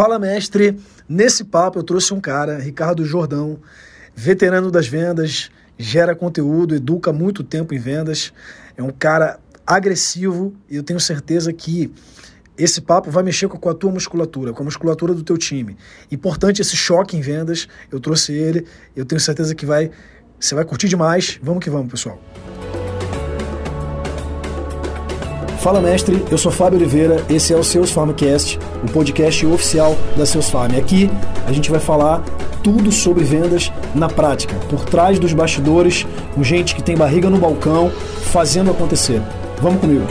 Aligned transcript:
Fala, 0.00 0.18
mestre. 0.18 0.80
Nesse 1.06 1.44
papo 1.44 1.78
eu 1.78 1.82
trouxe 1.82 2.14
um 2.14 2.20
cara, 2.22 2.58
Ricardo 2.58 3.04
Jordão, 3.04 3.58
veterano 4.14 4.70
das 4.70 4.88
vendas, 4.88 5.50
gera 5.76 6.16
conteúdo, 6.16 6.74
educa 6.74 7.12
muito 7.12 7.44
tempo 7.44 7.74
em 7.74 7.78
vendas. 7.78 8.32
É 8.78 8.82
um 8.82 8.88
cara 8.88 9.38
agressivo 9.66 10.54
e 10.70 10.76
eu 10.76 10.82
tenho 10.82 10.98
certeza 10.98 11.52
que 11.52 11.92
esse 12.56 12.80
papo 12.80 13.10
vai 13.10 13.22
mexer 13.22 13.46
com 13.46 13.68
a 13.68 13.74
tua 13.74 13.92
musculatura, 13.92 14.54
com 14.54 14.62
a 14.62 14.64
musculatura 14.64 15.12
do 15.12 15.22
teu 15.22 15.36
time. 15.36 15.76
Importante 16.10 16.62
esse 16.62 16.78
choque 16.78 17.14
em 17.14 17.20
vendas. 17.20 17.68
Eu 17.92 18.00
trouxe 18.00 18.32
ele, 18.32 18.66
eu 18.96 19.04
tenho 19.04 19.20
certeza 19.20 19.54
que 19.54 19.66
vai, 19.66 19.90
você 20.40 20.54
vai 20.54 20.64
curtir 20.64 20.88
demais. 20.88 21.38
Vamos 21.42 21.62
que 21.62 21.68
vamos, 21.68 21.90
pessoal. 21.90 22.18
Fala 25.62 25.78
mestre, 25.78 26.24
eu 26.30 26.38
sou 26.38 26.50
Fábio 26.50 26.78
Oliveira, 26.78 27.16
esse 27.28 27.52
é 27.52 27.56
o 27.56 27.62
Seus 27.62 27.90
Farmcast, 27.90 28.58
o 28.82 28.90
podcast 28.90 29.44
oficial 29.44 29.94
da 30.16 30.24
Seus 30.24 30.48
Farm. 30.48 30.74
Aqui 30.74 31.10
a 31.46 31.52
gente 31.52 31.70
vai 31.70 31.78
falar 31.78 32.24
tudo 32.64 32.90
sobre 32.90 33.24
vendas 33.24 33.70
na 33.94 34.08
prática, 34.08 34.54
por 34.70 34.86
trás 34.86 35.18
dos 35.18 35.34
bastidores, 35.34 36.06
com 36.34 36.42
gente 36.42 36.74
que 36.74 36.82
tem 36.82 36.96
barriga 36.96 37.28
no 37.28 37.38
balcão, 37.38 37.90
fazendo 38.32 38.70
acontecer. 38.70 39.20
Vamos 39.60 39.82
comigo. 39.82 40.06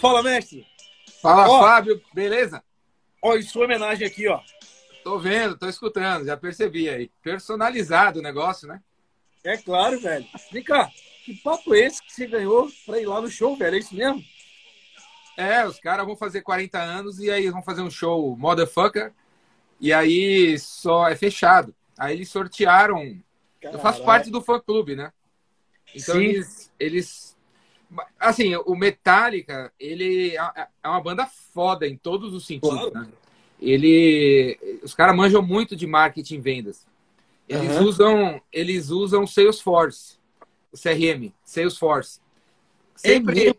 Fala 0.00 0.22
mestre. 0.22 0.64
Fala 1.20 1.48
ó, 1.48 1.60
Fábio, 1.60 2.00
beleza? 2.14 2.62
Ó, 3.20 3.34
em 3.34 3.42
sua 3.42 3.64
homenagem 3.64 4.06
aqui, 4.06 4.28
ó. 4.28 4.38
Tô 5.02 5.18
vendo, 5.18 5.58
tô 5.58 5.68
escutando, 5.68 6.26
já 6.26 6.36
percebi 6.36 6.88
aí. 6.88 7.10
Personalizado 7.24 8.20
o 8.20 8.22
negócio, 8.22 8.68
né? 8.68 8.80
É 9.42 9.56
claro, 9.56 9.98
velho. 10.00 10.24
Vem 10.52 10.62
cá, 10.62 10.88
que 11.24 11.34
papo 11.34 11.74
é 11.74 11.80
esse 11.80 12.02
que 12.02 12.12
você 12.12 12.26
ganhou 12.26 12.70
para 12.84 13.00
ir 13.00 13.06
lá 13.06 13.20
no 13.20 13.30
show, 13.30 13.56
velho? 13.56 13.76
É 13.76 13.78
isso 13.78 13.94
mesmo? 13.94 14.22
É, 15.36 15.66
os 15.66 15.80
caras 15.80 16.06
vão 16.06 16.14
fazer 16.14 16.42
40 16.42 16.78
anos 16.78 17.18
e 17.18 17.30
aí 17.30 17.48
vão 17.50 17.62
fazer 17.62 17.80
um 17.80 17.90
show 17.90 18.36
Motherfucker. 18.36 19.12
E 19.80 19.92
aí 19.92 20.58
só 20.58 21.08
é 21.08 21.16
fechado. 21.16 21.74
Aí 21.98 22.14
eles 22.14 22.28
sortearam. 22.28 22.98
Caralho. 23.60 23.78
Eu 23.78 23.78
faço 23.80 24.04
parte 24.04 24.30
do 24.30 24.42
fã 24.42 24.60
clube, 24.60 24.94
né? 24.94 25.12
Então 25.94 26.20
eles, 26.20 26.70
eles. 26.78 27.36
Assim, 28.18 28.54
o 28.56 28.74
Metallica, 28.74 29.72
ele 29.78 30.36
é, 30.36 30.68
é 30.82 30.88
uma 30.88 31.00
banda 31.00 31.26
foda 31.26 31.86
em 31.86 31.96
todos 31.96 32.34
os 32.34 32.46
sentidos, 32.46 32.90
claro. 32.90 32.92
né? 32.92 33.08
Ele. 33.60 34.80
Os 34.82 34.94
caras 34.94 35.16
manjam 35.16 35.42
muito 35.42 35.74
de 35.74 35.86
marketing 35.86 36.36
e 36.36 36.40
vendas. 36.40 36.86
Eles 37.48 37.76
uhum. 37.76 37.84
usam. 37.84 38.42
Eles 38.52 38.90
usam 38.90 39.26
Salesforce. 39.26 40.18
CRM, 40.74 41.32
Salesforce. 41.44 42.20
Sempre. 42.96 43.56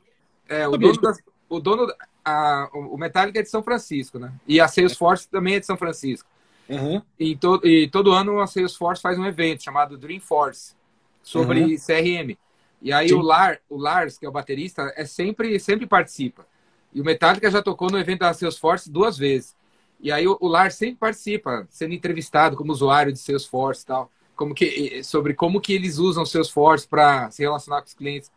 É, 0.47 0.61
é 0.61 0.67
o, 0.67 0.77
dono 0.77 1.01
das, 1.01 1.17
o 1.49 1.59
dono. 1.59 1.93
A, 2.23 2.69
o 2.73 2.97
Metallica 2.97 3.39
é 3.39 3.43
de 3.43 3.49
São 3.49 3.63
Francisco, 3.63 4.17
né? 4.17 4.33
E 4.47 4.59
a 4.59 4.67
Salesforce 4.67 5.27
também 5.29 5.55
é 5.55 5.59
de 5.59 5.65
São 5.65 5.77
Francisco. 5.77 6.27
Uhum. 6.67 7.01
E, 7.19 7.35
to, 7.35 7.61
e 7.63 7.87
todo 7.89 8.11
ano 8.11 8.39
a 8.39 8.47
Salesforce 8.47 9.01
faz 9.01 9.19
um 9.19 9.25
evento 9.25 9.63
chamado 9.63 9.97
Dreamforce 9.97 10.75
sobre 11.21 11.61
uhum. 11.61 11.75
CRM. 11.75 12.37
E 12.81 12.91
aí 12.91 13.13
o, 13.13 13.21
Lar, 13.21 13.59
o 13.69 13.77
Lars, 13.77 14.17
que 14.17 14.25
é 14.25 14.29
o 14.29 14.31
baterista, 14.31 14.91
é 14.95 15.05
sempre, 15.05 15.59
sempre 15.59 15.85
participa. 15.85 16.47
E 16.93 17.01
o 17.01 17.05
Metallica 17.05 17.49
já 17.51 17.61
tocou 17.61 17.91
no 17.91 17.99
evento 17.99 18.19
da 18.19 18.33
Salesforce 18.33 18.89
duas 18.89 19.17
vezes. 19.17 19.55
E 19.99 20.11
aí 20.11 20.27
o, 20.27 20.37
o 20.39 20.47
Lars 20.47 20.75
sempre 20.75 20.95
participa, 20.95 21.67
sendo 21.69 21.93
entrevistado 21.93 22.55
como 22.55 22.71
usuário 22.71 23.13
de 23.13 23.19
Salesforce 23.19 23.83
e 23.83 23.85
tal 23.85 24.11
como 24.35 24.53
que, 24.53 25.03
sobre 25.03 25.33
como 25.33 25.61
que 25.61 25.73
eles 25.73 25.97
usam 25.97 26.25
seus 26.25 26.49
forces 26.49 26.85
para 26.85 27.29
se 27.31 27.41
relacionar 27.41 27.81
com 27.81 27.87
os 27.87 27.93
clientes, 27.93 28.31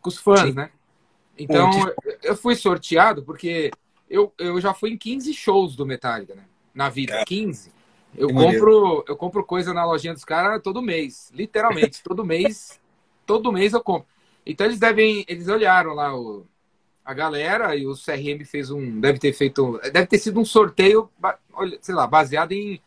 com 0.00 0.08
os 0.08 0.18
fãs, 0.18 0.40
Sim. 0.40 0.52
né? 0.52 0.70
Então, 1.38 1.70
eu 2.22 2.36
fui 2.36 2.54
sorteado 2.54 3.22
porque 3.22 3.70
eu, 4.08 4.32
eu 4.38 4.60
já 4.60 4.72
fui 4.72 4.90
em 4.90 4.98
15 4.98 5.32
shows 5.32 5.74
do 5.74 5.86
Metallica, 5.86 6.34
né? 6.34 6.44
Na 6.74 6.88
vida, 6.88 7.14
é. 7.14 7.24
15. 7.24 7.72
Eu 8.16 8.28
compro, 8.32 9.04
eu 9.08 9.16
compro 9.16 9.44
coisa 9.44 9.74
na 9.74 9.84
lojinha 9.84 10.14
dos 10.14 10.24
caras 10.24 10.62
todo 10.62 10.80
mês, 10.80 11.32
literalmente, 11.34 12.02
todo 12.04 12.24
mês, 12.24 12.80
todo 13.26 13.52
mês 13.52 13.72
eu 13.72 13.82
compro. 13.82 14.06
Então 14.46 14.66
eles 14.66 14.78
devem, 14.78 15.24
eles 15.26 15.48
olharam 15.48 15.94
lá 15.94 16.16
o, 16.16 16.46
a 17.04 17.12
galera 17.12 17.74
e 17.74 17.86
o 17.86 17.94
CRM 17.94 18.44
fez 18.44 18.70
um, 18.70 19.00
deve 19.00 19.18
ter 19.18 19.32
feito, 19.32 19.80
deve 19.92 20.06
ter 20.06 20.18
sido 20.18 20.38
um 20.38 20.44
sorteio, 20.44 21.10
sei 21.80 21.94
lá, 21.94 22.06
baseado 22.06 22.52
em 22.52 22.80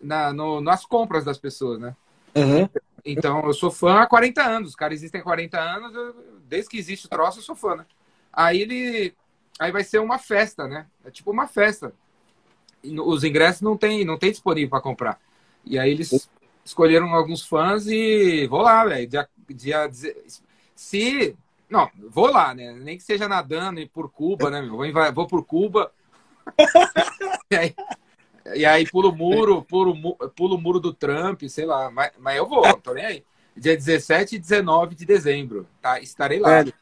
na, 0.00 0.32
no, 0.32 0.60
nas 0.60 0.84
compras 0.84 1.24
das 1.24 1.38
pessoas, 1.38 1.80
né? 1.80 1.96
Uhum. 2.34 2.68
Então, 3.04 3.44
eu 3.44 3.52
sou 3.52 3.70
fã 3.70 4.00
há 4.00 4.06
40 4.06 4.42
anos. 4.42 4.70
Os 4.70 4.76
caras 4.76 4.98
existem 4.98 5.20
há 5.20 5.24
40 5.24 5.60
anos, 5.60 5.94
eu, 5.94 6.14
desde 6.48 6.70
que 6.70 6.78
existe 6.78 7.06
o 7.06 7.08
troço, 7.08 7.38
eu 7.38 7.42
sou 7.42 7.54
fã, 7.54 7.76
né? 7.76 7.86
Aí 8.32 8.60
ele. 8.60 9.14
Aí 9.58 9.70
vai 9.70 9.84
ser 9.84 10.00
uma 10.00 10.18
festa, 10.18 10.66
né? 10.66 10.86
É 11.04 11.10
tipo 11.10 11.30
uma 11.30 11.46
festa. 11.46 11.92
Os 12.82 13.22
ingressos 13.22 13.62
não 13.62 13.76
tem, 13.76 14.04
não 14.04 14.18
tem 14.18 14.30
disponível 14.30 14.70
para 14.70 14.80
comprar. 14.80 15.20
E 15.64 15.78
aí 15.78 15.90
eles 15.90 16.28
escolheram 16.64 17.14
alguns 17.14 17.46
fãs 17.46 17.86
e 17.86 18.46
vou 18.48 18.62
lá, 18.62 18.84
velho. 18.84 19.06
Dia, 19.06 19.28
dia, 19.48 19.90
se. 20.74 21.36
Não, 21.68 21.90
vou 22.10 22.30
lá, 22.30 22.54
né? 22.54 22.72
Nem 22.72 22.96
que 22.96 23.02
seja 23.02 23.28
nadando 23.28 23.80
e 23.80 23.88
por 23.88 24.10
Cuba, 24.10 24.50
né? 24.50 24.62
Vou, 24.62 25.12
vou 25.12 25.26
por 25.26 25.44
Cuba. 25.44 25.92
e 27.50 27.56
aí, 27.56 27.74
e 28.54 28.64
aí 28.64 28.88
pulo 28.88 29.10
o 29.10 29.16
muro, 29.16 29.62
pulo, 29.62 30.16
pulo 30.36 30.56
o 30.56 30.60
muro 30.60 30.80
do 30.80 30.92
Trump, 30.92 31.42
sei 31.48 31.64
lá. 31.64 31.90
Mas, 31.90 32.12
mas 32.18 32.36
eu 32.36 32.46
vou, 32.46 32.62
tô 32.80 32.92
nem 32.92 33.04
aí. 33.04 33.24
Dia 33.56 33.76
17 33.76 34.36
e 34.36 34.38
19 34.38 34.94
de 34.94 35.06
dezembro, 35.06 35.66
tá? 35.80 36.00
Estarei 36.00 36.40
lá. 36.40 36.62
Velho, 36.62 36.74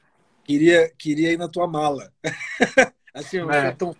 queria, 0.45 0.91
queria 0.97 1.33
ir 1.33 1.39
na 1.39 1.49
tua 1.49 1.67
mala. 1.67 2.13
assim, 3.15 3.39
eu 3.39 3.47
não 3.47 3.55
é. 3.55 3.73
tão 3.73 3.95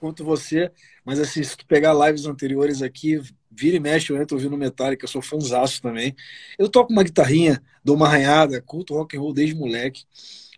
quanto 0.00 0.22
você, 0.22 0.70
mas 1.04 1.18
assim, 1.18 1.42
se 1.42 1.56
tu 1.56 1.64
pegar 1.66 1.94
lives 1.94 2.26
anteriores 2.26 2.82
aqui, 2.82 3.22
vira 3.50 3.76
e 3.76 3.80
mexe, 3.80 4.12
eu 4.12 4.20
entro 4.20 4.36
ouvindo 4.36 4.56
Metallica, 4.56 5.04
eu 5.04 5.08
sou 5.08 5.22
fãzaço 5.22 5.80
também. 5.80 6.14
Eu 6.58 6.68
toco 6.68 6.92
uma 6.92 7.02
guitarrinha, 7.02 7.62
dou 7.82 7.96
uma 7.96 8.06
arranhada, 8.06 8.60
culto 8.60 8.94
rock 8.94 9.16
and 9.16 9.20
roll 9.20 9.32
desde 9.32 9.54
moleque. 9.54 10.04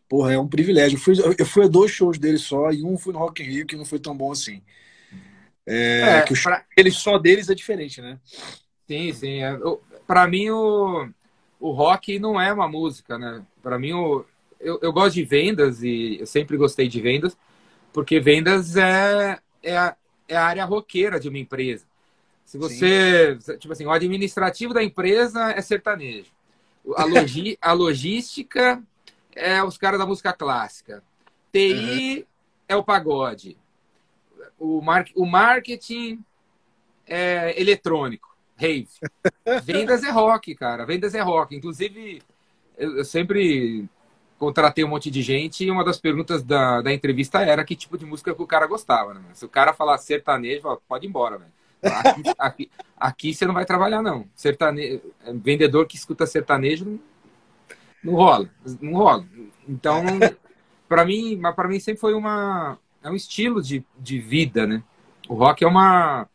Porra, 0.08 0.32
é 0.32 0.38
um 0.38 0.48
privilégio. 0.48 0.97
Eu 0.97 1.00
fui, 1.00 1.14
eu 1.38 1.47
fui 1.47 1.64
a 1.64 1.69
dois 1.69 1.91
shows 1.91 2.19
dele 2.19 2.38
só, 2.38 2.70
e 2.72 2.82
um 2.82 2.97
fui 2.97 3.12
no 3.12 3.19
Rock 3.19 3.43
in 3.43 3.47
Rio, 3.47 3.66
que 3.66 3.76
não 3.76 3.84
foi 3.84 3.98
tão 3.98 4.16
bom 4.16 4.32
assim. 4.32 4.62
É, 5.66 6.19
é, 6.19 6.22
que 6.22 6.32
o 6.32 6.43
pra... 6.43 6.65
ele 6.77 6.91
só 6.93 7.19
deles 7.19 7.50
é 7.50 7.54
diferente, 7.54 8.00
né? 8.00 8.21
Sim, 8.87 9.12
sim. 9.12 9.43
É, 9.43 9.59
para 10.06 10.28
mim, 10.28 10.49
o, 10.50 11.09
o 11.59 11.72
rock 11.72 12.19
não 12.21 12.41
é 12.41 12.53
uma 12.53 12.69
música, 12.69 13.19
né? 13.19 13.43
Para 13.62 13.78
mim, 13.78 13.93
o, 13.93 14.25
eu, 14.60 14.78
eu 14.81 14.93
gosto 14.93 15.15
de 15.15 15.25
vendas 15.25 15.82
e 15.82 16.19
eu 16.21 16.26
sempre 16.26 16.56
gostei 16.56 16.87
de 16.87 17.00
vendas, 17.00 17.37
porque 17.93 18.21
vendas 18.21 18.76
é, 18.76 19.41
é, 19.60 19.76
a, 19.76 19.97
é 20.28 20.37
a 20.37 20.44
área 20.44 20.65
roqueira 20.65 21.19
de 21.19 21.28
uma 21.28 21.38
empresa. 21.38 21.84
Se 22.44 22.56
você, 22.56 23.37
sim. 23.41 23.59
tipo 23.59 23.72
assim, 23.72 23.87
o 23.87 23.91
administrativo 23.91 24.72
da 24.72 24.84
empresa 24.84 25.50
é 25.50 25.60
sertanejo. 25.60 26.31
A, 26.94 27.05
logi, 27.05 27.59
a 27.60 27.72
logística 27.72 28.81
é 29.34 29.60
os 29.65 29.76
caras 29.76 29.99
da 29.99 30.06
música 30.06 30.32
clássica. 30.32 31.03
TI 31.53 32.19
uhum. 32.19 32.25
é 32.69 32.76
o 32.76 32.84
pagode 32.84 33.59
o, 34.59 34.81
mar, 34.81 35.05
o 35.15 35.27
marketing 35.27 36.22
é 37.06 37.61
eletrônico, 37.61 38.37
rave. 38.56 38.89
Vendas 39.62 40.03
é 40.03 40.11
rock, 40.11 40.55
cara. 40.55 40.84
Vendas 40.84 41.15
é 41.15 41.21
rock. 41.21 41.55
Inclusive, 41.55 42.22
eu, 42.77 42.99
eu 42.99 43.05
sempre 43.05 43.89
contratei 44.39 44.84
um 44.84 44.89
monte 44.89 45.11
de 45.11 45.22
gente 45.22 45.65
e 45.65 45.71
uma 45.71 45.84
das 45.84 45.99
perguntas 45.99 46.43
da, 46.43 46.83
da 46.83 46.93
entrevista 46.93 47.41
era 47.41 47.65
que 47.65 47.75
tipo 47.75 47.97
de 47.97 48.05
música 48.05 48.34
que 48.34 48.43
o 48.43 48.47
cara 48.47 48.67
gostava. 48.67 49.15
Né? 49.15 49.22
Se 49.33 49.44
o 49.44 49.49
cara 49.49 49.72
falar 49.72 49.99
sertanejo, 49.99 50.81
pode 50.88 51.06
ir 51.06 51.09
embora, 51.09 51.38
velho. 51.38 51.53
Aqui, 51.83 52.23
aqui, 52.38 52.71
aqui, 52.97 53.34
você 53.34 53.47
não 53.47 53.55
vai 53.55 53.65
trabalhar, 53.65 54.03
não. 54.03 54.27
Sertanejo, 54.34 55.00
vendedor 55.34 55.87
que 55.87 55.97
escuta 55.97 56.27
sertanejo 56.27 56.84
não, 56.84 57.00
não 58.03 58.15
rola. 58.15 58.50
Não 58.81 58.93
rola. 58.94 59.27
Então, 59.69 60.03
para 60.88 61.05
mim, 61.05 61.41
para 61.55 61.69
mim 61.69 61.81
sempre 61.81 62.00
foi 62.00 62.15
uma, 62.15 62.78
é 63.02 63.10
um 63.10 63.14
estilo 63.14 63.62
de, 63.62 63.84
de 63.98 64.18
vida, 64.18 64.66
né? 64.66 64.82
O 65.28 65.34
rock 65.34 65.64
é 65.64 65.66
uma. 65.66 66.28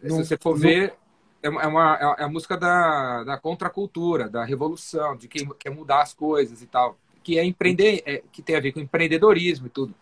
Se 0.00 0.08
você 0.08 0.36
for 0.36 0.58
ver, 0.58 0.94
é 1.42 1.48
uma, 1.48 1.62
é, 1.62 1.66
uma, 1.66 2.16
é 2.18 2.24
a 2.24 2.28
música 2.28 2.56
da, 2.56 3.24
da 3.24 3.38
contracultura, 3.38 4.28
da 4.28 4.44
revolução, 4.44 5.16
de 5.16 5.28
quem 5.28 5.48
quer 5.58 5.70
mudar 5.70 6.02
as 6.02 6.14
coisas 6.14 6.62
e 6.62 6.66
tal. 6.66 6.98
Que 7.22 7.38
é 7.38 7.44
empreender, 7.44 8.02
é, 8.04 8.22
que 8.32 8.42
tem 8.42 8.56
a 8.56 8.60
ver 8.60 8.72
com 8.72 8.80
empreendedorismo 8.80 9.66
e 9.66 9.70
tudo. 9.70 9.94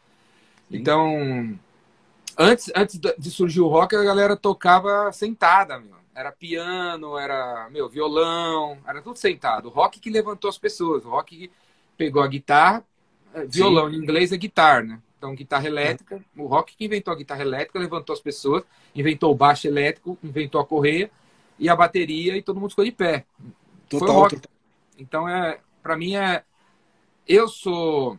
Sim. 0.71 0.77
Então, 0.77 1.59
antes, 2.39 2.71
antes 2.75 2.99
de 3.19 3.31
surgir 3.31 3.61
o 3.61 3.69
rock, 3.69 3.95
a 3.95 4.03
galera 4.03 4.37
tocava 4.37 5.11
sentada, 5.13 5.79
meu. 5.79 6.03
Era 6.15 6.31
piano, 6.31 7.17
era, 7.17 7.69
meu, 7.71 7.89
violão, 7.89 8.79
era 8.87 9.01
tudo 9.01 9.17
sentado. 9.17 9.67
O 9.67 9.71
rock 9.71 9.99
que 9.99 10.11
levantou 10.11 10.51
as 10.51 10.59
pessoas, 10.59 11.05
o 11.05 11.11
rock 11.11 11.37
que 11.37 11.51
pegou 11.97 12.23
a 12.23 12.27
guitarra, 12.27 12.85
é, 13.33 13.47
violão 13.47 13.89
Sim. 13.89 13.97
em 13.97 13.99
inglês 13.99 14.31
é 14.31 14.37
guitarra, 14.37 14.83
né? 14.83 14.99
Então, 15.23 15.37
guitarra 15.37 15.69
elétrica, 15.69 16.21
o 16.37 16.47
rock 16.49 16.77
que 16.77 16.85
inventou 16.85 17.15
a 17.15 17.17
guitarra 17.17 17.43
elétrica, 17.43 17.79
levantou 17.79 18.13
as 18.13 18.19
pessoas, 18.19 18.65
inventou 18.93 19.31
o 19.31 19.37
baixo 19.37 19.69
elétrico, 19.69 20.19
inventou 20.21 20.61
a 20.61 20.67
correia 20.67 21.09
e 21.61 21.69
a 21.69 21.77
bateria 21.77 22.37
e 22.37 22.43
todo 22.43 22.59
mundo 22.59 22.71
ficou 22.71 22.85
de 22.85 22.91
pé. 22.91 23.25
Total, 23.89 24.09
Foi 24.09 24.17
o 24.17 24.19
rock. 24.19 24.35
Total. 24.35 24.51
Então, 24.99 25.29
é, 25.29 25.61
para 25.81 25.97
mim 25.97 26.17
é 26.17 26.43
eu 27.25 27.47
sou 27.47 28.19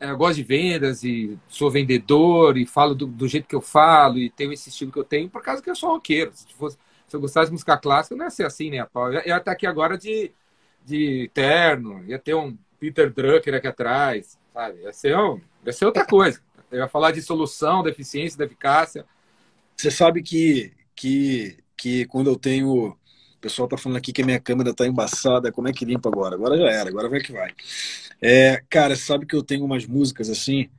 é, 0.00 0.10
eu 0.10 0.16
gosto 0.16 0.34
de 0.34 0.42
vendas 0.42 1.04
e 1.04 1.38
sou 1.46 1.70
vendedor 1.70 2.58
e 2.58 2.66
falo 2.66 2.96
do, 2.96 3.06
do, 3.06 3.28
jeito 3.28 3.46
que 3.46 3.54
eu 3.54 3.60
falo 3.60 4.18
e 4.18 4.28
tenho 4.28 4.52
esse 4.52 4.70
estilo 4.70 4.90
que 4.90 4.98
eu 4.98 5.04
tenho 5.04 5.30
por 5.30 5.40
causa 5.40 5.62
que 5.62 5.70
eu 5.70 5.76
sou 5.76 5.90
roqueiro. 5.90 6.32
Se, 6.34 6.52
fosse, 6.54 6.76
se 7.06 7.14
eu 7.14 7.20
gostasse 7.20 7.46
de 7.46 7.52
música 7.52 7.76
clássica, 7.76 8.16
não 8.16 8.24
ia 8.24 8.30
ser 8.30 8.44
assim, 8.44 8.70
né, 8.70 8.84
Paulo? 8.92 9.14
Eu 9.14 9.22
ia 9.24 9.36
estar 9.36 9.52
aqui 9.52 9.68
agora 9.68 9.96
de, 9.96 10.32
de 10.84 11.30
terno, 11.32 12.04
ia 12.08 12.18
ter 12.18 12.34
um 12.34 12.58
Peter 12.80 13.08
Drucker 13.08 13.54
aqui 13.54 13.68
atrás, 13.68 14.36
sabe? 14.54 14.82
Ia 14.82 14.92
ser, 14.92 15.16
ia 15.66 15.72
ser 15.72 15.84
outra 15.84 16.06
coisa. 16.06 16.40
Eu 16.70 16.78
ia 16.78 16.88
falar 16.88 17.10
de 17.10 17.20
solução, 17.20 17.82
da 17.82 17.90
eficiência, 17.90 18.38
da 18.38 18.44
eficácia. 18.44 19.04
Você 19.76 19.90
sabe 19.90 20.22
que, 20.22 20.72
que, 20.94 21.58
que 21.76 22.06
quando 22.06 22.30
eu 22.30 22.36
tenho. 22.36 22.96
O 22.96 23.44
pessoal 23.44 23.68
tá 23.68 23.76
falando 23.76 23.98
aqui 23.98 24.10
que 24.10 24.22
a 24.22 24.24
minha 24.24 24.40
câmera 24.40 24.72
tá 24.72 24.86
embaçada. 24.86 25.52
Como 25.52 25.68
é 25.68 25.72
que 25.72 25.84
limpa 25.84 26.08
agora? 26.08 26.34
Agora 26.34 26.56
já 26.56 26.70
era, 26.70 26.88
agora 26.88 27.10
vai 27.10 27.20
que 27.20 27.32
vai. 27.32 27.52
É, 28.22 28.62
cara, 28.70 28.96
sabe 28.96 29.26
que 29.26 29.36
eu 29.36 29.42
tenho 29.42 29.66
umas 29.66 29.86
músicas 29.86 30.30
assim, 30.30 30.70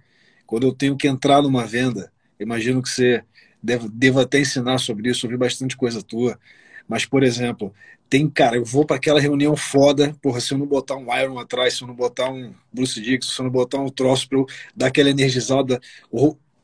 quando 0.48 0.66
eu 0.66 0.74
tenho 0.74 0.98
que 0.98 1.08
entrar 1.08 1.44
numa 1.44 1.64
venda, 1.64 2.12
imagino 2.40 2.82
que 2.82 2.90
você 2.90 3.24
deva, 3.62 3.88
deva 3.88 4.24
até 4.24 4.40
ensinar 4.40 4.80
sobre 4.80 5.12
isso, 5.12 5.28
ouvi 5.28 5.38
bastante 5.38 5.78
coisa 5.78 6.02
tua. 6.02 6.40
Mas, 6.88 7.06
por 7.06 7.24
exemplo, 7.24 7.74
tem, 8.10 8.30
cara, 8.30 8.56
eu 8.56 8.66
vou 8.66 8.86
para 8.86 8.98
aquela 8.98 9.20
reunião 9.20 9.56
foda, 9.56 10.16
porra, 10.22 10.40
se 10.40 10.54
eu 10.54 10.58
não 10.58 10.66
botar 10.66 10.96
um 10.96 11.14
Iron 11.18 11.40
atrás, 11.40 11.76
se 11.76 11.84
eu 11.84 11.88
não 11.88 11.96
botar 11.96 12.30
um 12.30 12.54
Bruce 12.72 13.02
Dixon, 13.02 13.32
se 13.32 13.40
eu 13.42 13.44
não 13.44 13.52
botar 13.52 13.80
um 13.80 13.90
troço 13.90 14.30
pra 14.30 14.38
eu 14.38 14.46
dar 14.76 14.88
aquela 14.88 15.10
energizada, 15.10 15.80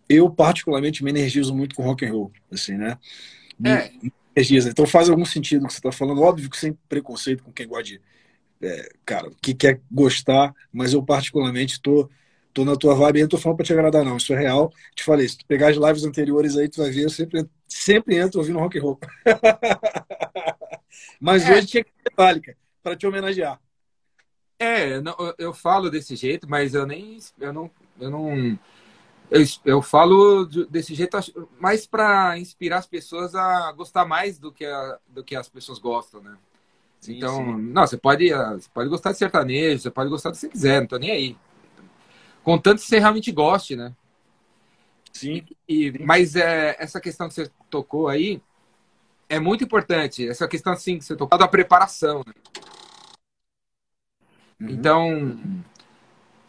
eu 0.08 0.30
particularmente 0.30 1.04
me 1.04 1.10
energizo 1.10 1.56
muito 1.56 1.76
com 1.76 1.84
rock 1.84 2.06
and 2.06 2.12
roll, 2.12 2.32
assim, 2.52 2.78
né? 2.78 2.98
É. 3.64 3.92
energiza. 4.36 4.70
Então 4.70 4.86
faz 4.86 5.10
algum 5.10 5.26
sentido 5.26 5.64
o 5.64 5.68
que 5.68 5.74
você 5.74 5.80
está 5.80 5.92
falando, 5.92 6.22
óbvio 6.22 6.50
que 6.50 6.58
sem 6.58 6.74
preconceito 6.88 7.44
com 7.44 7.52
quem 7.52 7.68
gosta 7.68 7.84
de, 7.84 8.02
é, 8.62 8.90
cara, 9.06 9.32
que 9.42 9.54
quer 9.54 9.80
gostar, 9.92 10.54
mas 10.72 10.94
eu 10.94 11.04
particularmente 11.04 11.82
tô 11.82 12.10
tô 12.54 12.66
na 12.66 12.76
tua 12.76 12.96
vibe 12.96 13.20
e 13.20 13.22
não 13.22 13.30
tô 13.30 13.38
falando 13.38 13.58
para 13.58 13.66
te 13.66 13.74
agradar 13.74 14.04
não, 14.04 14.18
isso 14.18 14.34
é 14.34 14.40
real. 14.40 14.72
Te 14.96 15.04
falei, 15.04 15.28
se 15.28 15.38
tu 15.38 15.46
pegar 15.46 15.70
as 15.70 15.78
lives 15.78 16.04
anteriores 16.04 16.58
aí, 16.58 16.70
tu 16.70 16.82
vai 16.82 16.92
ver, 16.92 17.04
eu 17.04 17.10
sempre, 17.10 17.48
sempre 17.68 18.18
entro 18.18 18.40
ouvindo 18.40 18.60
rock 18.60 18.78
and 18.78 18.82
roll. 18.82 19.00
Mas 21.20 21.48
é. 21.48 21.54
hoje 21.54 21.68
tinha 21.68 21.84
que 21.84 21.92
ter 21.92 22.10
Metallica 22.12 22.58
para 22.84 22.96
te 22.96 23.08
homenagear. 23.08 23.60
É, 24.60 24.98
eu, 24.98 25.36
eu, 25.40 25.54
falo 25.54 25.90
desse 25.90 26.16
jeito, 26.16 26.48
mas 26.48 26.76
eu 26.76 26.86
nem. 26.86 27.18
Eu 27.40 27.52
não. 27.52 27.72
Eu, 28.00 28.12
não, 28.12 28.60
eu, 29.32 29.44
eu 29.66 29.82
falo 29.82 30.46
desse 30.46 30.94
jeito 30.94 31.18
mais 31.60 31.88
para 31.88 32.38
inspirar 32.38 32.78
as 32.78 32.86
pessoas 32.86 33.34
a 33.34 33.72
gostar 33.72 34.06
mais 34.06 34.38
do 34.38 34.52
que, 34.52 34.66
a, 34.66 35.00
do 35.08 35.24
que 35.24 35.36
as 35.36 35.50
pessoas 35.50 35.80
gostam, 35.80 36.22
né? 36.22 36.38
Sim, 37.00 37.18
então, 37.18 37.38
sim. 37.38 37.62
não, 37.72 37.88
você 37.88 37.98
pode, 37.98 38.30
você 38.30 38.70
pode 38.72 38.90
gostar 38.90 39.12
de 39.12 39.18
sertanejo, 39.18 39.82
você 39.82 39.90
pode 39.90 40.10
gostar 40.12 40.30
do 40.30 40.34
que 40.34 40.42
você 40.42 40.50
quiser, 40.50 40.82
não 40.82 40.88
tô 40.88 40.98
nem 41.00 41.10
aí. 41.10 41.38
Contanto 42.44 42.80
que 42.80 42.88
você 42.88 43.00
realmente 43.00 43.32
goste, 43.32 43.76
né? 43.76 43.94
Sim. 45.14 45.46
E, 45.68 45.92
mas 46.04 46.36
é, 46.36 46.76
essa 46.80 47.00
questão 47.00 47.28
que 47.28 47.34
você 47.34 47.52
tocou 47.70 48.08
aí, 48.08 48.42
é 49.30 49.40
muito 49.40 49.64
importante. 49.64 50.28
Essa 50.28 50.48
questão 50.48 50.74
assim 50.74 50.98
que 50.98 51.06
você 51.06 51.16
tocou 51.16 51.38
da 51.38 51.48
preparação. 51.48 52.24
Né? 52.26 52.34
Uhum. 54.60 54.70
Então, 54.70 55.64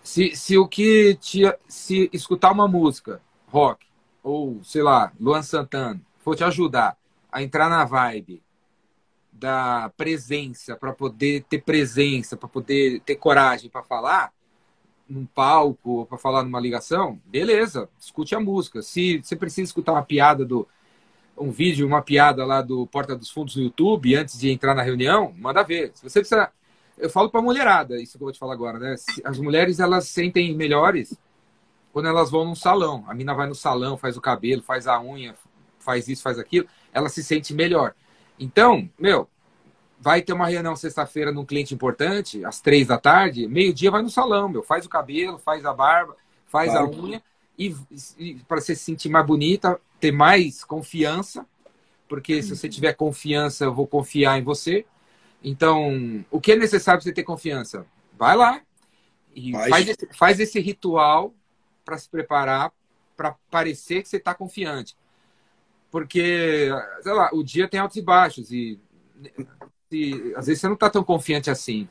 se, 0.03 0.35
se 0.35 0.59
o 0.59 0.67
que 0.67 1.15
te, 1.17 1.43
se 1.69 2.11
escutar 2.13 2.51
uma 2.53 2.67
música 2.67 3.21
rock 3.47 3.87
ou 4.23 4.63
sei 4.65 4.83
lá, 4.83 5.13
Luan 5.21 5.43
Santana 5.43 6.01
for 6.19 6.37
te 6.37 6.45
ajudar 6.45 6.97
a 7.31 7.43
entrar 7.43 7.69
na 7.69 7.85
vibe 7.85 8.43
da 9.33 9.91
presença 9.97 10.77
para 10.77 10.93
poder 10.93 11.45
ter 11.49 11.63
presença, 11.63 12.37
para 12.37 12.49
poder 12.49 13.01
ter 13.01 13.17
coragem 13.17 13.69
para 13.69 13.83
falar 13.83 14.33
num 15.13 15.27
palco, 15.27 16.07
para 16.07 16.17
falar 16.17 16.43
numa 16.43 16.59
ligação, 16.59 17.21
beleza, 17.27 17.89
escute 17.99 18.35
a 18.35 18.41
música. 18.41 18.81
Se 18.81 19.19
você 19.23 19.37
precisa 19.37 19.67
escutar 19.67 19.93
uma 19.93 20.03
piada 20.03 20.45
do 20.45 20.67
um 21.37 21.51
vídeo, 21.51 21.87
uma 21.87 22.03
piada 22.03 22.45
lá 22.45 22.63
do 22.63 22.87
Porta 22.87 23.17
dos 23.17 23.31
Fundos 23.31 23.57
no 23.57 23.63
YouTube 23.63 24.15
antes 24.15 24.39
de 24.39 24.51
entrar 24.51 24.75
na 24.75 24.83
reunião, 24.83 25.33
manda 25.37 25.63
ver. 25.63 25.93
Se 25.95 26.03
você 26.03 26.21
precisa. 26.21 26.51
Eu 26.97 27.11
falo 27.11 27.31
para 27.31 27.43
mulherada, 27.43 28.01
isso 28.01 28.17
que 28.17 28.23
eu 28.23 28.27
vou 28.27 28.33
te 28.33 28.39
falar 28.39 28.53
agora, 28.53 28.79
né? 28.79 28.95
As 29.25 29.39
mulheres 29.39 29.81
elas 29.81 30.09
sentem 30.09 30.55
melhores 30.55 31.19
quando 31.93 32.07
elas 32.07 32.31
vão 32.31 32.45
num 32.45 32.55
salão. 32.55 33.05
A 33.09 33.15
mina 33.15 33.35
vai 33.35 33.47
no 33.47 33.55
salão, 33.55 33.97
faz 33.97 34.17
o 34.17 34.21
cabelo, 34.21 34.63
faz 34.63 34.87
a 34.87 35.01
unha, 35.01 35.35
faz 35.79 36.07
isso, 36.09 36.23
faz 36.23 36.39
aquilo, 36.39 36.67
ela 36.93 37.09
se 37.09 37.25
sente 37.25 37.55
melhor. 37.55 37.95
Então, 38.39 38.89
meu, 38.99 39.29
vai 40.03 40.21
ter 40.21 40.33
uma 40.33 40.49
reunião 40.49 40.75
sexta-feira 40.75 41.31
num 41.31 41.45
cliente 41.45 41.73
importante, 41.73 42.45
às 42.45 42.61
três 42.61 42.89
da 42.89 42.99
tarde, 42.99 43.47
meio-dia 43.47 43.89
vai 43.89 44.03
no 44.03 44.11
salão, 44.11 44.49
meu, 44.49 44.61
faz 44.61 44.85
o 44.85 44.89
cabelo, 44.89 45.39
faz 45.39 45.65
a 45.65 45.73
barba, 45.73 46.17
faz 46.45 46.73
claro. 46.73 46.87
a 46.87 46.91
unha 46.91 47.23
e, 47.57 47.73
e 48.19 48.35
para 48.49 48.61
você 48.61 48.75
se 48.75 48.83
sentir 48.83 49.09
mais 49.09 49.25
bonita, 49.25 49.81
ter 50.01 50.11
mais 50.11 50.65
confiança, 50.65 51.47
porque 52.09 52.43
se 52.43 52.57
você 52.57 52.69
tiver 52.69 52.95
confiança, 52.95 53.65
eu 53.65 53.73
vou 53.73 53.87
confiar 53.87 54.37
em 54.37 54.43
você. 54.43 54.85
Então, 55.43 56.25
o 56.33 56.41
que 56.41 56.51
é 56.51 56.57
necessário 56.57 56.99
para 56.99 57.05
você 57.05 57.15
ter 57.15 57.23
confiança? 57.23 57.87
Vai 58.19 58.37
lá 58.37 58.61
e 59.37 59.53
faz 59.53 59.89
esse, 59.89 60.09
faz 60.13 60.41
esse 60.41 60.59
ritual 60.59 61.33
para 61.85 61.97
se 61.97 62.09
preparar 62.09 62.73
para 63.17 63.37
parecer 63.49 64.03
que 64.03 64.09
você 64.09 64.17
está 64.17 64.35
confiante. 64.35 64.97
Porque, 65.93 66.71
sei 67.03 67.13
lá, 67.13 67.31
o 67.33 67.45
dia 67.45 67.69
tem 67.69 67.79
altos 67.79 67.97
e 67.97 68.03
baixos 68.03 68.51
e 68.51 68.81
se, 69.93 70.33
às 70.35 70.47
vezes 70.47 70.61
você 70.61 70.67
não 70.67 70.75
está 70.75 70.89
tão 70.89 71.05
confiante 71.05 71.51
assim. 71.51 71.87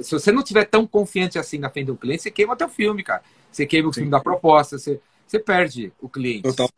Se 0.00 0.12
você 0.12 0.30
não 0.30 0.42
tiver 0.42 0.66
tão 0.66 0.86
confiante 0.86 1.38
assim 1.38 1.56
na 1.56 1.70
frente 1.70 1.86
do 1.86 1.96
cliente, 1.96 2.22
você 2.22 2.30
queima 2.30 2.54
teu 2.54 2.68
filme, 2.68 3.02
cara. 3.02 3.22
Você 3.50 3.64
queima 3.64 3.88
o 3.88 3.92
Sim. 3.92 4.00
filme 4.00 4.10
da 4.10 4.20
proposta, 4.20 4.76
você, 4.78 5.00
você 5.26 5.38
perde 5.38 5.92
o 5.98 6.10
cliente. 6.10 6.42
Total. 6.42 6.68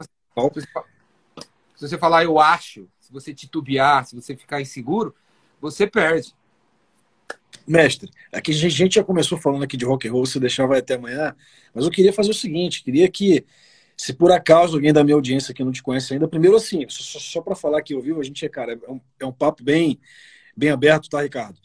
Se 1.75 1.89
você 1.89 1.99
falar 1.99 2.23
eu 2.23 2.39
acho, 2.39 2.89
se 3.01 3.12
você 3.12 3.35
titubear, 3.35 4.06
se 4.06 4.15
você 4.15 4.37
ficar 4.37 4.61
inseguro, 4.61 5.12
você 5.61 5.89
perde. 5.89 6.33
Mestre, 7.67 8.11
aqui 8.33 8.53
a 8.53 8.55
gente 8.55 8.95
já 8.95 9.03
começou 9.03 9.39
falando 9.39 9.65
aqui 9.65 9.77
de 9.77 9.85
rock 9.85 10.06
and 10.06 10.12
roll, 10.12 10.27
se 10.27 10.39
deixar 10.39 10.67
vai 10.67 10.79
até 10.79 10.95
amanhã, 10.95 11.35
mas 11.75 11.85
eu 11.85 11.91
queria 11.91 12.12
fazer 12.12 12.31
o 12.31 12.35
seguinte, 12.35 12.85
queria 12.85 13.09
que 13.09 13.45
se 13.97 14.12
por 14.12 14.31
acaso 14.31 14.75
alguém 14.77 14.93
da 14.93 15.03
minha 15.03 15.15
audiência 15.15 15.55
que 15.55 15.65
não 15.65 15.73
te 15.73 15.83
conhece 15.83 16.12
ainda, 16.12 16.29
primeiro 16.29 16.56
assim, 16.56 16.85
só, 16.89 17.19
só 17.19 17.41
para 17.41 17.55
falar 17.55 17.81
que 17.83 17.95
eu 17.95 18.01
vivo, 18.01 18.21
a 18.21 18.25
gente 18.25 18.45
é, 18.45 18.49
cara, 18.49 18.79
é 18.87 18.91
um, 18.91 19.01
é 19.21 19.25
um 19.25 19.33
papo 19.33 19.62
bem, 19.62 19.99
bem 20.56 20.71
aberto, 20.71 21.09
tá, 21.09 21.23
Ricardo? 21.23 21.59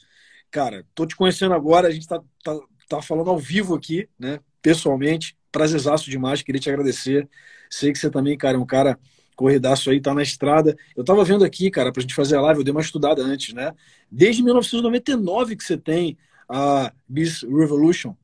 Cara, 0.52 0.86
tô 0.96 1.06
te 1.06 1.16
conhecendo 1.16 1.54
agora, 1.54 1.88
a 1.88 1.92
gente 1.92 2.08
tá, 2.08 2.22
tá, 2.44 2.60
tá 2.88 3.02
falando 3.02 3.30
ao 3.30 3.38
vivo 3.38 3.76
aqui, 3.76 4.10
né, 4.18 4.40
pessoalmente, 4.62 5.38
prazerzaço 5.52 6.10
demais, 6.10 6.42
queria 6.42 6.62
te 6.62 6.70
agradecer. 6.70 7.28
Sei 7.70 7.92
que 7.92 8.00
você 8.00 8.10
também, 8.10 8.38
cara, 8.38 8.58
é 8.58 8.60
um 8.60 8.66
cara 8.66 8.98
corridaço 9.36 9.90
aí, 9.90 10.02
tá 10.02 10.14
na 10.14 10.22
estrada. 10.22 10.76
Eu 10.96 11.04
tava 11.04 11.24
vendo 11.24 11.46
aqui, 11.46 11.72
cara, 11.72 11.94
pra 11.94 12.02
gente 12.02 12.14
fazer 12.14 12.36
a 12.36 12.42
live, 12.42 12.60
eu 12.60 12.64
dei 12.64 12.72
uma 12.72 12.82
estudada 12.82 13.22
antes, 13.22 13.54
né? 13.54 13.74
Desde 14.12 14.44
1999 14.44 15.56
que 15.56 15.64
você 15.64 15.78
tem 15.78 16.18
a 16.48 16.92
Beast 17.08 17.44
Revolution. 17.44 18.16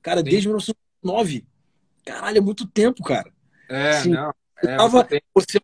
Cara, 0.00 0.20
Sim. 0.20 0.30
desde 0.30 0.48
1999. 0.48 1.44
Caralho, 2.04 2.38
é 2.38 2.40
muito 2.40 2.66
tempo, 2.66 3.02
cara. 3.02 3.30
É, 3.68 3.90
assim, 3.90 4.10
não. 4.10 4.32
É, 4.64 4.76
tava, 4.76 5.06
você, 5.34 5.60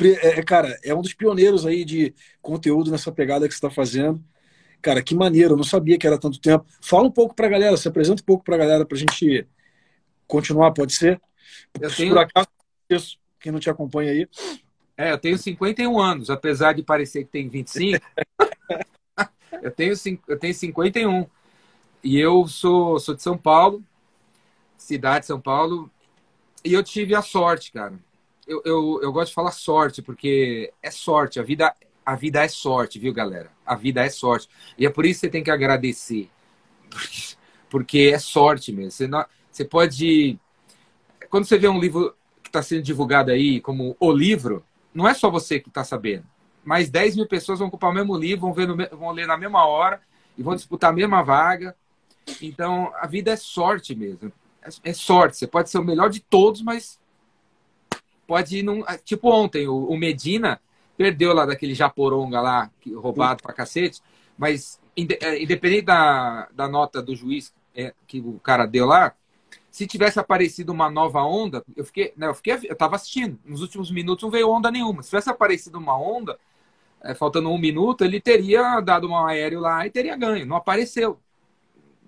é, 0.00 0.42
cara, 0.42 0.78
é 0.84 0.94
um 0.94 1.02
dos 1.02 1.14
pioneiros 1.14 1.66
aí 1.66 1.84
de 1.84 2.14
conteúdo 2.40 2.90
nessa 2.90 3.10
pegada 3.10 3.46
que 3.48 3.54
você 3.54 3.58
está 3.58 3.70
fazendo. 3.70 4.22
Cara, 4.80 5.02
que 5.02 5.14
maneiro, 5.14 5.54
eu 5.54 5.56
não 5.56 5.64
sabia 5.64 5.98
que 5.98 6.06
era 6.06 6.18
tanto 6.18 6.40
tempo. 6.40 6.64
Fala 6.80 7.08
um 7.08 7.10
pouco 7.10 7.34
pra 7.34 7.48
galera, 7.48 7.76
se 7.76 7.88
apresenta 7.88 8.22
um 8.22 8.24
pouco 8.24 8.44
pra 8.44 8.56
galera 8.56 8.84
pra 8.86 8.96
gente 8.96 9.46
continuar, 10.26 10.72
pode 10.72 10.94
ser? 10.94 11.20
Eu 11.80 11.90
tenho... 11.92 12.14
Por 12.14 12.18
acaso, 12.18 12.48
quem 13.40 13.50
não 13.50 13.58
te 13.58 13.68
acompanha 13.68 14.12
aí. 14.12 14.28
É, 14.96 15.12
eu 15.12 15.18
tenho 15.18 15.36
51 15.36 15.98
anos, 15.98 16.30
apesar 16.30 16.74
de 16.74 16.82
parecer 16.82 17.24
que 17.24 17.30
tem 17.30 17.48
25. 17.48 18.04
eu, 19.62 19.70
tenho, 19.70 19.94
eu 20.28 20.38
tenho 20.38 20.54
51. 20.54 21.26
E 22.02 22.18
eu 22.18 22.46
sou, 22.46 23.00
sou 23.00 23.14
de 23.14 23.22
São 23.22 23.36
Paulo, 23.36 23.82
cidade 24.76 25.20
de 25.20 25.26
São 25.26 25.40
Paulo, 25.40 25.90
e 26.64 26.72
eu 26.72 26.82
tive 26.82 27.14
a 27.14 27.22
sorte, 27.22 27.72
cara. 27.72 27.94
Eu, 28.48 28.62
eu, 28.64 29.00
eu 29.02 29.12
gosto 29.12 29.28
de 29.28 29.34
falar 29.34 29.50
sorte, 29.50 30.00
porque 30.00 30.72
é 30.82 30.90
sorte. 30.90 31.38
A 31.38 31.42
vida, 31.42 31.74
a 32.04 32.16
vida 32.16 32.42
é 32.42 32.48
sorte, 32.48 32.98
viu, 32.98 33.12
galera? 33.12 33.52
A 33.64 33.74
vida 33.74 34.02
é 34.02 34.08
sorte. 34.08 34.48
E 34.78 34.86
é 34.86 34.90
por 34.90 35.04
isso 35.04 35.20
que 35.20 35.26
você 35.26 35.30
tem 35.30 35.44
que 35.44 35.50
agradecer. 35.50 36.30
Porque 37.68 38.10
é 38.14 38.18
sorte 38.18 38.72
mesmo. 38.72 38.92
Você, 38.92 39.06
não, 39.06 39.22
você 39.52 39.62
pode. 39.62 40.38
Quando 41.28 41.44
você 41.44 41.58
vê 41.58 41.68
um 41.68 41.78
livro 41.78 42.16
que 42.42 42.48
está 42.48 42.62
sendo 42.62 42.80
divulgado 42.80 43.30
aí 43.30 43.60
como 43.60 43.94
o 44.00 44.10
livro, 44.10 44.64
não 44.94 45.06
é 45.06 45.12
só 45.12 45.30
você 45.30 45.60
que 45.60 45.68
está 45.68 45.84
sabendo. 45.84 46.24
Mais 46.64 46.88
10 46.88 47.16
mil 47.16 47.26
pessoas 47.26 47.58
vão 47.58 47.68
ocupar 47.68 47.90
o 47.90 47.94
mesmo 47.94 48.16
livro, 48.16 48.40
vão, 48.40 48.54
ver 48.54 48.66
no, 48.66 48.74
vão 48.96 49.10
ler 49.10 49.26
na 49.26 49.36
mesma 49.36 49.66
hora 49.66 50.00
e 50.38 50.42
vão 50.42 50.54
disputar 50.54 50.88
a 50.88 50.94
mesma 50.94 51.22
vaga. 51.22 51.76
Então, 52.40 52.90
a 52.98 53.06
vida 53.06 53.30
é 53.30 53.36
sorte 53.36 53.94
mesmo. 53.94 54.32
É, 54.62 54.90
é 54.90 54.92
sorte. 54.94 55.36
Você 55.36 55.46
pode 55.46 55.68
ser 55.68 55.78
o 55.78 55.84
melhor 55.84 56.08
de 56.08 56.20
todos, 56.20 56.62
mas 56.62 56.97
pode 58.28 58.58
ir 58.58 58.62
num. 58.62 58.84
Tipo 59.04 59.30
ontem, 59.30 59.66
o, 59.66 59.96
Medina 59.96 60.60
perdeu 60.96 61.32
lá 61.32 61.46
daquele 61.46 61.74
Japoronga 61.74 62.40
lá, 62.40 62.70
roubado 62.94 63.42
pra 63.42 63.54
cacete, 63.54 64.02
mas 64.36 64.78
é, 65.20 65.42
independente 65.42 65.86
da, 65.86 66.48
da 66.52 66.68
nota 66.68 67.00
do 67.00 67.16
juiz 67.16 67.54
é, 67.74 67.94
que 68.06 68.20
o 68.20 68.38
cara 68.40 68.66
deu 68.66 68.84
lá, 68.84 69.14
se 69.70 69.86
tivesse 69.86 70.18
aparecido 70.20 70.72
uma 70.72 70.90
nova 70.90 71.22
onda, 71.22 71.64
eu 71.76 71.84
fiquei, 71.84 72.12
né, 72.16 72.26
eu 72.26 72.34
fiquei, 72.34 72.54
eu 72.64 72.72
estava 72.72 72.96
assistindo. 72.96 73.38
Nos 73.44 73.62
últimos 73.62 73.90
minutos 73.90 74.22
não 74.24 74.30
veio 74.30 74.50
onda 74.50 74.70
nenhuma. 74.70 75.02
Se 75.02 75.08
tivesse 75.08 75.30
aparecido 75.30 75.78
uma 75.78 75.98
onda, 75.98 76.38
é, 77.02 77.14
faltando 77.14 77.48
um 77.48 77.58
minuto, 77.58 78.04
ele 78.04 78.20
teria 78.20 78.80
dado 78.80 79.08
um 79.08 79.16
aéreo 79.16 79.60
lá 79.60 79.86
e 79.86 79.90
teria 79.90 80.16
ganho. 80.16 80.44
Não 80.44 80.56
apareceu. 80.56 81.18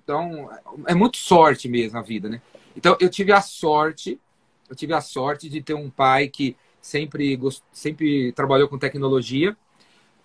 Então, 0.02 0.50
é 0.86 0.94
muito 0.94 1.16
sorte 1.16 1.68
mesmo 1.68 1.98
a 1.98 2.02
vida, 2.02 2.28
né? 2.28 2.42
Então, 2.76 2.96
eu 3.00 3.08
tive 3.08 3.32
a 3.32 3.40
sorte, 3.40 4.20
eu 4.70 4.76
tive 4.76 4.94
a 4.94 5.00
sorte 5.00 5.48
de 5.48 5.60
ter 5.60 5.74
um 5.74 5.90
pai 5.90 6.28
que 6.28 6.56
sempre, 6.80 7.36
sempre 7.72 8.30
trabalhou 8.32 8.68
com 8.68 8.78
tecnologia. 8.78 9.56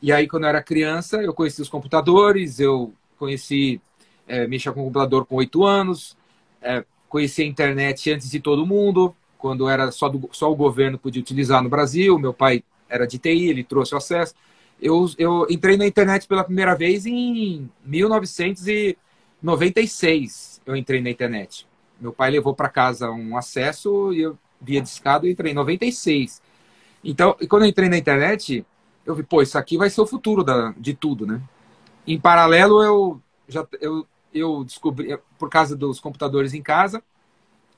E 0.01 0.11
aí, 0.13 0.27
quando 0.27 0.43
eu 0.43 0.49
era 0.49 0.61
criança, 0.61 1.17
eu 1.17 1.33
conheci 1.33 1.63
os 1.63 1.69
computadores, 1.69 2.59
eu 2.59 2.93
conheci, 3.17 3.81
é, 4.27 4.45
mexer 4.45 4.71
com 4.71 4.83
computador 4.83 5.25
com 5.25 5.37
oito 5.37 5.65
anos, 5.65 6.15
é, 6.61 6.85
conheci 7.09 7.41
a 7.41 7.45
internet 7.45 8.11
antes 8.11 8.29
de 8.29 8.39
todo 8.39 8.67
mundo, 8.67 9.15
quando 9.37 9.67
era 9.67 9.91
só, 9.91 10.07
do, 10.07 10.29
só 10.31 10.49
o 10.51 10.55
governo 10.55 10.99
podia 10.99 11.21
utilizar 11.21 11.63
no 11.63 11.69
Brasil. 11.69 12.19
Meu 12.19 12.33
pai 12.33 12.63
era 12.87 13.07
de 13.07 13.17
TI, 13.17 13.49
ele 13.49 13.63
trouxe 13.63 13.95
o 13.95 13.97
acesso. 13.97 14.35
Eu, 14.79 15.09
eu 15.17 15.47
entrei 15.49 15.75
na 15.77 15.87
internet 15.87 16.27
pela 16.27 16.43
primeira 16.43 16.75
vez 16.75 17.07
em 17.07 17.67
1996. 17.83 20.61
Eu 20.65 20.75
entrei 20.75 21.01
na 21.01 21.09
internet. 21.09 21.65
Meu 21.99 22.11
pai 22.11 22.31
levou 22.31 22.53
para 22.53 22.69
casa 22.69 23.09
um 23.11 23.37
acesso 23.37 24.13
e 24.13 24.21
eu 24.21 24.37
via 24.59 24.81
discado 24.81 25.27
e 25.27 25.31
entrei 25.31 25.51
em 25.51 25.55
96. 25.55 26.41
Então, 27.03 27.35
quando 27.49 27.63
eu 27.63 27.69
entrei 27.69 27.87
na 27.87 27.97
internet, 27.97 28.65
eu 29.05 29.15
vi, 29.15 29.23
pô, 29.23 29.41
isso 29.41 29.57
aqui 29.57 29.77
vai 29.77 29.89
ser 29.89 30.01
o 30.01 30.07
futuro 30.07 30.43
da, 30.43 30.73
de 30.77 30.93
tudo, 30.93 31.25
né? 31.25 31.41
Em 32.07 32.19
paralelo, 32.19 32.83
eu 32.83 33.21
já 33.47 33.65
eu, 33.79 34.07
eu 34.33 34.63
descobri, 34.63 35.17
por 35.37 35.49
causa 35.49 35.75
dos 35.75 35.99
computadores 35.99 36.53
em 36.53 36.61
casa, 36.61 37.03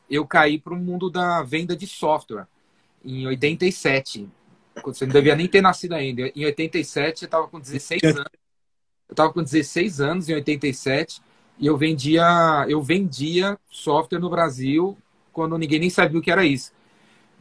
eu 0.10 0.26
caí 0.26 0.58
para 0.58 0.74
o 0.74 0.78
mundo 0.78 1.10
da 1.10 1.44
venda 1.44 1.76
de 1.76 1.86
software 1.86 2.48
em 3.04 3.28
87. 3.28 4.28
Você 4.84 5.06
não 5.06 5.14
devia 5.14 5.36
nem 5.36 5.48
ter 5.48 5.62
nascido 5.62 5.94
ainda. 5.94 6.32
Em 6.36 6.46
87, 6.46 7.24
eu 7.24 7.28
estava 7.28 7.48
com 7.48 7.60
16 7.60 8.04
anos. 8.04 8.32
Eu 9.10 9.14
estava 9.14 9.34
com 9.34 9.44
16 9.44 10.02
anos 10.02 10.30
em 10.30 10.34
87 10.34 11.22
e 11.60 11.66
eu 11.66 11.78
vendia, 11.78 12.66
eu 12.68 12.82
vendia 12.82 13.58
software 13.70 14.20
no 14.20 14.30
Brasil 14.30 14.98
quando 15.34 15.58
ninguém 15.58 15.80
nem 15.80 15.90
sabia 15.90 16.20
o 16.20 16.22
que 16.22 16.32
era 16.32 16.46
isso. 16.46 16.72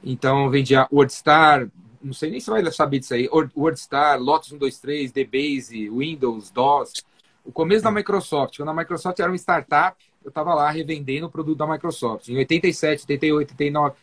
Então, 0.03 0.45
eu 0.45 0.51
vendia 0.51 0.87
WordStar, 0.93 1.69
não 2.03 2.13
sei 2.13 2.31
nem 2.31 2.41
se 2.41 2.51
vai 2.51 2.65
saber 2.71 2.99
disso 2.99 3.15
aí, 3.15 3.29
WordStar, 3.55 4.21
Lotus 4.21 4.51
123, 4.51 5.13
DBase, 5.13 5.91
Windows, 5.91 6.51
DOS. 6.51 7.05
O 7.45 7.53
começo 7.53 7.85
da 7.85 7.91
Microsoft, 7.91 8.57
quando 8.57 8.69
a 8.69 8.75
Microsoft 8.75 9.19
era 9.19 9.31
uma 9.31 9.37
startup, 9.37 9.97
eu 10.25 10.29
estava 10.29 10.55
lá 10.55 10.71
revendendo 10.71 11.27
o 11.27 11.31
produto 11.31 11.59
da 11.59 11.67
Microsoft, 11.67 12.29
em 12.29 12.37
87, 12.37 13.03
88, 13.03 13.51
89. 13.53 13.97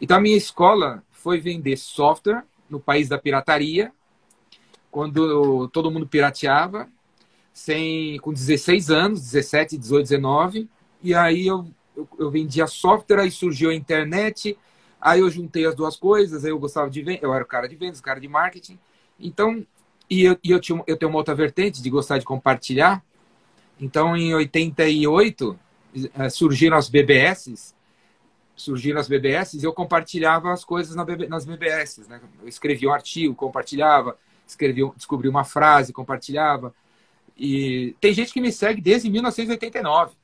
Então, 0.00 0.16
a 0.16 0.20
minha 0.20 0.36
escola 0.36 1.02
foi 1.10 1.40
vender 1.40 1.76
software 1.76 2.44
no 2.68 2.80
país 2.80 3.08
da 3.08 3.18
pirataria, 3.18 3.92
quando 4.90 5.68
todo 5.68 5.90
mundo 5.90 6.06
pirateava, 6.06 6.88
sem, 7.52 8.18
com 8.18 8.32
16 8.32 8.90
anos, 8.90 9.20
17, 9.20 9.76
18, 9.76 10.02
19. 10.02 10.68
E 11.02 11.14
aí 11.14 11.46
eu, 11.46 11.66
eu, 11.96 12.08
eu 12.18 12.30
vendia 12.30 12.66
software, 12.66 13.20
aí 13.20 13.30
surgiu 13.30 13.70
a 13.70 13.74
internet, 13.74 14.56
aí 15.00 15.20
eu 15.20 15.30
juntei 15.30 15.66
as 15.66 15.74
duas 15.74 15.96
coisas, 15.96 16.44
aí 16.44 16.50
eu 16.50 16.58
gostava 16.58 16.88
de 16.88 17.02
vender, 17.02 17.20
eu 17.22 17.34
era 17.34 17.44
o 17.44 17.46
cara 17.46 17.68
de 17.68 17.76
vendas, 17.76 18.00
cara 18.00 18.20
de 18.20 18.28
marketing. 18.28 18.78
Então, 19.18 19.66
e 20.08 20.24
eu, 20.24 20.38
e 20.42 20.50
eu, 20.50 20.60
tinha, 20.60 20.82
eu 20.86 20.96
tenho 20.96 21.10
uma 21.10 21.18
outra 21.18 21.34
vertente 21.34 21.82
de 21.82 21.90
gostar 21.90 22.18
de 22.18 22.24
compartilhar. 22.24 23.02
Então, 23.80 24.16
em 24.16 24.34
88, 24.34 25.58
eh, 26.14 26.28
surgiram 26.30 26.76
as 26.76 26.88
BBS, 26.88 27.74
surgiram 28.54 29.00
as 29.00 29.08
BBS 29.08 29.54
e 29.54 29.64
eu 29.64 29.72
compartilhava 29.72 30.52
as 30.52 30.64
coisas 30.64 30.94
nas 30.94 31.44
BBS. 31.44 32.06
Né? 32.08 32.20
Eu 32.40 32.48
escrevia 32.48 32.88
um 32.88 32.92
artigo, 32.92 33.34
compartilhava, 33.34 34.16
escrevia, 34.46 34.90
descobri 34.96 35.28
uma 35.28 35.44
frase, 35.44 35.92
compartilhava. 35.92 36.74
E 37.44 37.96
tem 38.00 38.14
gente 38.14 38.32
que 38.32 38.40
me 38.40 38.52
segue 38.52 38.80
desde 38.80 39.10
1989. 39.10 40.14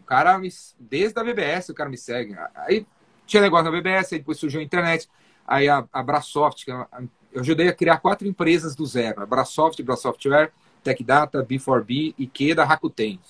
O 0.00 0.04
cara, 0.06 0.40
desde 0.80 1.20
a 1.20 1.22
BBS, 1.22 1.68
o 1.68 1.74
cara 1.74 1.90
me 1.90 1.98
segue. 1.98 2.34
Aí 2.54 2.86
tinha 3.26 3.42
negócio 3.42 3.66
na 3.66 3.70
BBS, 3.70 4.14
aí 4.14 4.18
depois 4.20 4.38
surgiu 4.38 4.58
a 4.58 4.64
internet. 4.64 5.06
Aí 5.46 5.68
a, 5.68 5.86
a 5.92 6.02
Brasoft, 6.02 6.64
que 6.64 6.70
é 6.70 6.86
eu 7.30 7.42
ajudei 7.42 7.68
a 7.68 7.74
criar 7.74 7.98
quatro 7.98 8.26
empresas 8.26 8.74
do 8.74 8.86
zero. 8.86 9.20
A 9.20 9.26
Brasoft, 9.26 9.82
Brasoftware, 9.82 10.50
TechData, 10.82 11.44
B4B, 11.44 12.14
Ikeda, 12.18 12.64
Rakuten. 12.64 13.20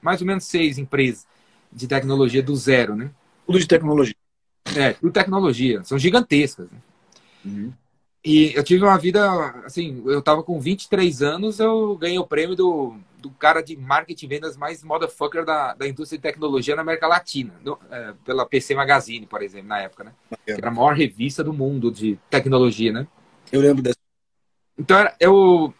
Mais 0.00 0.22
ou 0.22 0.26
menos 0.26 0.44
seis 0.44 0.78
empresas 0.78 1.26
de 1.70 1.86
tecnologia 1.86 2.42
do 2.42 2.56
zero, 2.56 2.96
né? 2.96 3.10
Tudo 3.46 3.58
de 3.58 3.66
tecnologia. 3.66 4.16
É, 4.74 4.94
tudo 4.94 5.12
tecnologia. 5.12 5.84
São 5.84 5.98
gigantescas. 5.98 6.70
Né? 6.70 6.78
Uhum. 7.44 7.72
E 8.28 8.52
eu 8.54 8.62
tive 8.62 8.84
uma 8.84 8.98
vida, 8.98 9.26
assim, 9.64 10.02
eu 10.04 10.20
tava 10.20 10.42
com 10.42 10.60
23 10.60 11.22
anos, 11.22 11.58
eu 11.58 11.96
ganhei 11.96 12.18
o 12.18 12.26
prêmio 12.26 12.54
do, 12.54 12.94
do 13.16 13.30
cara 13.30 13.62
de 13.62 13.74
marketing 13.74 14.26
e 14.26 14.28
vendas 14.28 14.54
mais 14.54 14.84
motherfucker 14.84 15.46
da, 15.46 15.72
da 15.72 15.88
indústria 15.88 16.18
de 16.18 16.22
tecnologia 16.22 16.76
na 16.76 16.82
América 16.82 17.06
Latina, 17.06 17.54
é, 17.90 18.12
pela 18.26 18.44
PC 18.44 18.74
Magazine, 18.74 19.26
por 19.26 19.40
exemplo, 19.40 19.68
na 19.68 19.80
época, 19.80 20.04
né? 20.04 20.12
Que 20.44 20.52
era 20.52 20.68
a 20.68 20.70
maior 20.70 20.94
revista 20.94 21.42
do 21.42 21.54
mundo 21.54 21.90
de 21.90 22.18
tecnologia, 22.28 22.92
né? 22.92 23.06
Eu 23.50 23.62
lembro 23.62 23.82
dessa. 23.82 23.96
Então, 24.76 25.08
eu, 25.18 25.72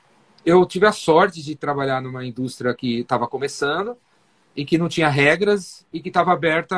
eu 0.43 0.64
tive 0.64 0.87
a 0.87 0.93
sorte 0.93 1.43
de 1.43 1.55
trabalhar 1.55 2.00
numa 2.00 2.25
indústria 2.25 2.73
que 2.73 3.00
estava 3.00 3.28
começando, 3.28 3.95
e 4.59 4.64
que 4.64 4.76
não 4.76 4.88
tinha 4.88 5.09
regras 5.09 5.87
e 5.93 6.00
que 6.00 6.09
estava 6.09 6.33
aberta 6.33 6.75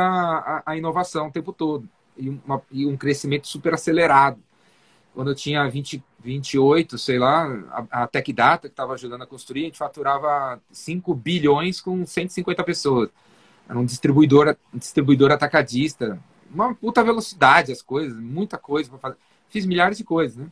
à, 0.66 0.76
inovação 0.76 1.28
o 1.28 1.32
tempo 1.32 1.50
todo 1.50 1.88
e, 2.14 2.28
uma, 2.28 2.60
e, 2.70 2.84
um 2.84 2.94
crescimento 2.94 3.48
super 3.48 3.72
acelerado. 3.72 4.38
Quando 5.14 5.30
eu 5.30 5.34
tinha 5.34 5.68
20, 5.68 6.02
28, 6.22 6.96
sei 6.98 7.18
lá, 7.18 7.46
a, 7.70 8.02
a 8.02 8.06
Tech 8.06 8.32
Data, 8.32 8.68
que 8.68 8.72
estava 8.72 8.94
ajudando 8.94 9.22
a 9.22 9.26
construir, 9.26 9.62
a 9.62 9.64
gente 9.64 9.78
faturava 9.78 10.60
5 10.70 11.14
bilhões 11.14 11.80
com 11.80 12.06
150 12.06 12.62
pessoas. 12.64 13.10
Era 13.68 13.78
um 13.78 13.84
distribuidor, 13.84 14.56
um 14.72 14.78
distribuidor 14.78 15.30
atacadista. 15.30 16.18
Uma 16.52 16.74
puta 16.74 17.02
velocidade 17.04 17.72
as 17.72 17.82
coisas, 17.82 18.18
muita 18.18 18.58
coisa 18.58 18.90
para 18.90 18.98
fazer. 18.98 19.16
Fiz 19.48 19.66
milhares 19.66 19.98
de 19.98 20.04
coisas, 20.04 20.36
né? 20.36 20.46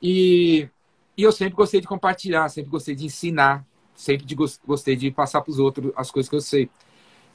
E, 0.00 0.68
e 1.16 1.22
eu 1.22 1.30
sempre 1.30 1.54
gostei 1.54 1.80
de 1.80 1.86
compartilhar, 1.86 2.48
sempre 2.48 2.70
gostei 2.70 2.94
de 2.94 3.04
ensinar 3.04 3.64
sempre 3.94 4.26
de, 4.26 4.34
gostei 4.66 4.96
de 4.96 5.10
passar 5.10 5.40
para 5.40 5.50
os 5.50 5.58
outros 5.58 5.92
as 5.96 6.10
coisas 6.10 6.28
que 6.28 6.36
eu 6.36 6.40
sei. 6.40 6.68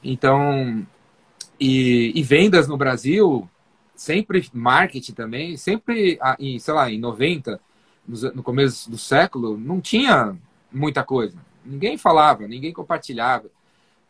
Então, 0.02 0.86
e, 1.58 2.12
e, 2.14 2.22
vendas 2.22 2.68
no 2.68 2.76
Brasil, 2.76 3.48
sempre 3.98 4.48
marketing 4.54 5.12
também, 5.12 5.56
sempre, 5.56 6.20
em, 6.38 6.56
sei 6.60 6.72
lá, 6.72 6.88
em 6.88 7.00
90, 7.00 7.60
no 8.06 8.44
começo 8.44 8.88
do 8.88 8.96
século, 8.96 9.58
não 9.58 9.80
tinha 9.80 10.36
muita 10.72 11.02
coisa. 11.02 11.36
Ninguém 11.64 11.98
falava, 11.98 12.46
ninguém 12.46 12.72
compartilhava. 12.72 13.50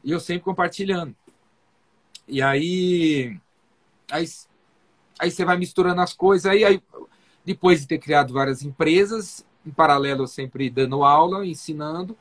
E 0.05 0.11
eu 0.13 0.21
sempre 0.21 0.45
compartilhando. 0.45 1.17
E 2.29 2.43
aí, 2.43 3.35
aí, 4.11 4.27
aí 5.19 5.31
você 5.31 5.43
vai 5.43 5.57
misturando 5.57 6.03
as 6.03 6.13
coisas. 6.13 6.45
Aí, 6.45 6.67
aí, 6.67 6.83
depois 7.43 7.81
de 7.81 7.87
ter 7.87 7.99
criado 7.99 8.35
várias 8.35 8.63
empresas, 8.63 9.45
em 9.67 9.71
paralelo 9.71 10.25
eu 10.25 10.29
sempre 10.29 10.69
dando 10.69 11.03
aula, 11.03 11.47
ensinando, 11.47 12.15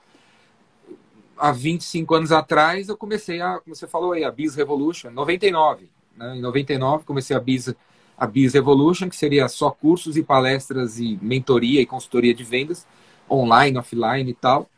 há 1.38 1.52
25 1.52 2.16
anos 2.16 2.32
atrás, 2.32 2.88
eu 2.88 2.96
comecei 2.96 3.42
a, 3.42 3.60
como 3.60 3.76
você 3.76 3.88
falou 3.88 4.14
aí, 4.14 4.24
a 4.24 4.32
Biz 4.32 4.56
Revolution, 4.56 5.12
99. 5.12 5.97
Né? 6.18 6.38
Em 6.38 6.42
99, 6.42 7.06
comecei 7.06 7.36
a 7.36 7.40
Biz, 7.40 7.74
a 8.18 8.26
Biz 8.26 8.54
Revolution, 8.54 9.10
que 9.10 9.16
seria 9.16 9.48
só 9.48 9.70
cursos 9.70 10.18
e 10.18 10.24
palestras 10.24 11.00
e 11.00 11.18
mentoria 11.22 11.82
e 11.82 11.86
consultoria 11.86 12.34
de 12.34 12.44
vendas, 12.44 12.86
online, 13.30 13.78
offline 13.78 14.30
e 14.30 14.34
tal. 14.34 14.70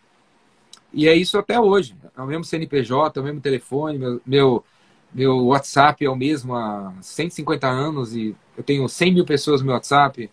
E 0.92 1.08
é 1.08 1.16
isso 1.16 1.38
até 1.38 1.60
hoje. 1.60 1.96
É 2.18 2.22
o 2.22 2.26
mesmo 2.26 2.44
CNPJ, 2.44 3.18
é 3.18 3.22
o 3.22 3.26
mesmo 3.26 3.40
telefone, 3.40 3.98
meu, 3.98 4.22
meu, 4.26 4.64
meu 5.14 5.46
WhatsApp 5.48 6.04
é 6.04 6.10
o 6.10 6.16
mesmo 6.16 6.56
há 6.56 6.94
150 7.02 7.68
anos 7.68 8.16
e 8.16 8.36
eu 8.58 8.64
tenho 8.64 8.88
100 8.88 9.14
mil 9.14 9.26
pessoas 9.26 9.62
no 9.62 9.68
meu 9.68 9.76
WhatsApp. 9.76 10.30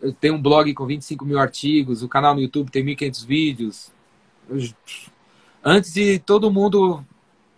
Eu 0.00 0.12
tenho 0.12 0.34
um 0.34 0.42
blog 0.42 0.72
com 0.74 0.86
25 0.86 1.24
mil 1.24 1.38
artigos, 1.38 2.02
o 2.02 2.08
canal 2.08 2.34
no 2.34 2.40
YouTube 2.40 2.70
tem 2.70 2.84
1.500 2.84 3.26
vídeos. 3.26 3.92
Eu, 4.48 4.58
antes 5.64 5.92
de 5.92 6.18
todo 6.20 6.52
mundo 6.52 7.04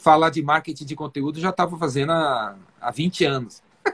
falar 0.00 0.30
de 0.30 0.42
marketing 0.42 0.84
de 0.84 0.96
conteúdo, 0.96 1.38
já 1.38 1.50
estava 1.50 1.76
fazendo 1.76 2.12
há, 2.12 2.56
há 2.80 2.90
20 2.90 3.24
anos. 3.24 3.62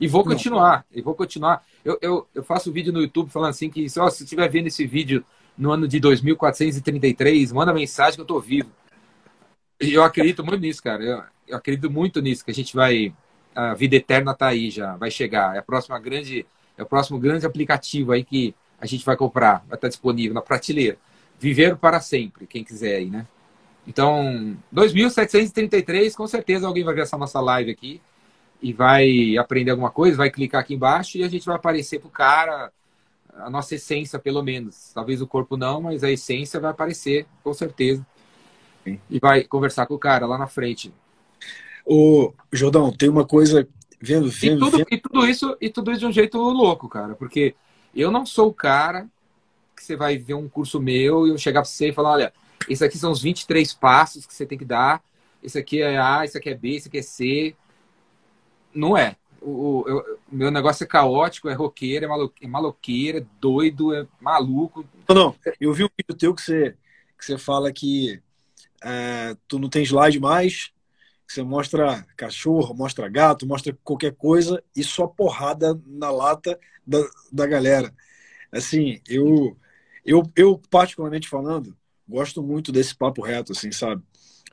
e 0.00 0.06
vou 0.06 0.24
continuar, 0.24 0.86
e 0.92 1.02
vou 1.02 1.14
continuar. 1.14 1.64
Eu, 1.84 1.98
eu, 2.00 2.26
eu 2.34 2.42
faço 2.42 2.72
vídeo 2.72 2.92
no 2.92 3.00
YouTube 3.00 3.30
falando 3.30 3.50
assim 3.50 3.68
que 3.68 3.88
se 3.88 3.98
você 3.98 4.22
estiver 4.24 4.48
vendo 4.48 4.68
esse 4.68 4.86
vídeo 4.86 5.24
no 5.58 5.72
ano 5.72 5.88
de 5.88 5.98
2433, 6.00 7.52
manda 7.52 7.74
mensagem 7.74 8.14
que 8.14 8.20
eu 8.20 8.24
estou 8.24 8.40
vivo. 8.40 8.70
E 9.80 9.92
eu 9.92 10.04
acredito 10.04 10.44
muito 10.44 10.60
nisso, 10.60 10.82
cara. 10.82 11.02
Eu, 11.02 11.22
eu, 11.48 11.56
acredito 11.56 11.90
muito 11.90 12.20
nisso, 12.20 12.44
que 12.44 12.50
a 12.50 12.54
gente 12.54 12.74
vai. 12.74 13.12
A 13.54 13.74
vida 13.74 13.96
eterna 13.96 14.32
está 14.32 14.48
aí 14.48 14.70
já, 14.70 14.96
vai 14.96 15.10
chegar. 15.10 15.56
É 15.56 15.58
a 15.58 15.62
próxima 15.62 15.98
grande. 15.98 16.46
É 16.78 16.82
o 16.82 16.86
próximo 16.86 17.18
grande 17.18 17.44
aplicativo 17.44 18.12
aí 18.12 18.24
que 18.24 18.54
a 18.80 18.86
gente 18.86 19.04
vai 19.04 19.16
comprar, 19.16 19.64
vai 19.68 19.76
estar 19.76 19.88
disponível 19.88 20.32
na 20.32 20.40
prateleira. 20.40 20.96
Viver 21.38 21.76
para 21.76 22.00
sempre, 22.00 22.46
quem 22.46 22.64
quiser 22.64 22.96
aí, 22.96 23.10
né? 23.10 23.26
Então, 23.86 24.56
2.733, 24.74 26.14
com 26.14 26.26
certeza 26.26 26.66
alguém 26.66 26.84
vai 26.84 26.94
ver 26.94 27.02
essa 27.02 27.16
nossa 27.16 27.40
live 27.40 27.70
aqui 27.70 28.00
e 28.62 28.72
vai 28.72 29.36
aprender 29.38 29.70
alguma 29.70 29.90
coisa, 29.90 30.16
vai 30.16 30.30
clicar 30.30 30.60
aqui 30.60 30.74
embaixo 30.74 31.18
e 31.18 31.24
a 31.24 31.28
gente 31.28 31.46
vai 31.46 31.56
aparecer 31.56 31.98
pro 31.98 32.10
cara 32.10 32.70
a 33.34 33.48
nossa 33.48 33.74
essência, 33.74 34.18
pelo 34.18 34.42
menos. 34.42 34.92
Talvez 34.94 35.22
o 35.22 35.26
corpo 35.26 35.56
não, 35.56 35.80
mas 35.80 36.04
a 36.04 36.10
essência 36.10 36.60
vai 36.60 36.70
aparecer, 36.70 37.26
com 37.42 37.54
certeza. 37.54 38.06
Sim. 38.84 39.00
E 39.08 39.18
vai 39.18 39.44
conversar 39.44 39.86
com 39.86 39.94
o 39.94 39.98
cara 39.98 40.26
lá 40.26 40.36
na 40.36 40.46
frente. 40.46 40.92
O 41.84 42.32
Jordão, 42.52 42.92
tem 42.92 43.08
uma 43.08 43.24
coisa 43.24 43.66
vendo, 44.00 44.28
vendo, 44.28 44.56
e 44.56 44.58
tudo, 44.58 44.76
vendo... 44.78 44.86
E 44.90 44.98
tudo 44.98 45.26
isso 45.26 45.56
e 45.60 45.70
tudo 45.70 45.90
isso 45.90 46.00
de 46.00 46.06
um 46.06 46.12
jeito 46.12 46.38
louco, 46.38 46.88
cara, 46.88 47.14
porque 47.14 47.54
eu 47.94 48.10
não 48.10 48.24
sou 48.24 48.48
o 48.48 48.54
cara 48.54 49.08
que 49.74 49.82
você 49.82 49.96
vai 49.96 50.18
ver 50.18 50.34
um 50.34 50.48
curso 50.48 50.80
meu 50.80 51.26
e 51.26 51.30
eu 51.30 51.38
chegar 51.38 51.62
para 51.62 51.70
você 51.70 51.88
e 51.88 51.92
falar, 51.92 52.10
olha, 52.12 52.32
esse 52.68 52.84
aqui 52.84 52.98
são 52.98 53.10
os 53.10 53.22
23 53.22 53.72
passos 53.74 54.26
que 54.26 54.34
você 54.34 54.46
tem 54.46 54.58
que 54.58 54.64
dar. 54.64 55.02
Esse 55.42 55.58
aqui 55.58 55.80
é 55.80 55.98
A, 55.98 56.24
esse 56.24 56.36
aqui 56.36 56.50
é 56.50 56.54
B, 56.54 56.76
esse 56.76 56.88
aqui 56.88 56.98
é 56.98 57.02
C. 57.02 57.56
Não 58.74 58.96
é. 58.96 59.16
O, 59.40 59.80
o, 59.80 60.18
meu 60.30 60.50
negócio 60.50 60.84
é 60.84 60.86
caótico, 60.86 61.48
é 61.48 61.54
roqueiro, 61.54 62.04
é, 62.04 62.08
malo, 62.08 62.32
é 62.42 62.46
maloqueiro, 62.46 63.18
é 63.18 63.26
doido, 63.40 63.94
é 63.94 64.06
maluco. 64.20 64.84
Não, 65.08 65.14
não. 65.14 65.36
Eu 65.58 65.72
vi 65.72 65.84
um 65.84 65.88
vídeo 65.88 66.16
teu 66.16 66.34
que 66.34 66.42
você, 66.42 66.76
que 67.18 67.24
você 67.24 67.38
fala 67.38 67.72
que 67.72 68.20
é, 68.82 69.36
tu 69.48 69.58
não 69.58 69.68
tem 69.68 69.82
slide 69.82 70.20
mais, 70.20 70.72
você 71.26 71.42
mostra 71.42 72.04
cachorro, 72.16 72.74
mostra 72.74 73.08
gato, 73.08 73.46
mostra 73.46 73.76
qualquer 73.82 74.14
coisa 74.14 74.62
e 74.76 74.82
só 74.84 75.06
porrada 75.06 75.80
na 75.86 76.10
lata 76.10 76.58
da, 76.86 76.98
da 77.32 77.46
galera. 77.46 77.94
Assim, 78.52 79.00
eu, 79.08 79.56
eu, 80.04 80.22
eu 80.34 80.60
particularmente 80.68 81.28
falando, 81.28 81.76
gosto 82.10 82.42
muito 82.42 82.72
desse 82.72 82.94
papo 82.94 83.22
reto, 83.22 83.52
assim, 83.52 83.70
sabe? 83.70 84.02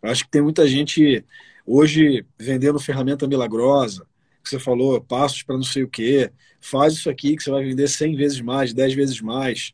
Acho 0.02 0.24
que 0.24 0.32
tem 0.32 0.42
muita 0.42 0.68
gente 0.68 1.26
hoje 1.66 2.26
vendendo 2.40 2.80
ferramenta 2.80 3.28
milagrosa, 3.28 4.06
que 4.44 4.50
você 4.50 4.60
falou, 4.60 5.02
passos 5.02 5.44
para 5.44 5.56
não 5.56 5.64
sei 5.64 5.84
o 5.84 5.90
quê, 5.90 6.32
faz 6.62 6.94
isso 6.94 7.10
aqui 7.10 7.36
que 7.36 7.44
você 7.44 7.52
vai 7.52 7.64
vender 7.66 7.88
100 7.88 8.16
vezes 8.16 8.40
mais, 8.40 8.74
10 8.74 8.94
vezes 8.94 9.20
mais. 9.22 9.74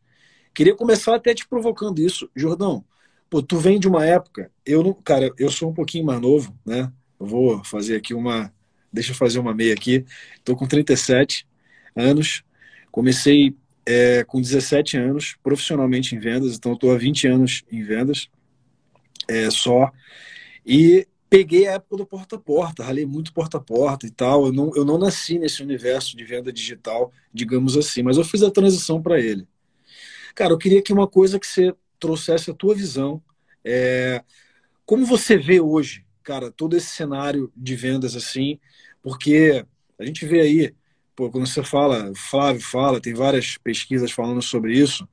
Queria 0.54 0.76
começar 0.76 1.16
até 1.16 1.34
te 1.34 1.48
provocando 1.48 2.00
isso. 2.00 2.30
Jordão, 2.36 2.84
pô, 3.30 3.42
tu 3.42 3.58
vem 3.58 3.80
de 3.80 3.88
uma 3.88 4.06
época, 4.06 4.52
eu 4.66 4.84
não, 4.84 4.94
cara, 4.94 5.32
eu 5.38 5.52
sou 5.52 5.70
um 5.70 5.74
pouquinho 5.74 6.06
mais 6.06 6.22
novo, 6.22 6.58
né? 6.66 6.92
Eu 7.20 7.26
vou 7.28 7.64
fazer 7.64 7.98
aqui 7.98 8.14
uma, 8.14 8.52
deixa 8.92 9.12
eu 9.12 9.16
fazer 9.16 9.40
uma 9.40 9.54
meia 9.54 9.74
aqui. 9.74 10.06
Tô 10.44 10.56
com 10.56 10.68
37 10.68 11.48
anos, 11.96 12.44
comecei 12.92 13.56
é, 13.86 14.24
com 14.24 14.42
17 14.42 14.98
anos, 14.98 15.36
profissionalmente 15.44 16.16
em 16.16 16.20
vendas, 16.20 16.56
então 16.56 16.74
estou 16.74 16.92
há 16.92 16.98
20 16.98 17.28
anos 17.28 17.64
em 17.72 17.84
vendas 17.84 18.30
é, 19.28 19.50
só. 19.50 19.92
E 20.66 21.08
peguei 21.30 21.68
a 21.68 21.74
época 21.74 21.98
do 21.98 22.06
porta 22.06 22.36
a 22.36 22.40
porta, 22.40 22.84
ralei 22.84 23.06
muito 23.06 23.34
porta 23.34 23.58
a 23.58 23.60
porta 23.60 24.06
e 24.06 24.12
tal. 24.12 24.46
Eu 24.46 24.54
não, 24.54 24.72
eu 24.76 24.86
não 24.86 24.98
nasci 24.98 25.40
nesse 25.40 25.62
universo 25.64 26.16
de 26.16 26.24
venda 26.24 26.52
digital, 26.54 27.12
digamos 27.34 27.76
assim, 27.76 28.04
mas 28.04 28.18
eu 28.18 28.24
fiz 28.24 28.44
a 28.44 28.52
transição 28.52 29.02
para 29.02 29.20
ele. 29.20 29.48
Cara, 30.36 30.54
eu 30.54 30.58
queria 30.58 30.82
que 30.82 30.94
uma 30.94 31.08
coisa 31.08 31.40
que 31.40 31.48
você 31.48 31.74
trouxesse 32.00 32.52
a 32.52 32.54
tua 32.54 32.76
visão. 32.76 33.22
É, 33.64 34.24
como 34.86 35.06
você 35.06 35.38
vê 35.38 35.60
hoje, 35.60 36.06
cara, 36.22 36.52
todo 36.52 36.76
esse 36.76 36.88
cenário 36.88 37.52
de 37.56 37.76
vendas 37.76 38.16
assim, 38.16 38.60
porque 39.02 39.66
a 39.98 40.06
gente 40.06 40.26
vê 40.26 40.42
aí 40.42 40.76
pô, 41.16 41.30
quando 41.30 41.48
você 41.48 41.64
fala, 41.64 42.12
Flávio 42.16 42.62
fala, 42.62 43.02
tem 43.02 43.14
várias 43.14 43.58
pesquisas 43.58 44.12
falando 44.12 44.42
sobre 44.42 44.78
isso, 44.78 45.08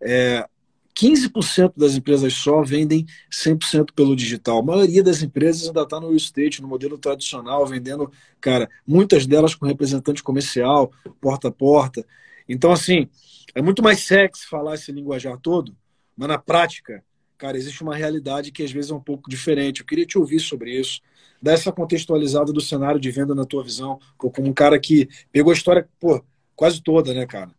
é, 0.00 0.46
15% 0.94 1.72
das 1.76 1.96
empresas 1.96 2.32
só 2.34 2.62
vendem 2.62 3.04
100% 3.30 3.92
pelo 3.94 4.14
digital. 4.14 4.58
A 4.58 4.62
maioria 4.62 5.02
das 5.02 5.22
empresas 5.22 5.66
ainda 5.66 5.82
está 5.82 5.98
no 5.98 6.06
real 6.06 6.16
estate, 6.16 6.62
no 6.62 6.68
modelo 6.68 6.96
tradicional, 6.96 7.66
vendendo, 7.66 8.10
cara, 8.40 8.70
muitas 8.86 9.26
delas 9.26 9.54
com 9.54 9.66
representante 9.66 10.22
comercial, 10.22 10.92
porta 11.20 11.48
a 11.48 11.52
porta. 11.52 12.06
Então, 12.48 12.70
assim, 12.70 13.08
é 13.54 13.60
muito 13.60 13.82
mais 13.82 14.04
sexy 14.04 14.46
falar 14.46 14.74
esse 14.74 14.92
linguajar 14.92 15.36
todo, 15.38 15.76
mas 16.16 16.28
na 16.28 16.38
prática, 16.38 17.04
cara, 17.36 17.56
existe 17.56 17.82
uma 17.82 17.96
realidade 17.96 18.52
que 18.52 18.62
às 18.62 18.70
vezes 18.70 18.92
é 18.92 18.94
um 18.94 19.00
pouco 19.00 19.28
diferente. 19.28 19.80
Eu 19.80 19.86
queria 19.86 20.06
te 20.06 20.16
ouvir 20.16 20.38
sobre 20.38 20.78
isso 20.78 21.00
dessa 21.44 21.70
contextualizada 21.70 22.54
do 22.54 22.60
cenário 22.60 22.98
de 22.98 23.10
venda 23.10 23.34
na 23.34 23.44
tua 23.44 23.62
visão, 23.62 24.00
como 24.16 24.48
um 24.48 24.52
cara 24.54 24.80
que 24.80 25.10
pegou 25.30 25.50
a 25.50 25.54
história, 25.54 25.86
pô, 26.00 26.24
quase 26.56 26.82
toda, 26.82 27.12
né, 27.12 27.26
cara? 27.26 27.50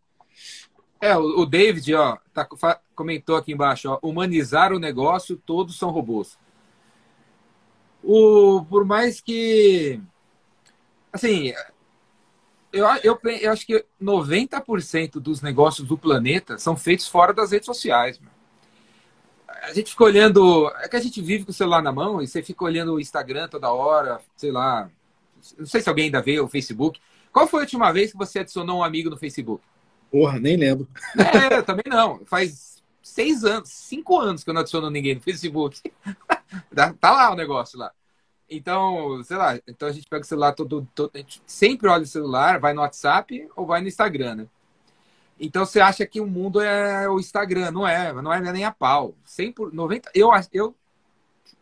É, 1.00 1.16
o 1.16 1.46
David, 1.46 1.94
ó, 1.94 2.18
tá, 2.34 2.44
comentou 2.96 3.36
aqui 3.36 3.52
embaixo, 3.52 3.88
ó, 3.88 4.00
humanizar 4.02 4.72
o 4.72 4.80
negócio, 4.80 5.36
todos 5.36 5.78
são 5.78 5.90
robôs. 5.90 6.36
O, 8.02 8.64
por 8.68 8.84
mais 8.84 9.20
que, 9.20 10.00
assim, 11.12 11.52
eu, 12.72 12.86
eu, 13.04 13.20
eu 13.40 13.52
acho 13.52 13.64
que 13.64 13.84
90% 14.02 15.20
dos 15.20 15.40
negócios 15.40 15.86
do 15.86 15.96
planeta 15.96 16.58
são 16.58 16.76
feitos 16.76 17.06
fora 17.06 17.32
das 17.32 17.52
redes 17.52 17.66
sociais. 17.66 18.18
Meu 18.18 18.35
a 19.66 19.72
gente 19.72 19.90
fica 19.90 20.04
olhando. 20.04 20.70
É 20.80 20.88
que 20.88 20.96
a 20.96 21.00
gente 21.00 21.20
vive 21.20 21.44
com 21.44 21.50
o 21.50 21.54
celular 21.54 21.82
na 21.82 21.92
mão 21.92 22.22
e 22.22 22.26
você 22.26 22.42
fica 22.42 22.64
olhando 22.64 22.94
o 22.94 23.00
Instagram 23.00 23.48
toda 23.48 23.72
hora, 23.72 24.20
sei 24.36 24.52
lá. 24.52 24.88
Não 25.58 25.66
sei 25.66 25.80
se 25.80 25.88
alguém 25.88 26.06
ainda 26.06 26.22
vê 26.22 26.40
o 26.40 26.48
Facebook. 26.48 27.00
Qual 27.32 27.46
foi 27.46 27.60
a 27.60 27.62
última 27.64 27.92
vez 27.92 28.12
que 28.12 28.16
você 28.16 28.38
adicionou 28.38 28.78
um 28.78 28.84
amigo 28.84 29.10
no 29.10 29.16
Facebook? 29.16 29.62
Porra, 30.10 30.38
nem 30.38 30.56
lembro. 30.56 30.88
É, 31.18 31.60
também 31.62 31.84
não. 31.88 32.24
Faz 32.24 32.82
seis 33.02 33.44
anos, 33.44 33.68
cinco 33.68 34.18
anos 34.18 34.42
que 34.42 34.50
eu 34.50 34.54
não 34.54 34.62
adiciono 34.62 34.88
ninguém 34.88 35.16
no 35.16 35.20
Facebook. 35.20 35.80
tá 37.00 37.10
lá 37.10 37.32
o 37.32 37.36
negócio 37.36 37.78
lá. 37.78 37.92
Então, 38.48 39.22
sei 39.24 39.36
lá, 39.36 39.58
então 39.66 39.88
a 39.88 39.92
gente 39.92 40.08
pega 40.08 40.22
o 40.22 40.26
celular 40.26 40.52
todo, 40.52 40.86
todo 40.94 41.10
a 41.14 41.18
gente 41.18 41.42
sempre 41.44 41.88
olha 41.88 42.04
o 42.04 42.06
celular, 42.06 42.60
vai 42.60 42.72
no 42.72 42.80
WhatsApp 42.80 43.48
ou 43.56 43.66
vai 43.66 43.80
no 43.80 43.88
Instagram, 43.88 44.36
né? 44.36 44.46
Então 45.38 45.64
você 45.64 45.80
acha 45.80 46.06
que 46.06 46.20
o 46.20 46.26
mundo 46.26 46.60
é 46.60 47.08
o 47.08 47.18
Instagram, 47.18 47.70
não 47.70 47.86
é, 47.86 48.12
não 48.12 48.32
é 48.32 48.40
nem 48.52 48.64
a 48.64 48.72
pau. 48.72 49.14
100 49.24 49.52
por 49.52 49.72
90, 49.72 50.10
eu 50.14 50.30
eu 50.52 50.74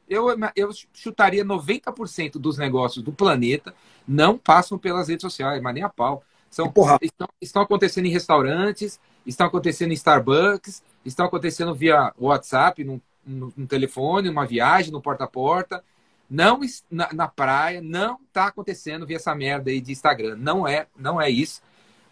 eu, 0.08 0.26
eu 0.54 0.70
chutaria 0.92 1.44
90% 1.44 2.32
dos 2.32 2.58
negócios 2.58 3.02
do 3.02 3.12
planeta 3.12 3.74
não 4.06 4.36
passam 4.36 4.78
pelas 4.78 5.08
redes 5.08 5.22
sociais, 5.22 5.62
mas 5.62 5.74
nem 5.74 5.82
a 5.82 5.88
pau. 5.88 6.22
São, 6.50 6.72
estão, 7.00 7.28
estão 7.40 7.62
acontecendo 7.62 8.06
em 8.06 8.10
restaurantes, 8.10 9.00
estão 9.26 9.46
acontecendo 9.46 9.90
em 9.90 9.94
Starbucks, 9.94 10.82
estão 11.04 11.26
acontecendo 11.26 11.74
via 11.74 12.12
WhatsApp, 12.18 12.84
no, 12.84 13.00
no, 13.26 13.52
no 13.56 13.66
telefone, 13.66 14.28
numa 14.28 14.46
viagem, 14.46 14.92
no 14.92 15.00
porta 15.00 15.24
a 15.24 15.28
porta. 15.28 15.82
Não 16.28 16.60
na, 16.90 17.12
na 17.12 17.28
praia, 17.28 17.80
não 17.82 18.18
está 18.28 18.46
acontecendo 18.46 19.06
via 19.06 19.16
essa 19.16 19.34
merda 19.34 19.70
aí 19.70 19.80
de 19.80 19.92
Instagram. 19.92 20.36
Não 20.36 20.66
é, 20.66 20.86
não 20.96 21.20
é 21.20 21.28
isso. 21.28 21.60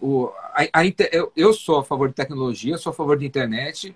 O, 0.03 0.33
a, 0.53 0.81
a, 0.81 0.85
eu, 1.13 1.33
eu 1.37 1.53
sou 1.53 1.79
a 1.79 1.85
favor 1.85 2.09
de 2.09 2.15
tecnologia, 2.15 2.77
sou 2.77 2.91
a 2.91 2.95
favor 2.95 3.17
de 3.17 3.25
internet 3.25 3.95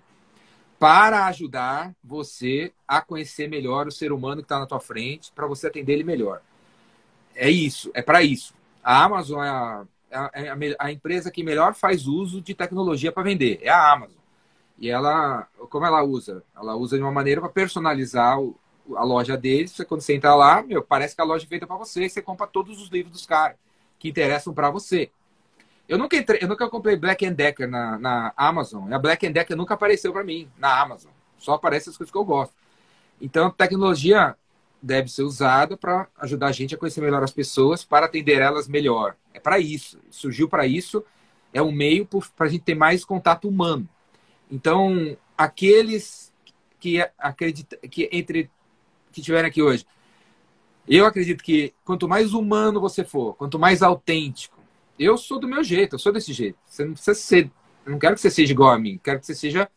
para 0.78 1.26
ajudar 1.26 1.92
você 2.04 2.72
a 2.86 3.00
conhecer 3.00 3.48
melhor 3.48 3.88
o 3.88 3.90
ser 3.90 4.12
humano 4.12 4.40
que 4.40 4.44
está 4.44 4.60
na 4.60 4.66
tua 4.66 4.78
frente, 4.78 5.32
para 5.34 5.48
você 5.48 5.66
atender 5.66 5.94
ele 5.94 6.04
melhor. 6.04 6.40
É 7.34 7.50
isso, 7.50 7.90
é 7.92 8.02
para 8.02 8.22
isso. 8.22 8.54
A 8.84 9.02
Amazon 9.02 9.42
é 9.42 9.48
a, 9.48 10.30
é 10.32 10.48
a, 10.48 10.56
a, 10.78 10.92
empresa 10.92 11.28
que 11.28 11.42
melhor 11.42 11.74
faz 11.74 12.06
uso 12.06 12.40
de 12.40 12.54
tecnologia 12.54 13.10
para 13.10 13.24
vender, 13.24 13.58
é 13.60 13.68
a 13.68 13.92
Amazon. 13.92 14.20
E 14.78 14.88
ela, 14.88 15.48
como 15.70 15.86
ela 15.86 16.04
usa? 16.04 16.44
Ela 16.54 16.76
usa 16.76 16.96
de 16.96 17.02
uma 17.02 17.10
maneira 17.10 17.40
para 17.40 17.50
personalizar 17.50 18.38
o, 18.38 18.56
a 18.94 19.02
loja 19.02 19.36
deles. 19.36 19.72
Você, 19.72 19.84
quando 19.84 20.02
você 20.02 20.14
entra 20.14 20.36
lá, 20.36 20.62
meu, 20.62 20.84
parece 20.84 21.16
que 21.16 21.22
a 21.22 21.24
loja 21.24 21.46
é 21.46 21.48
feita 21.48 21.66
para 21.66 21.76
você. 21.76 22.08
Você 22.08 22.22
compra 22.22 22.46
todos 22.46 22.80
os 22.80 22.90
livros 22.90 23.12
dos 23.12 23.26
caras 23.26 23.56
que 23.98 24.08
interessam 24.08 24.54
para 24.54 24.70
você. 24.70 25.10
Eu 25.88 25.98
nunca 25.98 26.16
entrei, 26.16 26.40
eu 26.42 26.48
nunca 26.48 26.68
comprei 26.68 26.96
Black 26.96 27.28
Decker 27.30 27.68
na, 27.68 27.98
na 27.98 28.32
Amazon. 28.36 28.92
A 28.92 28.98
Black 28.98 29.28
Decker 29.28 29.56
nunca 29.56 29.74
apareceu 29.74 30.12
para 30.12 30.24
mim 30.24 30.50
na 30.58 30.80
Amazon. 30.80 31.12
Só 31.38 31.54
aparece 31.54 31.88
as 31.88 31.96
coisas 31.96 32.10
que 32.10 32.18
eu 32.18 32.24
gosto. 32.24 32.54
Então, 33.20 33.50
tecnologia 33.50 34.34
deve 34.82 35.08
ser 35.08 35.22
usada 35.22 35.76
para 35.76 36.08
ajudar 36.18 36.48
a 36.48 36.52
gente 36.52 36.74
a 36.74 36.78
conhecer 36.78 37.00
melhor 37.00 37.22
as 37.22 37.30
pessoas, 37.30 37.84
para 37.84 38.06
atender 38.06 38.40
elas 38.40 38.66
melhor. 38.66 39.16
É 39.32 39.38
para 39.38 39.58
isso. 39.58 39.98
Surgiu 40.10 40.48
para 40.48 40.66
isso. 40.66 41.04
É 41.52 41.62
um 41.62 41.72
meio 41.72 42.06
para 42.36 42.46
a 42.46 42.48
gente 42.48 42.64
ter 42.64 42.74
mais 42.74 43.04
contato 43.04 43.48
humano. 43.48 43.88
Então, 44.50 45.16
aqueles 45.38 46.32
que 46.80 47.00
acreditam 47.18 47.78
que 47.88 48.08
entre 48.12 48.50
que 49.12 49.20
estiverem 49.20 49.48
aqui 49.48 49.62
hoje, 49.62 49.86
eu 50.86 51.06
acredito 51.06 51.42
que 51.42 51.72
quanto 51.84 52.08
mais 52.08 52.34
humano 52.34 52.80
você 52.80 53.02
for, 53.02 53.34
quanto 53.34 53.58
mais 53.58 53.82
autêntico 53.82 54.55
eu 55.04 55.16
sou 55.16 55.38
do 55.38 55.48
meu 55.48 55.62
jeito, 55.62 55.94
eu 55.94 55.98
sou 55.98 56.12
desse 56.12 56.32
jeito. 56.32 56.58
Você 56.66 56.84
não 56.84 56.92
precisa 56.92 57.14
ser. 57.14 57.50
Eu 57.84 57.92
não 57.92 57.98
quero 57.98 58.14
que 58.14 58.20
você 58.20 58.30
seja 58.30 58.52
igual 58.52 58.70
a 58.70 58.78
mim, 58.78 59.00
quero 59.02 59.20
que 59.20 59.26
você 59.26 59.34
seja 59.34 59.68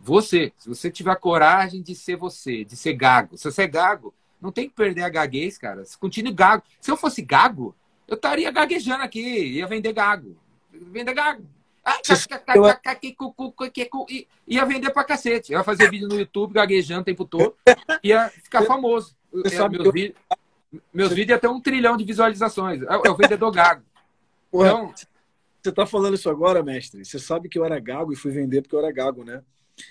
você. 0.00 0.52
Se 0.56 0.68
você 0.68 0.90
tiver 0.90 1.12
a 1.12 1.16
coragem 1.16 1.82
de 1.82 1.94
ser 1.94 2.16
você, 2.16 2.64
de 2.64 2.76
ser 2.76 2.94
gago. 2.94 3.36
Se 3.36 3.50
você 3.50 3.62
é 3.62 3.66
gago, 3.68 4.12
não 4.40 4.50
tem 4.50 4.68
que 4.68 4.74
perder 4.74 5.02
a 5.02 5.08
gaguez, 5.08 5.56
cara. 5.56 5.84
Se 5.84 5.96
continue 5.96 6.32
gago. 6.32 6.64
Se 6.80 6.90
eu 6.90 6.96
fosse 6.96 7.22
gago, 7.22 7.74
eu 8.08 8.16
estaria 8.16 8.50
gaguejando 8.50 9.04
aqui, 9.04 9.20
ia 9.20 9.66
vender 9.66 9.92
gago. 9.92 10.36
Vender 10.70 11.14
gago. 11.14 11.46
Ia 14.46 14.64
vender 14.64 14.90
pra 14.90 15.04
cacete. 15.04 15.52
Ia 15.52 15.64
fazer 15.64 15.90
vídeo 15.90 16.08
no 16.08 16.18
YouTube, 16.18 16.54
gaguejando 16.54 17.02
o 17.02 17.04
tempo 17.04 17.24
todo. 17.24 17.54
Ia 18.02 18.28
ficar 18.28 18.62
famoso. 18.62 19.16
É, 19.32 19.68
meus, 19.68 19.92
vídeos, 19.92 20.16
meus 20.92 21.10
vídeos 21.10 21.30
iam 21.30 21.38
ter 21.38 21.48
um 21.48 21.60
trilhão 21.60 21.96
de 21.96 22.04
visualizações. 22.04 22.82
É, 22.82 22.86
é 23.06 23.10
o 23.10 23.16
vendedor 23.16 23.50
gago. 23.50 23.82
Então, 24.52 24.92
você 25.62 25.68
está 25.68 25.86
falando 25.86 26.14
isso 26.14 26.28
agora, 26.28 26.62
mestre. 26.62 27.04
Você 27.04 27.18
sabe 27.18 27.48
que 27.48 27.58
eu 27.58 27.64
era 27.64 27.78
gago 27.78 28.12
e 28.12 28.16
fui 28.16 28.32
vender 28.32 28.62
porque 28.62 28.74
eu 28.74 28.80
era 28.80 28.92
gago, 28.92 29.24
né? 29.24 29.42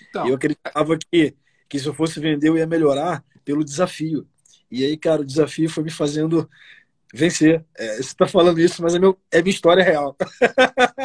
Então, 0.08 0.28
eu 0.28 0.34
acreditava 0.34 0.96
que, 0.98 1.34
que 1.68 1.78
se 1.78 1.86
eu 1.86 1.94
fosse 1.94 2.20
vender 2.20 2.48
eu 2.48 2.56
ia 2.56 2.66
melhorar 2.66 3.24
pelo 3.44 3.64
desafio. 3.64 4.26
E 4.70 4.84
aí, 4.84 4.96
cara, 4.96 5.22
o 5.22 5.24
desafio 5.24 5.68
foi 5.68 5.82
me 5.84 5.90
fazendo 5.90 6.48
vencer. 7.12 7.64
É, 7.74 7.96
você 7.96 8.00
está 8.00 8.26
falando 8.26 8.58
isso, 8.58 8.82
mas 8.82 8.94
é, 8.94 8.98
meu, 8.98 9.18
é 9.30 9.42
minha 9.42 9.54
história 9.54 9.82
real. 9.82 10.16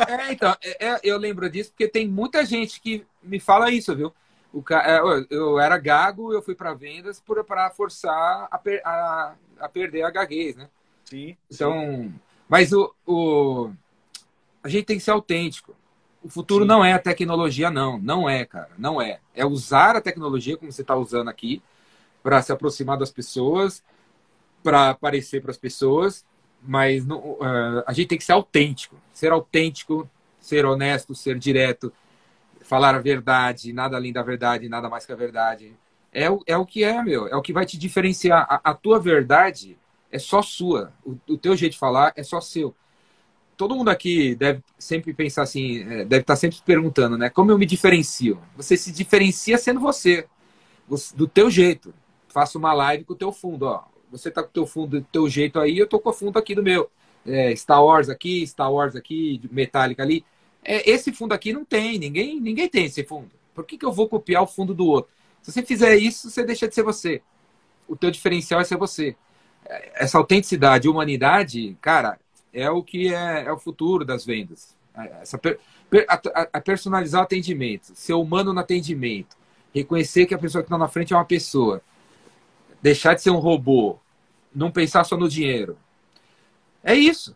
É, 0.08 0.32
então, 0.32 0.56
é, 0.64 0.88
é, 0.88 1.00
eu 1.04 1.18
lembro 1.18 1.50
disso 1.50 1.72
porque 1.72 1.88
tem 1.88 2.08
muita 2.08 2.46
gente 2.46 2.80
que 2.80 3.06
me 3.22 3.40
fala 3.40 3.72
isso, 3.72 3.96
viu? 3.96 4.14
O, 4.54 4.64
é, 4.74 5.26
eu 5.30 5.60
era 5.60 5.78
gago, 5.78 6.32
eu 6.32 6.42
fui 6.42 6.56
para 6.56 6.74
vendas 6.74 7.22
para 7.46 7.70
forçar 7.72 8.48
a, 8.50 8.58
per, 8.58 8.82
a, 8.86 9.36
a, 9.60 9.70
perder 9.70 10.04
a 10.04 10.10
gaguez, 10.10 10.56
né? 10.56 10.70
Sim. 11.06 11.36
Então, 11.52 11.74
sim. 11.74 12.14
Mas 12.48 12.72
o, 12.72 12.94
o, 13.06 13.72
a 14.64 14.70
gente 14.70 14.86
tem 14.86 14.98
que 14.98 15.04
ser 15.04 15.12
autêntico. 15.12 15.76
O 16.24 16.30
futuro 16.30 16.64
sim. 16.64 16.68
não 16.68 16.84
é 16.84 16.94
a 16.94 17.00
tecnologia, 17.00 17.70
não. 17.70 17.98
Não 18.00 18.30
é, 18.30 18.46
cara. 18.46 18.70
Não 18.78 19.02
é. 19.02 19.20
É 19.36 19.46
usar 19.46 19.96
a 19.96 20.02
tecnologia 20.02 20.58
como 20.58 20.72
você 20.72 20.82
está 20.82 20.96
usando 20.96 21.30
aqui 21.30 21.62
para 22.24 22.42
se 22.42 22.52
aproximar 22.52 22.98
das 22.98 23.12
pessoas, 23.12 23.84
para 24.64 24.90
aparecer 24.90 25.42
para 25.42 25.52
as 25.52 25.58
pessoas, 25.58 26.26
mas 26.62 27.06
não, 27.06 27.20
uh, 27.20 27.84
a 27.86 27.94
gente 27.94 28.08
tem 28.08 28.18
que 28.18 28.24
ser 28.24 28.34
autêntico. 28.34 28.98
Ser 29.14 29.32
autêntico, 29.32 30.10
ser 30.40 30.66
honesto, 30.66 31.16
ser 31.16 31.38
direto, 31.38 31.94
falar 32.62 32.96
a 32.96 33.00
verdade, 33.00 33.72
nada 33.72 33.96
além 33.96 34.12
da 34.12 34.22
verdade, 34.22 34.68
nada 34.68 34.90
mais 34.90 35.06
que 35.06 35.14
a 35.14 35.16
verdade. 35.16 35.74
É 36.12 36.30
o, 36.30 36.42
é 36.46 36.58
o 36.58 36.66
que 36.66 36.84
é, 36.84 37.02
meu. 37.02 37.28
É 37.28 37.36
o 37.36 37.42
que 37.42 37.54
vai 37.54 37.66
te 37.66 37.78
diferenciar. 37.78 38.46
A, 38.50 38.72
a 38.72 38.74
tua 38.74 39.00
verdade 39.00 39.78
é 40.12 40.20
só 40.20 40.42
sua. 40.42 40.94
O, 41.06 41.18
o, 41.28 41.38
teu 41.38 41.56
jeito 41.56 41.74
de 41.74 41.80
falar 41.80 42.14
é 42.16 42.24
só 42.24 42.40
seu. 42.42 42.76
Todo 43.56 43.76
mundo 43.76 43.90
aqui 43.90 44.36
deve 44.36 44.64
sempre 44.78 45.14
pensar 45.14 45.44
assim, 45.44 45.82
é, 45.82 46.06
deve 46.06 46.22
estar 46.22 46.36
sempre 46.36 46.58
se 46.58 46.64
perguntando, 46.64 47.18
né? 47.18 47.30
Como 47.30 47.52
eu 47.52 47.58
me 47.58 47.66
diferencio? 47.66 48.40
Você 48.56 48.78
se 48.78 48.92
diferencia 48.92 49.58
sendo 49.58 49.80
você, 49.80 50.28
do 51.16 51.28
teu 51.28 51.50
jeito. 51.50 51.94
Faça 52.28 52.58
uma 52.58 52.74
live 52.74 53.04
com 53.04 53.14
o 53.14 53.18
teu 53.18 53.32
fundo, 53.32 53.64
ó. 53.64 53.84
Você 54.12 54.32
tá 54.32 54.44
com 54.44 54.50
o 54.50 54.54
teu 54.54 54.66
fundo 54.66 55.00
do 55.00 55.06
teu 55.12 55.28
jeito 55.28 55.60
aí, 55.60 55.78
eu 55.78 55.88
tô 55.88 56.00
com 56.00 56.10
o 56.10 56.14
fundo 56.14 56.38
aqui 56.38 56.56
do 56.56 56.64
meu. 56.64 56.90
É, 57.26 57.54
Star 57.56 57.84
Wars 57.84 58.10
aqui, 58.10 58.46
Star 58.48 58.72
Wars 58.72 58.96
aqui, 58.96 59.42
Metallica 59.52 60.04
ali. 60.04 60.24
É, 60.64 60.90
esse 60.90 61.12
fundo 61.12 61.34
aqui 61.34 61.52
não 61.52 61.66
tem, 61.66 61.98
ninguém, 61.98 62.40
ninguém 62.40 62.70
tem 62.70 62.86
esse 62.86 63.04
fundo. 63.04 63.32
Por 63.54 63.66
que, 63.66 63.78
que 63.78 63.86
eu 63.86 63.92
vou 63.92 64.08
copiar 64.08 64.44
o 64.44 64.48
fundo 64.48 64.74
do 64.74 64.86
outro? 64.86 65.12
Se 65.42 65.52
você 65.52 65.64
fizer 65.64 65.96
isso, 65.96 66.30
você 66.30 66.44
deixa 66.44 66.68
de 66.68 66.76
ser 66.76 66.84
você. 66.84 67.22
O 67.88 67.96
teu 67.96 68.12
diferencial 68.12 68.62
é 68.62 68.64
ser 68.64 68.78
você. 68.78 69.16
Essa 69.96 70.18
autenticidade, 70.18 70.88
humanidade, 70.88 71.78
cara, 71.82 72.20
é 72.54 72.70
o 72.70 72.82
que 72.82 73.14
é, 73.14 73.46
é 73.46 73.52
o 73.52 73.60
futuro 73.60 74.06
das 74.06 74.26
vendas. 74.26 74.76
Essa 75.22 75.38
per, 75.38 75.60
a, 76.08 76.48
a, 76.54 76.62
personalizar 76.62 77.22
o 77.22 77.24
atendimento, 77.24 77.92
ser 77.94 78.14
humano 78.14 78.54
no 78.54 78.60
atendimento, 78.60 79.38
reconhecer 79.74 80.26
que 80.26 80.34
a 80.34 80.40
pessoa 80.40 80.64
que 80.64 80.68
está 80.68 80.78
na 80.78 80.88
frente 80.88 81.14
é 81.14 81.16
uma 81.18 81.26
pessoa, 81.26 81.82
deixar 82.82 83.14
de 83.14 83.22
ser 83.22 83.30
um 83.30 83.38
robô, 83.38 83.98
não 84.54 84.72
pensar 84.72 85.04
só 85.04 85.16
no 85.16 85.30
dinheiro. 85.30 85.78
É 86.84 86.96
isso 86.96 87.36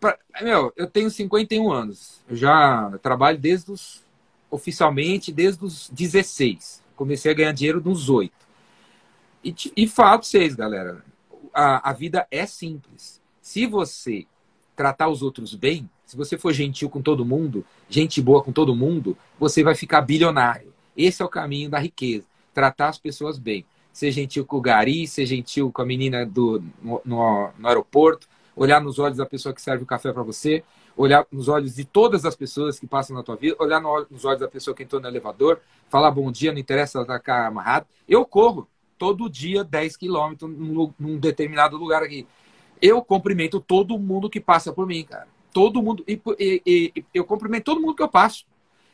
pra, 0.00 0.18
meu, 0.40 0.72
eu 0.76 0.86
tenho 0.86 1.10
51 1.10 1.70
anos. 1.70 2.20
Eu 2.28 2.36
já 2.36 2.98
trabalho 3.02 3.38
desde 3.38 3.70
os 3.70 4.06
oficialmente 4.50 5.30
desde 5.30 5.62
os 5.64 5.90
16. 5.90 6.82
Comecei 6.96 7.30
a 7.30 7.34
ganhar 7.34 7.52
dinheiro 7.52 7.82
nos 7.84 8.08
8. 8.08 8.32
E, 9.44 9.54
e 9.76 9.86
para 9.86 10.16
vocês, 10.16 10.54
galera, 10.54 11.04
a, 11.58 11.90
a 11.90 11.92
vida 11.92 12.24
é 12.30 12.46
simples. 12.46 13.20
Se 13.40 13.66
você 13.66 14.26
tratar 14.76 15.08
os 15.08 15.22
outros 15.22 15.56
bem, 15.56 15.90
se 16.06 16.16
você 16.16 16.38
for 16.38 16.52
gentil 16.52 16.88
com 16.88 17.02
todo 17.02 17.24
mundo, 17.24 17.66
gente 17.88 18.22
boa 18.22 18.40
com 18.40 18.52
todo 18.52 18.76
mundo, 18.76 19.18
você 19.40 19.64
vai 19.64 19.74
ficar 19.74 20.02
bilionário. 20.02 20.72
Esse 20.96 21.20
é 21.20 21.24
o 21.24 21.28
caminho 21.28 21.68
da 21.68 21.80
riqueza. 21.80 22.24
Tratar 22.54 22.90
as 22.90 22.98
pessoas 22.98 23.40
bem. 23.40 23.66
Ser 23.92 24.12
gentil 24.12 24.46
com 24.46 24.58
o 24.58 24.60
gari, 24.60 25.08
ser 25.08 25.26
gentil 25.26 25.72
com 25.72 25.82
a 25.82 25.84
menina 25.84 26.24
do, 26.24 26.62
no, 26.80 27.02
no, 27.04 27.50
no 27.58 27.68
aeroporto, 27.68 28.28
olhar 28.54 28.80
nos 28.80 29.00
olhos 29.00 29.16
da 29.18 29.26
pessoa 29.26 29.52
que 29.52 29.60
serve 29.60 29.82
o 29.82 29.86
café 29.86 30.12
para 30.12 30.22
você, 30.22 30.62
olhar 30.96 31.26
nos 31.32 31.48
olhos 31.48 31.74
de 31.74 31.84
todas 31.84 32.24
as 32.24 32.36
pessoas 32.36 32.78
que 32.78 32.86
passam 32.86 33.16
na 33.16 33.24
tua 33.24 33.34
vida, 33.34 33.56
olhar 33.58 33.80
nos 33.80 34.24
olhos 34.24 34.38
da 34.38 34.48
pessoa 34.48 34.76
que 34.76 34.84
entrou 34.84 35.02
no 35.02 35.08
elevador, 35.08 35.60
falar 35.88 36.12
bom 36.12 36.30
dia, 36.30 36.52
não 36.52 36.60
interessa 36.60 37.00
estar 37.00 37.18
tá 37.18 37.46
amarrado. 37.48 37.86
Eu 38.08 38.24
corro 38.24 38.68
todo 38.98 39.30
dia 39.30 39.64
10 39.64 39.96
quilômetros 39.96 40.50
num, 40.50 41.18
determinado 41.18 41.76
lugar 41.76 42.02
aqui. 42.02 42.26
Eu 42.80 43.02
cumprimento 43.02 43.60
todo 43.60 43.98
mundo 43.98 44.28
que 44.28 44.40
passa 44.40 44.72
por 44.72 44.86
mim, 44.86 45.04
cara. 45.04 45.28
Todo 45.52 45.82
mundo. 45.82 46.04
E, 46.06 46.20
e, 46.38 46.92
e 46.94 47.04
eu 47.14 47.24
cumprimento 47.24 47.64
todo 47.64 47.80
mundo 47.80 47.94
que 47.94 48.02
eu 48.02 48.08
passo. 48.08 48.44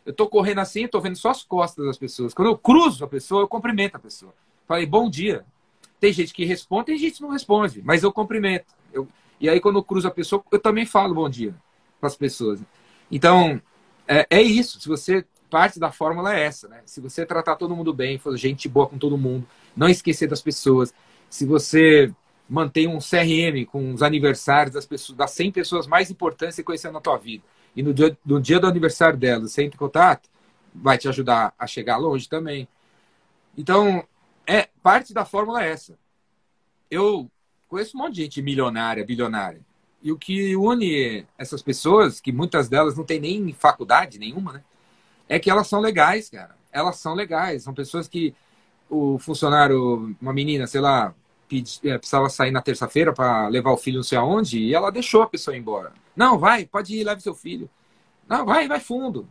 Eu 0.07 0.13
tô 0.13 0.29
correndo 0.29 0.61
assim, 0.61 0.87
tô 0.87 1.01
vendo 1.01 1.17
só 1.17 1.31
as 1.31 1.43
costas 1.43 1.87
das 1.87 1.99
pessoas. 1.99 2.35
Quando 2.35 2.49
eu 2.49 2.59
cruzo 2.59 3.05
a 3.05 3.09
pessoa, 3.09 3.43
eu 3.43 3.49
cumprimento 3.49 3.97
a 3.97 3.99
pessoa. 3.99 4.35
Falei, 4.69 4.87
bom 4.87 5.09
dia. 5.09 5.45
Tem 5.99 6.13
gente 6.13 6.35
que 6.35 6.45
responde, 6.45 6.87
tem 6.87 6.99
gente 6.99 7.17
que 7.17 7.23
não 7.23 7.31
responde, 7.31 7.81
mas 7.83 8.03
eu 8.03 8.13
cumprimento. 8.13 8.67
Eu, 8.93 9.09
e 9.41 9.49
aí, 9.49 9.61
quando 9.61 9.79
eu 9.79 9.83
cruzo 9.83 10.07
a 10.07 10.11
pessoa, 10.11 10.45
eu 10.53 10.59
também 10.59 10.85
falo 10.85 11.15
bom 11.15 11.29
dia 11.29 11.55
para 11.99 12.09
as 12.09 12.17
pessoas. 12.17 12.61
Então, 13.11 13.61
é, 14.07 14.27
é, 14.31 14.43
isso. 14.43 14.81
Se 14.81 14.89
você. 14.89 15.25
Parte 15.55 15.79
da 15.79 15.93
fórmula 15.93 16.35
é 16.35 16.43
essa, 16.43 16.67
né? 16.67 16.83
Se 16.85 17.01
você 17.01 17.25
tratar 17.25 17.55
todo 17.55 17.77
mundo 17.77 17.95
bem, 17.95 18.19
for 18.19 18.37
gente 18.37 18.69
boa 18.69 18.89
com 18.89 18.99
todo 18.99 19.17
mundo, 19.17 19.47
não 19.77 19.89
esquecer 19.89 20.27
das 20.27 20.43
pessoas, 20.43 20.93
se 21.31 21.47
você 21.47 22.13
mantém 22.49 22.89
um 22.89 22.99
CRM 22.99 23.65
com 23.65 23.95
os 23.95 24.03
aniversários 24.03 24.75
das 24.75 24.85
pessoas, 24.85 25.17
das 25.17 25.31
100 25.31 25.53
pessoas 25.53 25.87
mais 25.87 26.11
importantes 26.11 26.57
que 26.57 26.63
você 26.63 26.65
conheceu 26.65 26.91
na 26.91 27.01
tua 27.01 27.17
vida, 27.19 27.45
e 27.77 27.85
no 27.85 27.95
dia, 27.95 28.19
no 28.27 28.41
dia 28.41 28.59
do 28.59 28.67
aniversário 28.67 29.17
delas, 29.17 29.53
você 29.53 29.63
entra 29.63 29.77
em 29.77 29.79
contato, 29.79 30.29
vai 30.75 30.99
te 30.99 31.09
ajudar 31.09 31.55
a 31.57 31.69
chegar 31.69 31.99
longe 31.99 32.29
também. 32.29 32.67
Então, 33.57 34.05
é 34.49 34.69
parte 34.83 35.15
da 35.15 35.25
fórmula 35.25 35.63
é 35.63 35.71
essa. 35.71 35.97
Eu 36.91 37.31
conheço 37.69 37.97
um 37.97 38.01
monte 38.01 38.17
de 38.17 38.23
gente 38.23 38.43
milionária, 38.43 39.07
bilionária. 39.07 39.61
E 40.03 40.11
o 40.11 40.19
que 40.19 40.57
une 40.57 41.25
essas 41.39 41.63
pessoas, 41.63 42.21
que 42.21 42.33
muitas 42.33 42.69
delas 42.69 42.97
não 42.97 43.05
têm 43.05 43.21
nem 43.21 43.53
faculdade 43.53 44.19
nenhuma, 44.19 44.55
né? 44.55 44.65
É 45.29 45.39
que 45.39 45.51
elas 45.51 45.67
são 45.67 45.81
legais, 45.81 46.29
cara. 46.29 46.57
Elas 46.73 46.97
são 46.97 47.15
legais. 47.15 47.63
São 47.63 47.75
pessoas 47.75 48.09
que 48.09 48.35
o 48.89 49.19
funcionário, 49.19 50.17
uma 50.21 50.33
menina, 50.33 50.67
sei 50.67 50.81
lá, 50.81 51.15
é, 51.85 51.99
precisava 51.99 52.29
sair 52.29 52.51
na 52.51 52.63
terça-feira 52.63 53.13
para 53.13 53.49
levar 53.49 53.73
o 53.73 53.77
filho 53.77 53.97
não 53.97 54.03
sei 54.03 54.19
aonde, 54.19 54.59
e 54.59 54.75
ela 54.75 54.91
deixou 54.91 55.23
a 55.23 55.27
pessoa 55.27 55.57
ir 55.57 55.61
embora. 55.61 55.93
Não, 56.17 56.39
vai, 56.39 56.65
pode 56.65 56.95
ir, 56.95 57.05
leve 57.05 57.21
seu 57.21 57.35
filho. 57.35 57.69
Não, 58.29 58.45
vai, 58.45 58.67
vai 58.67 58.81
fundo. 58.81 59.29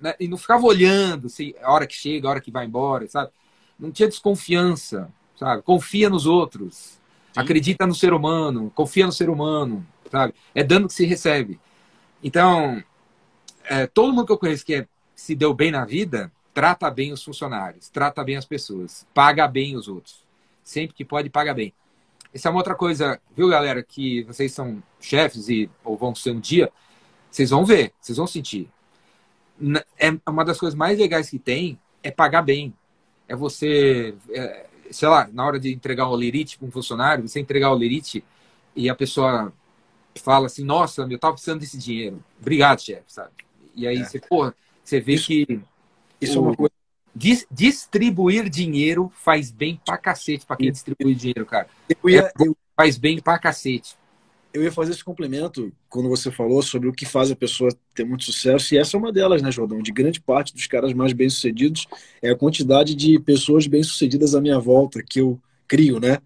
Né? 0.00 0.14
E 0.18 0.28
não 0.28 0.36
ficava 0.36 0.64
olhando 0.64 1.28
se 1.28 1.54
a 1.62 1.72
hora 1.72 1.86
que 1.86 1.94
chega, 1.94 2.28
a 2.28 2.30
hora 2.30 2.40
que 2.40 2.50
vai 2.50 2.66
embora, 2.66 3.08
sabe? 3.08 3.30
Não 3.78 3.90
tinha 3.90 4.08
desconfiança, 4.08 5.10
sabe? 5.36 5.62
Confia 5.62 6.08
nos 6.08 6.26
outros. 6.26 6.98
Sim. 7.34 7.40
acredita 7.40 7.84
no 7.84 7.94
ser 7.94 8.12
humano, 8.12 8.70
confia 8.74 9.06
no 9.06 9.12
ser 9.12 9.28
humano, 9.28 9.84
sabe? 10.10 10.34
É 10.54 10.62
dando 10.62 10.86
que 10.86 10.94
se 10.94 11.04
recebe. 11.04 11.58
Então, 12.22 12.82
é, 13.64 13.86
todo 13.88 14.12
mundo 14.12 14.26
que 14.26 14.32
eu 14.32 14.38
conheço 14.38 14.64
que 14.64 14.74
é, 14.74 14.86
se 15.24 15.34
deu 15.34 15.54
bem 15.54 15.70
na 15.70 15.86
vida, 15.86 16.30
trata 16.52 16.90
bem 16.90 17.10
os 17.10 17.24
funcionários, 17.24 17.88
trata 17.88 18.22
bem 18.22 18.36
as 18.36 18.44
pessoas, 18.44 19.06
paga 19.14 19.48
bem 19.48 19.74
os 19.74 19.88
outros. 19.88 20.22
Sempre 20.62 20.94
que 20.94 21.02
pode, 21.02 21.30
paga 21.30 21.54
bem. 21.54 21.72
Essa 22.34 22.48
é 22.48 22.50
uma 22.50 22.58
outra 22.58 22.74
coisa, 22.74 23.18
viu, 23.34 23.48
galera, 23.48 23.82
que 23.82 24.22
vocês 24.24 24.52
são 24.52 24.82
chefes 25.00 25.48
e 25.48 25.70
ou 25.82 25.96
vão 25.96 26.14
ser 26.14 26.32
um 26.32 26.40
dia, 26.40 26.70
vocês 27.30 27.48
vão 27.48 27.64
ver, 27.64 27.94
vocês 27.98 28.18
vão 28.18 28.26
sentir. 28.26 28.68
É 29.98 30.10
uma 30.28 30.44
das 30.44 30.58
coisas 30.58 30.76
mais 30.76 30.98
legais 30.98 31.30
que 31.30 31.38
tem 31.38 31.80
é 32.02 32.10
pagar 32.10 32.42
bem. 32.42 32.74
É 33.26 33.34
você 33.34 34.14
é, 34.28 34.66
sei 34.90 35.08
lá, 35.08 35.26
na 35.32 35.46
hora 35.46 35.58
de 35.58 35.72
entregar 35.72 36.06
o 36.06 36.14
lerite 36.14 36.58
para 36.58 36.68
um 36.68 36.70
funcionário, 36.70 37.26
você 37.26 37.40
entregar 37.40 37.70
o 37.70 37.74
lerite 37.74 38.22
e 38.76 38.90
a 38.90 38.94
pessoa 38.94 39.50
fala 40.16 40.46
assim, 40.46 40.64
nossa, 40.64 41.06
eu 41.08 41.18
tava 41.18 41.32
precisando 41.32 41.60
desse 41.60 41.78
dinheiro. 41.78 42.22
Obrigado, 42.38 42.82
chefe, 42.82 43.04
sabe? 43.06 43.30
E 43.74 43.86
aí 43.86 43.96
é. 43.96 44.04
você, 44.04 44.20
porra, 44.20 44.54
você 44.84 45.00
vê 45.00 45.14
isso, 45.14 45.26
que 45.26 45.60
isso 46.20 46.38
o, 46.38 46.44
é 46.44 46.46
uma 46.48 46.56
coisa 46.56 46.72
dis, 47.14 47.46
distribuir 47.50 48.48
dinheiro 48.48 49.10
faz 49.14 49.50
bem 49.50 49.80
pra 49.84 49.96
cacete 49.96 50.44
para 50.46 50.56
quem 50.56 50.70
distribui 50.70 51.14
dinheiro, 51.14 51.46
cara. 51.46 51.68
Eu 51.88 52.10
ia, 52.10 52.20
é, 52.22 52.32
eu, 52.40 52.56
faz 52.76 52.98
bem 52.98 53.20
pra 53.20 53.38
cacete 53.38 53.96
eu 54.54 54.62
ia 54.62 54.70
fazer 54.70 54.92
esse 54.92 55.02
complemento 55.02 55.72
quando 55.88 56.08
você 56.08 56.30
falou 56.30 56.62
sobre 56.62 56.88
o 56.88 56.92
que 56.92 57.04
faz 57.04 57.28
a 57.28 57.36
pessoa 57.36 57.76
ter 57.92 58.04
muito 58.04 58.22
sucesso, 58.22 58.72
e 58.72 58.78
essa 58.78 58.96
é 58.96 58.98
uma 58.98 59.12
delas, 59.12 59.42
né, 59.42 59.50
Jordão? 59.50 59.82
De 59.82 59.90
grande 59.90 60.20
parte 60.20 60.54
dos 60.54 60.68
caras 60.68 60.92
mais 60.92 61.12
bem-sucedidos 61.12 61.88
é 62.22 62.30
a 62.30 62.36
quantidade 62.36 62.94
de 62.94 63.18
pessoas 63.18 63.66
bem-sucedidas 63.66 64.32
à 64.32 64.40
minha 64.40 64.60
volta 64.60 65.02
que 65.02 65.20
eu 65.20 65.40
crio, 65.66 65.98
né? 65.98 66.18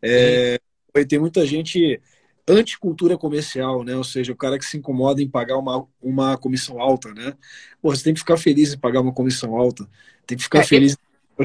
É, 0.00 0.60
tem 1.08 1.18
muita 1.18 1.44
gente 1.44 2.00
anticultura 2.48 3.16
comercial, 3.16 3.84
né? 3.84 3.96
Ou 3.96 4.04
seja, 4.04 4.32
o 4.32 4.36
cara 4.36 4.58
que 4.58 4.64
se 4.64 4.76
incomoda 4.76 5.22
em 5.22 5.28
pagar 5.28 5.56
uma, 5.58 5.86
uma 6.00 6.36
comissão 6.36 6.80
alta, 6.80 7.12
né? 7.14 7.34
Pô, 7.80 7.94
você 7.94 8.04
tem 8.04 8.14
que 8.14 8.20
ficar 8.20 8.36
feliz 8.36 8.72
em 8.72 8.78
pagar 8.78 9.00
uma 9.00 9.12
comissão 9.12 9.56
alta, 9.56 9.88
tem 10.26 10.36
que 10.36 10.44
ficar 10.44 10.60
é, 10.60 10.64
feliz 10.64 10.96
é, 11.38 11.44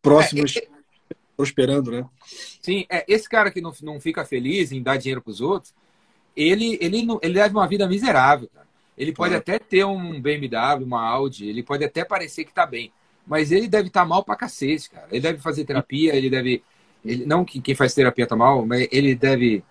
próximos 0.00 0.56
é, 0.56 0.60
é, 0.60 0.68
prosperando, 1.36 1.90
né? 1.90 2.04
Sim, 2.62 2.86
é, 2.88 3.04
esse 3.06 3.28
cara 3.28 3.50
que 3.50 3.60
não, 3.60 3.72
não 3.82 4.00
fica 4.00 4.24
feliz 4.24 4.72
em 4.72 4.82
dar 4.82 4.96
dinheiro 4.96 5.22
para 5.22 5.30
os 5.30 5.40
outros, 5.40 5.74
ele, 6.34 6.78
ele, 6.80 7.02
não, 7.04 7.18
ele 7.22 7.34
leva 7.34 7.58
uma 7.58 7.68
vida 7.68 7.86
miserável, 7.86 8.48
cara. 8.54 8.66
Ele 8.96 9.12
pode 9.12 9.30
claro. 9.30 9.42
até 9.42 9.58
ter 9.58 9.84
um 9.84 10.20
BMW, 10.20 10.84
uma 10.84 11.06
Audi, 11.06 11.48
ele 11.48 11.62
pode 11.62 11.84
até 11.84 12.04
parecer 12.04 12.44
que 12.44 12.52
tá 12.52 12.66
bem, 12.66 12.92
mas 13.26 13.52
ele 13.52 13.68
deve 13.68 13.88
estar 13.88 14.00
tá 14.00 14.06
mal 14.06 14.24
pra 14.24 14.34
cacete, 14.34 14.90
cara. 14.90 15.06
Ele 15.10 15.20
deve 15.20 15.38
fazer 15.38 15.64
terapia, 15.64 16.16
ele 16.16 16.28
deve. 16.28 16.64
Ele, 17.04 17.24
não 17.24 17.44
que 17.44 17.60
quem 17.60 17.76
faz 17.76 17.94
terapia 17.94 18.26
tá 18.26 18.34
mal, 18.34 18.66
mas 18.66 18.88
ele 18.90 19.14
deve 19.14 19.62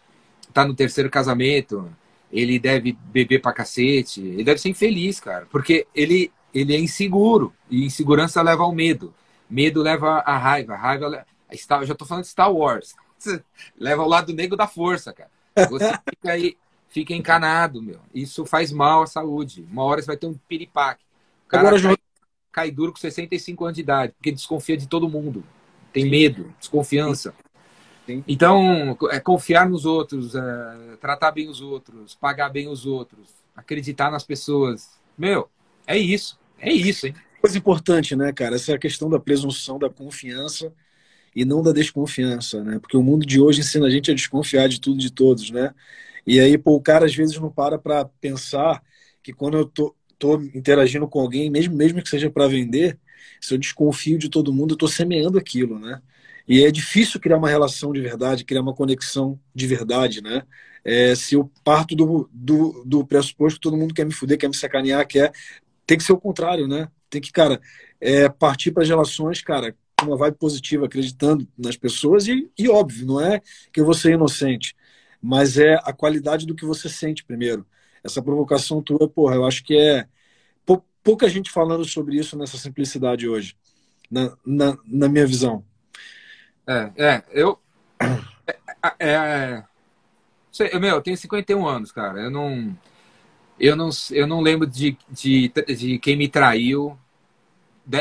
tá 0.58 0.66
no 0.66 0.74
terceiro 0.74 1.08
casamento, 1.08 1.88
ele 2.32 2.58
deve 2.58 2.98
beber 3.14 3.40
pra 3.40 3.54
cacete, 3.54 4.22
ele 4.22 4.44
deve 4.44 4.60
ser 4.60 4.70
infeliz, 4.70 5.20
cara, 5.20 5.46
porque 5.52 5.86
ele, 5.94 6.32
ele 6.52 6.76
é 6.76 6.80
inseguro, 6.80 7.54
e 7.70 7.86
insegurança 7.86 8.42
leva 8.42 8.64
ao 8.64 8.74
medo. 8.74 9.14
Medo 9.48 9.84
leva 9.84 10.24
à 10.26 10.36
raiva, 10.36 10.74
a 10.74 10.78
raiva 10.78 11.08
leva... 11.08 11.26
Eu 11.80 11.86
já 11.86 11.94
tô 11.94 12.06
falando 12.06 12.24
de 12.24 12.30
Star 12.30 12.52
Wars. 12.52 12.96
leva 13.80 14.02
ao 14.02 14.10
lado 14.10 14.34
negro 14.34 14.58
da 14.58 14.68
força, 14.68 15.14
cara. 15.14 15.30
Você 15.70 15.94
fica 16.10 16.32
aí 16.32 16.58
fica 16.90 17.14
encanado, 17.14 17.80
meu. 17.80 18.00
Isso 18.12 18.44
faz 18.44 18.72
mal 18.72 19.04
à 19.04 19.08
saúde. 19.08 19.64
Uma 19.70 19.84
hora 19.84 20.02
você 20.02 20.08
vai 20.08 20.18
ter 20.18 20.26
um 20.26 20.34
piripaque. 20.34 21.04
O 21.46 21.50
cara 21.50 21.68
Agora, 21.68 21.82
cai, 21.82 21.98
cai 22.52 22.72
duro 22.72 22.92
com 22.92 22.98
65 22.98 23.64
anos 23.64 23.76
de 23.76 23.82
idade, 23.82 24.14
porque 24.14 24.32
desconfia 24.32 24.76
de 24.76 24.88
todo 24.88 25.08
mundo. 25.08 25.44
Tem 25.94 26.10
medo, 26.10 26.52
desconfiança. 26.60 27.34
Sim. 28.08 28.24
Então, 28.26 28.98
é 29.12 29.20
confiar 29.20 29.70
nos 29.70 29.86
outros, 29.86 30.34
é, 30.34 30.96
tratar 31.02 31.32
bem 31.32 31.50
os 31.50 31.60
outros, 31.60 32.16
pagar 32.16 32.50
bem 32.50 32.70
os 32.70 32.86
outros, 32.86 33.28
acreditar 33.54 34.10
nas 34.10 34.24
pessoas. 34.24 34.98
Meu, 35.18 35.50
é 35.86 35.98
isso. 35.98 36.40
É 36.58 36.72
isso, 36.72 37.06
hein? 37.06 37.14
Coisa 37.42 37.58
importante, 37.58 38.16
né, 38.16 38.32
cara? 38.32 38.56
Essa 38.56 38.72
é 38.72 38.76
a 38.76 38.80
questão 38.80 39.10
da 39.10 39.20
presunção 39.20 39.78
da 39.78 39.90
confiança 39.90 40.74
e 41.36 41.44
não 41.44 41.62
da 41.62 41.74
desconfiança, 41.74 42.64
né? 42.64 42.80
Porque 42.80 42.96
o 42.96 43.04
mundo 43.04 43.26
de 43.26 43.42
hoje 43.42 43.60
ensina 43.60 43.88
a 43.88 43.90
gente 43.90 44.10
a 44.10 44.16
desconfiar 44.16 44.70
de 44.70 44.80
tudo 44.80 45.00
e 45.00 45.04
de 45.04 45.12
todos, 45.12 45.52
né? 45.52 45.74
E 46.26 46.40
aí, 46.40 46.58
pô, 46.58 46.76
o 46.76 46.82
cara 46.82 47.06
às 47.06 47.14
vezes 47.14 47.38
não 47.38 47.52
para 47.52 47.78
para 47.78 48.06
pensar 48.06 48.82
que 49.22 49.34
quando 49.34 49.58
eu 49.58 49.66
tô, 49.66 49.94
tô 50.18 50.42
interagindo 50.56 51.08
com 51.08 51.20
alguém, 51.20 51.50
mesmo, 51.50 51.76
mesmo 51.76 52.02
que 52.02 52.10
seja 52.10 52.30
para 52.30 52.48
vender, 52.48 52.98
se 53.42 53.54
eu 53.54 53.58
desconfio 53.58 54.18
de 54.18 54.30
todo 54.30 54.54
mundo, 54.54 54.74
eu 54.74 54.78
tô 54.78 54.88
semeando 54.88 55.38
aquilo, 55.38 55.78
né? 55.78 56.02
E 56.48 56.64
é 56.64 56.72
difícil 56.72 57.20
criar 57.20 57.38
uma 57.38 57.50
relação 57.50 57.92
de 57.92 58.02
verdade, 58.02 58.46
criar 58.46 58.62
uma 58.62 58.74
conexão 58.74 59.40
de 59.54 59.68
verdade, 59.68 60.22
né? 60.22 60.44
É, 60.84 61.14
se 61.16 61.36
eu 61.36 61.52
parto 61.64 61.96
do, 61.96 62.30
do, 62.32 62.84
do 62.86 63.06
pressuposto 63.06 63.60
que 63.60 63.64
todo 63.64 63.78
mundo 63.78 63.94
quer 63.94 64.06
me 64.06 64.14
fuder, 64.14 64.38
quer 64.38 64.48
me 64.48 64.56
sacanear, 64.56 65.06
quer. 65.08 65.32
Tem 65.86 65.98
que 65.98 66.04
ser 66.04 66.14
o 66.14 66.20
contrário, 66.20 66.68
né? 66.68 66.90
Tem 67.10 67.22
que, 67.22 67.32
cara, 67.32 67.60
é, 68.00 68.30
partir 68.30 68.72
para 68.72 68.84
as 68.84 68.90
relações, 68.90 69.42
cara, 69.42 69.76
com 70.00 70.08
uma 70.08 70.18
vibe 70.18 70.38
positiva, 70.38 70.86
acreditando 70.86 71.48
nas 71.58 71.76
pessoas 71.76 72.28
e, 72.28 72.50
e 72.58 72.70
óbvio, 72.70 73.06
não 73.08 73.22
é 73.22 73.42
que 73.74 73.80
eu 73.80 73.86
vou 73.86 73.94
ser 73.94 74.14
inocente 74.14 74.76
mas 75.22 75.58
é 75.58 75.76
a 75.84 75.94
qualidade 75.94 76.46
do 76.46 76.56
que 76.56 76.66
você 76.66 76.90
sente 76.90 77.24
primeiro. 77.24 77.66
Essa 78.04 78.22
provocação 78.22 78.82
tua, 78.82 79.10
porra, 79.10 79.36
eu 79.36 79.46
acho 79.46 79.64
que 79.64 79.76
é 79.76 80.08
pouca 81.04 81.30
gente 81.30 81.50
falando 81.50 81.86
sobre 81.86 82.18
isso 82.18 82.38
nessa 82.38 82.58
simplicidade 82.58 83.30
hoje, 83.30 83.56
na, 84.12 84.36
na, 84.46 84.78
na 84.86 85.08
minha 85.08 85.26
visão. 85.26 85.64
É, 86.68 86.92
é, 86.98 87.24
eu. 87.32 87.58
É, 89.00 89.10
é, 89.10 89.64
sei, 90.50 90.72
meu, 90.80 90.96
eu 90.96 91.02
tenho 91.02 91.18
51 91.18 91.68
anos, 91.68 91.92
cara. 91.92 92.22
Eu 92.22 92.32
não. 92.32 92.78
Eu 93.60 93.76
não, 93.76 93.90
eu 94.12 94.26
não 94.26 94.40
lembro 94.40 94.66
de, 94.66 94.98
de, 95.10 95.50
de 95.50 96.00
quem 96.00 96.16
me 96.16 96.30
traiu. 96.30 96.98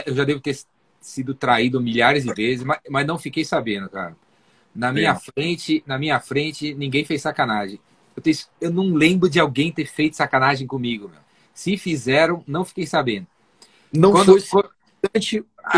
Eu 0.07 0.15
já 0.15 0.23
devo 0.23 0.39
ter 0.39 0.57
sido 1.01 1.35
traído 1.35 1.81
milhares 1.81 2.25
de 2.25 2.33
vezes, 2.35 2.65
mas, 2.65 2.79
mas 2.89 3.07
não 3.07 3.19
fiquei 3.19 3.45
sabendo, 3.45 3.89
cara. 3.89 4.17
Na 4.75 4.93
minha 4.93 5.11
é. 5.11 5.33
frente, 5.33 5.83
na 5.87 5.99
minha 5.99 6.21
frente, 6.21 6.75
ninguém 6.75 7.05
fez 7.05 7.23
sacanagem. 7.23 7.81
Eu, 8.15 8.23
tenho, 8.23 8.37
eu 8.61 8.71
não 8.71 8.95
lembro 8.95 9.29
de 9.29 9.41
alguém 9.41 9.73
ter 9.73 9.87
feito 9.87 10.15
sacanagem 10.15 10.67
comigo, 10.67 11.09
meu. 11.09 11.21
Se 11.55 11.77
fizeram, 11.77 12.45
não 12.47 12.65
fiquei 12.65 12.87
sabendo. 12.87 13.27
Não 13.93 14.13
quando, 14.13 14.41
foi 14.41 14.63
a 15.13 15.19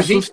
gente 0.03 0.33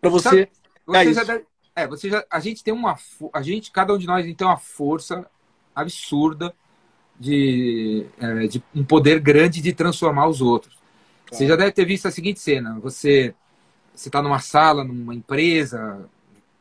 para 0.00 0.10
você. 0.10 0.28
Sabe, 0.28 0.50
você 0.86 1.10
é 1.10 1.12
já 1.12 1.24
deve, 1.24 1.44
é, 1.74 1.86
você 1.86 2.10
já, 2.10 2.24
a 2.30 2.40
gente 2.40 2.62
tem 2.62 2.72
uma 2.72 2.98
a 3.32 3.42
gente, 3.42 3.70
cada 3.70 3.94
um 3.94 3.98
de 3.98 4.06
nós 4.06 4.24
tem 4.24 4.46
uma 4.46 4.56
força 4.56 5.26
absurda 5.74 6.54
de, 7.18 8.06
é, 8.18 8.46
de 8.46 8.62
um 8.74 8.84
poder 8.84 9.20
grande 9.20 9.60
de 9.60 9.72
transformar 9.72 10.26
os 10.26 10.40
outros. 10.40 10.74
Claro. 11.26 11.36
Você 11.36 11.46
já 11.46 11.56
deve 11.56 11.72
ter 11.72 11.84
visto 11.84 12.06
a 12.06 12.10
seguinte 12.10 12.40
cena: 12.40 12.78
você 12.80 13.34
você 13.94 14.08
está 14.08 14.22
numa 14.22 14.38
sala, 14.38 14.82
numa 14.82 15.14
empresa, 15.14 16.08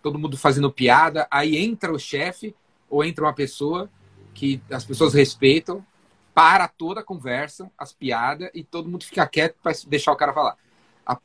todo 0.01 0.19
mundo 0.19 0.37
fazendo 0.37 0.71
piada, 0.71 1.27
aí 1.31 1.57
entra 1.57 1.93
o 1.93 1.99
chefe 1.99 2.55
ou 2.89 3.03
entra 3.03 3.23
uma 3.23 3.33
pessoa 3.33 3.89
que 4.33 4.61
as 4.71 4.83
pessoas 4.83 5.13
respeitam, 5.13 5.85
para 6.33 6.67
toda 6.67 7.01
a 7.01 7.03
conversa, 7.03 7.69
as 7.77 7.91
piadas, 7.91 8.49
e 8.53 8.63
todo 8.63 8.89
mundo 8.89 9.03
fica 9.03 9.27
quieto 9.27 9.55
para 9.61 9.73
deixar 9.87 10.11
o 10.11 10.15
cara 10.15 10.33
falar. 10.33 10.57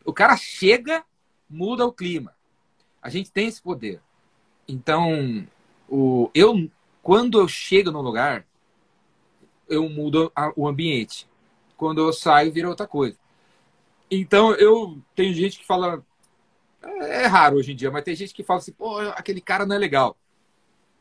O 0.04 0.12
cara 0.12 0.36
chega, 0.36 1.04
muda 1.48 1.86
o 1.86 1.92
clima. 1.92 2.33
A 3.04 3.10
gente 3.10 3.30
tem 3.30 3.46
esse 3.46 3.60
poder. 3.60 4.00
Então, 4.66 5.46
o, 5.86 6.30
eu, 6.34 6.70
quando 7.02 7.38
eu 7.38 7.46
chego 7.46 7.90
no 7.90 8.00
lugar, 8.00 8.46
eu 9.68 9.86
mudo 9.90 10.32
a, 10.34 10.50
o 10.56 10.66
ambiente. 10.66 11.28
Quando 11.76 12.00
eu 12.00 12.14
saio, 12.14 12.50
vira 12.50 12.66
outra 12.66 12.86
coisa. 12.86 13.18
Então, 14.10 14.54
eu 14.54 14.98
tenho 15.14 15.34
gente 15.34 15.58
que 15.58 15.66
fala, 15.66 16.02
é, 16.82 17.24
é, 17.24 17.26
raro 17.26 17.58
hoje 17.58 17.72
em 17.72 17.76
dia, 17.76 17.90
mas 17.90 18.04
tem 18.04 18.16
gente 18.16 18.32
que 18.32 18.42
fala 18.42 18.60
assim, 18.60 18.72
pô, 18.72 18.98
aquele 19.10 19.42
cara 19.42 19.66
não 19.66 19.76
é 19.76 19.78
legal. 19.78 20.16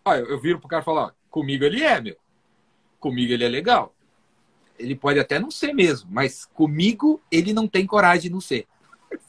Ah, 0.04 0.18
eu, 0.18 0.26
eu 0.26 0.42
viro 0.42 0.60
pro 0.60 0.68
cara 0.68 0.84
falo, 0.84 1.00
ó, 1.00 1.12
comigo 1.30 1.64
ele 1.64 1.82
é, 1.82 2.02
meu. 2.02 2.18
Comigo 3.00 3.32
ele 3.32 3.46
é 3.46 3.50
legal. 3.50 3.96
Ele 4.78 4.94
pode 4.94 5.20
até 5.22 5.40
não 5.40 5.50
ser 5.50 5.72
mesmo, 5.72 6.10
mas 6.12 6.44
comigo 6.44 7.22
ele 7.32 7.54
não 7.54 7.66
tem 7.66 7.88
coragem 7.88 8.24
de 8.24 8.30
não 8.30 8.42
ser. 8.42 8.68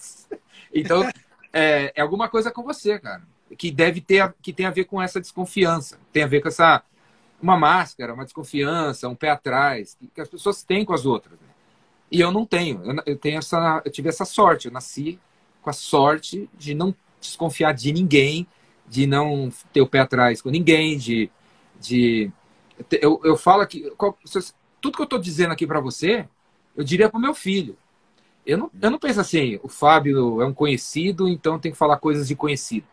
então, 0.74 1.08
é, 1.54 1.92
é, 1.94 2.02
alguma 2.02 2.28
coisa 2.28 2.50
com 2.50 2.64
você, 2.64 2.98
cara, 2.98 3.22
que 3.56 3.70
deve 3.70 4.00
ter, 4.00 4.34
que 4.42 4.52
tem 4.52 4.66
a 4.66 4.70
ver 4.70 4.86
com 4.86 5.00
essa 5.00 5.20
desconfiança, 5.20 5.96
tem 6.12 6.24
a 6.24 6.26
ver 6.26 6.40
com 6.40 6.48
essa 6.48 6.82
uma 7.40 7.56
máscara, 7.56 8.12
uma 8.12 8.24
desconfiança, 8.24 9.08
um 9.08 9.14
pé 9.14 9.30
atrás, 9.30 9.96
que, 10.12 10.20
as 10.20 10.28
pessoas 10.28 10.64
têm 10.64 10.84
com 10.84 10.92
as 10.92 11.06
outras. 11.06 11.38
Né? 11.38 11.46
E 12.10 12.20
eu 12.20 12.32
não 12.32 12.44
tenho. 12.44 12.82
Eu, 12.84 13.02
eu 13.06 13.16
tenho 13.16 13.38
essa, 13.38 13.82
eu 13.84 13.92
tive 13.92 14.08
essa 14.08 14.24
sorte. 14.24 14.66
Eu 14.66 14.72
nasci 14.72 15.20
com 15.62 15.70
a 15.70 15.72
sorte 15.72 16.48
de 16.58 16.74
não 16.74 16.94
desconfiar 17.20 17.72
de 17.72 17.92
ninguém, 17.92 18.46
de 18.88 19.06
não 19.06 19.52
ter 19.72 19.80
o 19.80 19.86
pé 19.86 20.00
atrás 20.00 20.42
com 20.42 20.50
ninguém, 20.50 20.96
de. 20.96 21.30
de 21.80 22.32
eu, 22.90 23.20
eu 23.22 23.36
falo 23.36 23.64
que 23.66 23.92
tudo 24.80 24.96
que 24.96 25.02
eu 25.02 25.04
estou 25.04 25.18
dizendo 25.18 25.52
aqui 25.52 25.66
para 25.66 25.80
você, 25.80 26.26
eu 26.74 26.82
diria 26.82 27.08
para 27.08 27.18
o 27.18 27.22
meu 27.22 27.34
filho. 27.34 27.76
Eu 28.46 28.58
não, 28.58 28.70
eu 28.80 28.90
não 28.90 28.98
penso 28.98 29.20
assim, 29.20 29.58
o 29.62 29.68
Fábio 29.68 30.40
é 30.42 30.46
um 30.46 30.52
conhecido, 30.52 31.28
então 31.28 31.58
tem 31.58 31.72
que 31.72 31.78
falar 31.78 31.96
coisas 31.96 32.28
de 32.28 32.36
conhecido. 32.36 32.86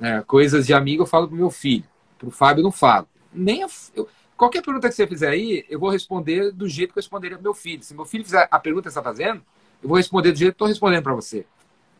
É, 0.00 0.22
coisas 0.22 0.66
de 0.66 0.72
amigo 0.72 1.02
eu 1.02 1.06
falo 1.06 1.26
para 1.28 1.34
o 1.34 1.38
meu 1.38 1.50
filho. 1.50 1.84
Para 2.18 2.28
o 2.28 2.30
Fábio 2.30 2.60
eu 2.60 2.64
não 2.64 2.72
falo. 2.72 3.06
Nem 3.32 3.60
eu, 3.94 4.08
qualquer 4.36 4.62
pergunta 4.62 4.88
que 4.88 4.94
você 4.94 5.06
fizer 5.06 5.28
aí, 5.28 5.66
eu 5.68 5.78
vou 5.78 5.90
responder 5.90 6.50
do 6.50 6.66
jeito 6.66 6.94
que 6.94 6.98
eu 6.98 7.02
responderia 7.02 7.36
para 7.36 7.42
meu 7.42 7.54
filho. 7.54 7.82
Se 7.82 7.94
meu 7.94 8.06
filho 8.06 8.24
fizer 8.24 8.48
a 8.50 8.58
pergunta 8.58 8.88
que 8.88 8.92
você 8.92 8.98
está 8.98 9.02
fazendo, 9.02 9.42
eu 9.82 9.88
vou 9.88 9.98
responder 9.98 10.32
do 10.32 10.38
jeito 10.38 10.52
que 10.52 10.54
estou 10.54 10.68
respondendo 10.68 11.02
para 11.02 11.14
você. 11.14 11.44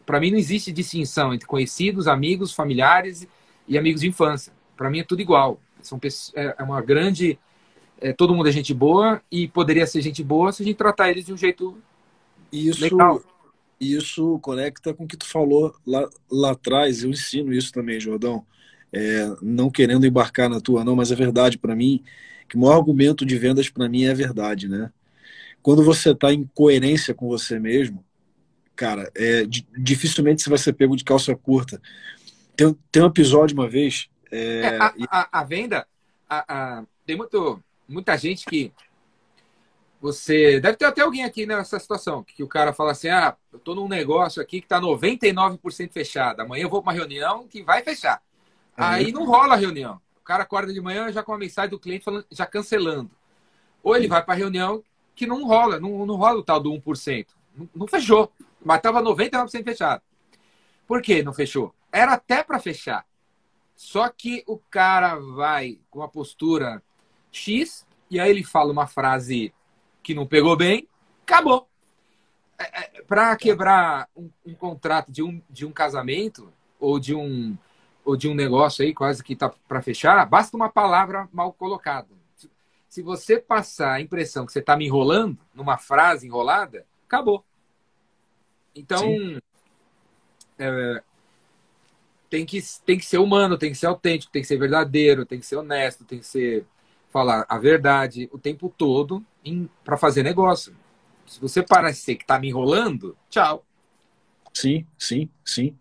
Para 0.06 0.18
mim 0.18 0.30
não 0.30 0.38
existe 0.38 0.72
distinção 0.72 1.34
entre 1.34 1.46
conhecidos, 1.46 2.08
amigos, 2.08 2.52
familiares 2.52 3.28
e 3.68 3.76
amigos 3.76 4.00
de 4.00 4.08
infância. 4.08 4.52
Para 4.76 4.88
mim 4.88 5.00
é 5.00 5.04
tudo 5.04 5.20
igual. 5.20 5.60
São 5.82 6.00
é, 6.34 6.54
é 6.58 6.62
uma 6.62 6.80
grande. 6.80 7.38
É, 8.00 8.14
todo 8.14 8.34
mundo 8.34 8.48
é 8.48 8.52
gente 8.52 8.72
boa 8.72 9.20
e 9.30 9.46
poderia 9.46 9.86
ser 9.86 10.00
gente 10.00 10.24
boa 10.24 10.50
se 10.52 10.62
a 10.62 10.66
gente 10.66 10.76
tratar 10.76 11.10
eles 11.10 11.26
de 11.26 11.34
um 11.34 11.36
jeito 11.36 11.76
isso, 12.52 12.80
legal. 12.80 13.22
Isso 13.80 14.38
conecta 14.40 14.92
com 14.92 15.04
o 15.04 15.08
que 15.08 15.16
tu 15.16 15.26
falou 15.26 15.74
lá, 15.86 16.08
lá 16.30 16.50
atrás. 16.52 17.02
Eu 17.02 17.10
ensino 17.10 17.52
isso 17.52 17.72
também, 17.72 17.98
Jordão. 17.98 18.44
É, 18.92 19.26
não 19.40 19.70
querendo 19.70 20.06
embarcar 20.06 20.50
na 20.50 20.60
tua, 20.60 20.84
não, 20.84 20.96
mas 20.96 21.12
é 21.12 21.14
verdade 21.14 21.56
para 21.56 21.76
mim 21.76 22.02
que 22.48 22.56
o 22.56 22.60
maior 22.60 22.76
argumento 22.76 23.24
de 23.24 23.38
vendas 23.38 23.70
para 23.70 23.88
mim 23.88 24.04
é 24.04 24.10
a 24.10 24.14
verdade, 24.14 24.68
né? 24.68 24.90
Quando 25.62 25.84
você 25.84 26.10
está 26.10 26.32
em 26.32 26.44
coerência 26.52 27.14
com 27.14 27.28
você 27.28 27.60
mesmo, 27.60 28.04
cara, 28.74 29.10
é, 29.14 29.44
dificilmente 29.78 30.42
você 30.42 30.50
vai 30.50 30.58
ser 30.58 30.72
pego 30.72 30.96
de 30.96 31.04
calça 31.04 31.34
curta. 31.36 31.80
Tem, 32.56 32.76
tem 32.90 33.02
um 33.02 33.06
episódio 33.06 33.54
uma 33.54 33.68
vez. 33.68 34.08
É, 34.32 34.60
é, 34.60 34.78
a, 34.78 34.94
a, 35.10 35.40
a, 35.40 35.44
venda, 35.44 35.86
a, 36.28 36.82
tem 37.06 37.16
muito, 37.16 37.62
muita 37.88 38.16
gente 38.16 38.44
que. 38.44 38.72
Você. 40.00 40.58
Deve 40.60 40.76
ter 40.76 40.86
até 40.86 41.02
alguém 41.02 41.24
aqui 41.24 41.44
nessa 41.44 41.78
situação, 41.78 42.24
que 42.24 42.42
o 42.42 42.48
cara 42.48 42.72
fala 42.72 42.92
assim: 42.92 43.08
ah, 43.08 43.36
eu 43.52 43.58
tô 43.58 43.74
num 43.74 43.88
negócio 43.88 44.40
aqui 44.40 44.60
que 44.60 44.66
tá 44.68 44.80
99% 44.80 45.92
fechado. 45.92 46.40
Amanhã 46.40 46.62
eu 46.62 46.70
vou 46.70 46.82
para 46.82 46.92
uma 46.92 46.98
reunião 46.98 47.46
que 47.46 47.62
vai 47.62 47.82
fechar. 47.82 48.22
Aí 48.76 49.12
não 49.12 49.26
rola 49.26 49.54
a 49.54 49.58
reunião. 49.58 50.00
cara 50.24 50.42
acorda 50.44 50.72
de 50.72 50.80
manhã 50.80 51.12
já 51.12 51.22
com 51.22 51.32
uma 51.32 51.38
mensagem 51.38 51.70
do 51.70 51.78
cliente 51.78 52.04
falando, 52.04 52.24
já 52.30 52.46
cancelando. 52.46 53.10
Ou 53.82 53.94
ele 53.94 54.08
vai 54.08 54.22
para 54.22 54.34
a 54.34 54.36
reunião 54.36 54.82
que 55.14 55.26
não 55.26 55.46
rola, 55.46 55.78
não, 55.78 56.06
não 56.06 56.16
rola 56.16 56.38
o 56.38 56.42
tal 56.42 56.60
do 56.60 56.70
1%. 56.70 57.26
Não, 57.54 57.68
não 57.74 57.86
fechou, 57.86 58.32
mas 58.64 58.78
estava 58.78 59.02
99% 59.02 59.64
fechado. 59.64 60.02
Por 60.86 61.02
que 61.02 61.22
não 61.22 61.32
fechou? 61.32 61.74
Era 61.92 62.14
até 62.14 62.42
para 62.42 62.58
fechar. 62.58 63.04
Só 63.76 64.08
que 64.08 64.42
o 64.46 64.58
cara 64.58 65.16
vai 65.16 65.78
com 65.90 66.02
a 66.02 66.08
postura 66.08 66.82
X 67.30 67.86
e 68.10 68.18
aí 68.18 68.30
ele 68.30 68.44
fala 68.44 68.72
uma 68.72 68.86
frase 68.86 69.52
que 70.02 70.14
não 70.14 70.26
pegou 70.26 70.56
bem, 70.56 70.88
acabou. 71.22 71.68
É, 72.58 72.98
é, 72.98 73.02
para 73.02 73.34
quebrar 73.36 74.08
um, 74.14 74.28
um, 74.44 74.54
contrato 74.54 75.10
de 75.10 75.22
um, 75.22 75.40
de 75.48 75.64
um 75.64 75.72
casamento 75.72 76.52
ou 76.78 76.98
de 76.98 77.14
um, 77.14 77.56
ou 78.04 78.16
de 78.16 78.28
um 78.28 78.34
negócio 78.34 78.84
aí 78.84 78.92
quase 78.92 79.24
que 79.24 79.32
está 79.32 79.48
para 79.66 79.80
fechar, 79.80 80.24
basta 80.26 80.56
uma 80.56 80.68
palavra 80.68 81.28
mal 81.32 81.52
colocada. 81.52 82.08
Se 82.88 83.02
você 83.02 83.38
passar 83.38 83.94
a 83.94 84.00
impressão 84.00 84.44
que 84.44 84.52
você 84.52 84.58
está 84.58 84.76
me 84.76 84.84
enrolando 84.84 85.38
numa 85.54 85.78
frase 85.78 86.26
enrolada, 86.26 86.84
acabou. 87.06 87.44
Então, 88.74 89.04
é, 90.58 91.02
tem, 92.28 92.44
que, 92.44 92.60
tem 92.84 92.98
que 92.98 93.06
ser 93.06 93.18
humano, 93.18 93.56
tem 93.56 93.70
que 93.70 93.78
ser 93.78 93.86
autêntico, 93.86 94.32
tem 94.32 94.42
que 94.42 94.48
ser 94.48 94.58
verdadeiro, 94.58 95.24
tem 95.24 95.38
que 95.38 95.46
ser 95.46 95.56
honesto, 95.56 96.04
tem 96.04 96.18
que 96.18 96.26
ser 96.26 96.66
falar 97.10 97.44
a 97.48 97.58
verdade 97.58 98.28
o 98.32 98.38
tempo 98.38 98.72
todo 98.76 99.24
para 99.85 99.96
fazer 99.96 100.22
negócio. 100.22 100.74
Se 101.26 101.40
você 101.40 101.62
parecer 101.62 102.16
que 102.16 102.24
está 102.24 102.38
me 102.38 102.48
enrolando, 102.48 103.16
tchau. 103.29 103.64
Sim, 104.53 104.85
sim, 104.98 105.29
sim. 105.44 105.76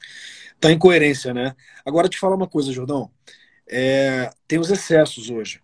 Tá 0.60 0.72
em 0.72 0.78
coerência, 0.78 1.34
né? 1.34 1.56
Agora 1.86 2.10
te 2.10 2.20
falar 2.20 2.36
uma 2.36 2.48
coisa, 2.48 2.72
Jordão. 2.72 3.10
É, 3.68 4.30
tem 4.48 4.60
os 4.60 4.70
excessos 4.70 5.30
hoje, 5.30 5.62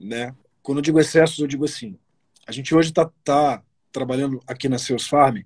né? 0.00 0.34
Quando 0.62 0.78
eu 0.78 0.82
digo 0.82 0.98
excessos, 0.98 1.38
eu 1.38 1.46
digo 1.46 1.64
assim. 1.64 1.98
A 2.46 2.52
gente 2.52 2.74
hoje 2.74 2.90
está 2.90 3.10
tá 3.22 3.62
trabalhando 3.92 4.40
aqui 4.46 4.68
na 4.68 4.78
Seus 4.78 5.06
Farm, 5.06 5.38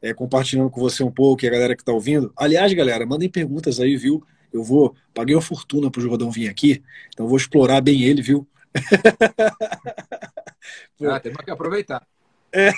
é, 0.00 0.12
compartilhando 0.14 0.70
com 0.70 0.80
você 0.80 1.02
um 1.02 1.10
pouco 1.10 1.44
e 1.44 1.48
a 1.48 1.50
galera 1.50 1.74
que 1.74 1.82
está 1.82 1.92
ouvindo. 1.92 2.32
Aliás, 2.36 2.72
galera, 2.72 3.06
mandem 3.06 3.28
perguntas 3.28 3.80
aí, 3.80 3.96
viu? 3.96 4.24
Eu 4.52 4.62
vou 4.62 4.94
paguei 5.14 5.34
uma 5.34 5.42
fortuna 5.42 5.90
para 5.90 6.00
o 6.00 6.02
Jordão 6.02 6.30
vir 6.30 6.48
aqui, 6.48 6.82
então 7.08 7.26
vou 7.26 7.36
explorar 7.36 7.80
bem 7.80 8.02
ele, 8.02 8.20
viu? 8.20 8.46
ah, 11.10 11.20
temos 11.20 11.44
que 11.44 11.50
aproveitar. 11.50 12.06
É. 12.52 12.70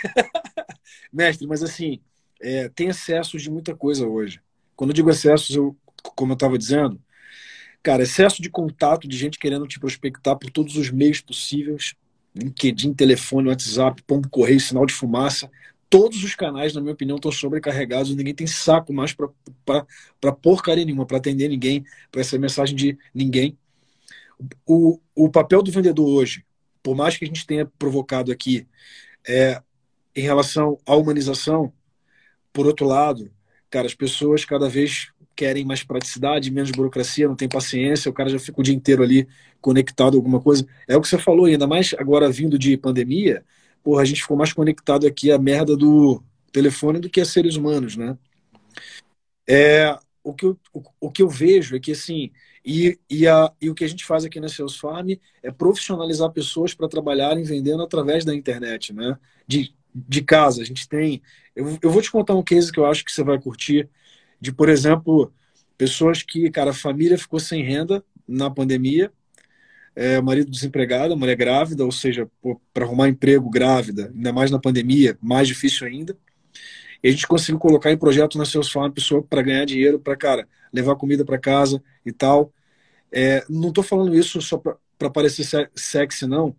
Mestre, 1.13 1.47
mas 1.47 1.63
assim, 1.63 2.01
é, 2.41 2.69
tem 2.69 2.89
excessos 2.89 3.43
de 3.43 3.51
muita 3.51 3.75
coisa 3.75 4.07
hoje. 4.07 4.41
Quando 4.77 4.91
eu 4.91 4.95
digo 4.95 5.11
excessos, 5.11 5.55
eu, 5.55 5.77
como 6.17 6.33
eu 6.33 6.35
estava 6.35 6.59
dizendo, 6.59 7.01
cara, 7.83 8.03
excesso 8.03 8.43
de 8.43 8.51
contato 8.51 9.07
de 9.07 9.17
gente 9.17 9.39
querendo 9.39 9.67
te 9.67 9.79
prospectar 9.79 10.37
por 10.37 10.51
todos 10.51 10.77
os 10.77 10.91
meios 10.91 11.21
possíveis, 11.21 11.95
LinkedIn, 12.35 12.95
telefone, 12.95 13.49
WhatsApp, 13.49 14.03
pombo 14.03 14.29
correio, 14.29 14.61
sinal 14.61 14.85
de 14.85 14.93
fumaça, 14.93 15.49
todos 15.89 16.25
os 16.25 16.35
canais, 16.35 16.75
na 16.75 16.81
minha 16.81 16.93
opinião, 16.93 17.17
estão 17.17 17.31
sobrecarregados. 17.31 18.15
Ninguém 18.15 18.35
tem 18.35 18.47
saco 18.47 18.93
mais 18.93 19.13
para 19.13 20.33
porcaria 20.43 20.85
nenhuma, 20.85 21.07
para 21.07 21.19
atender 21.19 21.49
ninguém, 21.49 21.85
para 22.11 22.21
essa 22.21 22.37
mensagem 22.37 22.75
de 22.75 22.99
ninguém. 23.15 23.57
O, 24.67 25.01
o 25.15 25.29
papel 25.31 25.63
do 25.63 25.71
vendedor 25.71 26.07
hoje, 26.07 26.45
por 26.83 26.95
mais 26.95 27.17
que 27.17 27.25
a 27.25 27.29
gente 27.29 27.47
tenha 27.47 27.67
provocado 27.79 28.31
aqui, 28.31 28.67
é, 29.27 29.61
em 30.15 30.23
relação 30.23 30.79
à 30.87 30.95
humanização, 30.95 31.73
por 32.53 32.67
outro 32.67 32.87
lado, 32.87 33.31
cara, 33.71 33.87
as 33.87 33.95
pessoas 33.95 34.45
cada 34.45 34.69
vez 34.69 35.09
querem 35.35 35.65
mais 35.65 35.83
praticidade, 35.83 36.51
menos 36.51 36.71
burocracia, 36.71 37.27
não 37.27 37.35
tem 37.35 37.49
paciência, 37.49 38.11
o 38.11 38.15
cara 38.15 38.29
já 38.29 38.39
fica 38.39 38.61
o 38.61 38.63
dia 38.63 38.75
inteiro 38.75 39.03
ali 39.03 39.27
conectado 39.61 40.15
a 40.15 40.19
alguma 40.19 40.41
coisa. 40.41 40.67
É 40.87 40.97
o 40.97 41.01
que 41.01 41.09
você 41.09 41.19
falou, 41.19 41.47
ainda 41.47 41.67
mais 41.67 41.95
agora 41.99 42.31
vindo 42.31 42.59
de 42.59 42.77
pandemia, 42.77 43.45
porra, 43.83 44.03
a 44.03 44.05
gente 44.05 44.23
ficou 44.23 44.37
mais 44.37 44.53
conectado 44.53 45.07
aqui 45.07 45.33
à 45.33 45.39
merda 45.39 45.77
do 45.77 46.23
telefone 46.53 47.01
do 47.01 47.11
que 47.11 47.21
a 47.21 47.25
seres 47.25 47.57
humanos, 47.57 47.97
né? 47.97 48.17
É, 49.47 49.99
o, 50.23 50.33
que 50.33 50.47
eu, 50.47 50.59
o, 50.73 50.83
o 51.01 51.11
que 51.11 51.23
eu 51.23 51.29
vejo 51.29 51.77
é 51.77 51.81
que, 51.81 51.93
assim, 51.93 52.31
e, 52.65 52.99
e, 53.11 53.29
a, 53.29 53.53
e 53.61 53.69
o 53.69 53.75
que 53.75 53.85
a 53.85 53.89
gente 53.89 54.05
faz 54.05 54.25
aqui 54.25 54.41
na 54.41 54.49
Sales 54.49 54.77
Farm 54.77 55.11
é 55.43 55.51
profissionalizar 55.51 56.31
pessoas 56.31 56.73
para 56.73 56.89
trabalharem 56.89 57.45
vendendo 57.45 57.83
através 57.83 58.25
da 58.25 58.35
internet, 58.35 58.93
né? 58.93 59.19
De, 59.47 59.75
de 59.95 60.23
casa. 60.23 60.63
A 60.63 60.65
gente 60.65 60.89
tem. 60.89 61.21
Eu, 61.55 61.79
eu 61.83 61.91
vou 61.91 62.01
te 62.01 62.11
contar 62.11 62.35
um 62.35 62.43
case 62.43 62.73
que 62.73 62.81
eu 62.81 62.87
acho 62.87 63.05
que 63.05 63.13
você 63.13 63.23
vai 63.23 63.39
curtir, 63.39 63.89
de, 64.41 64.51
por 64.51 64.71
exemplo, 64.71 65.31
pessoas 65.77 66.23
que, 66.23 66.51
cara, 66.51 66.71
a 66.71 66.75
família 66.75 67.19
ficou 67.19 67.39
sem 67.39 67.63
renda 67.63 68.03
na 68.27 68.49
pandemia, 68.51 69.13
é, 69.95 70.21
marido 70.21 70.51
desempregado, 70.51 71.17
mulher 71.17 71.37
grávida, 71.37 71.85
ou 71.85 71.93
seja, 71.93 72.29
para 72.73 72.85
arrumar 72.85 73.09
emprego 73.09 73.51
grávida, 73.51 74.11
ainda 74.15 74.33
mais 74.33 74.51
na 74.51 74.59
pandemia, 74.59 75.19
mais 75.21 75.47
difícil 75.47 75.87
ainda. 75.87 76.17
E 77.05 77.09
a 77.09 77.11
gente 77.11 77.27
conseguiu 77.27 77.59
colocar 77.61 77.93
em 77.93 77.99
projeto 77.99 78.39
na 78.39 78.47
Seus 78.47 78.73
Farm 78.73 78.91
pessoa 78.91 79.23
para 79.23 79.43
ganhar 79.43 79.67
dinheiro, 79.67 80.01
para, 80.01 80.17
cara, 80.17 80.49
levar 80.73 80.97
comida 80.97 81.25
para 81.25 81.39
casa 81.39 81.83
e 82.05 82.11
tal. 82.11 82.51
É, 83.13 83.45
não 83.49 83.69
estou 83.69 83.85
falando 83.85 84.15
isso 84.17 84.41
só 84.41 84.57
para 84.57 85.11
parecer 85.11 85.71
sexy, 85.77 86.27
não, 86.27 86.57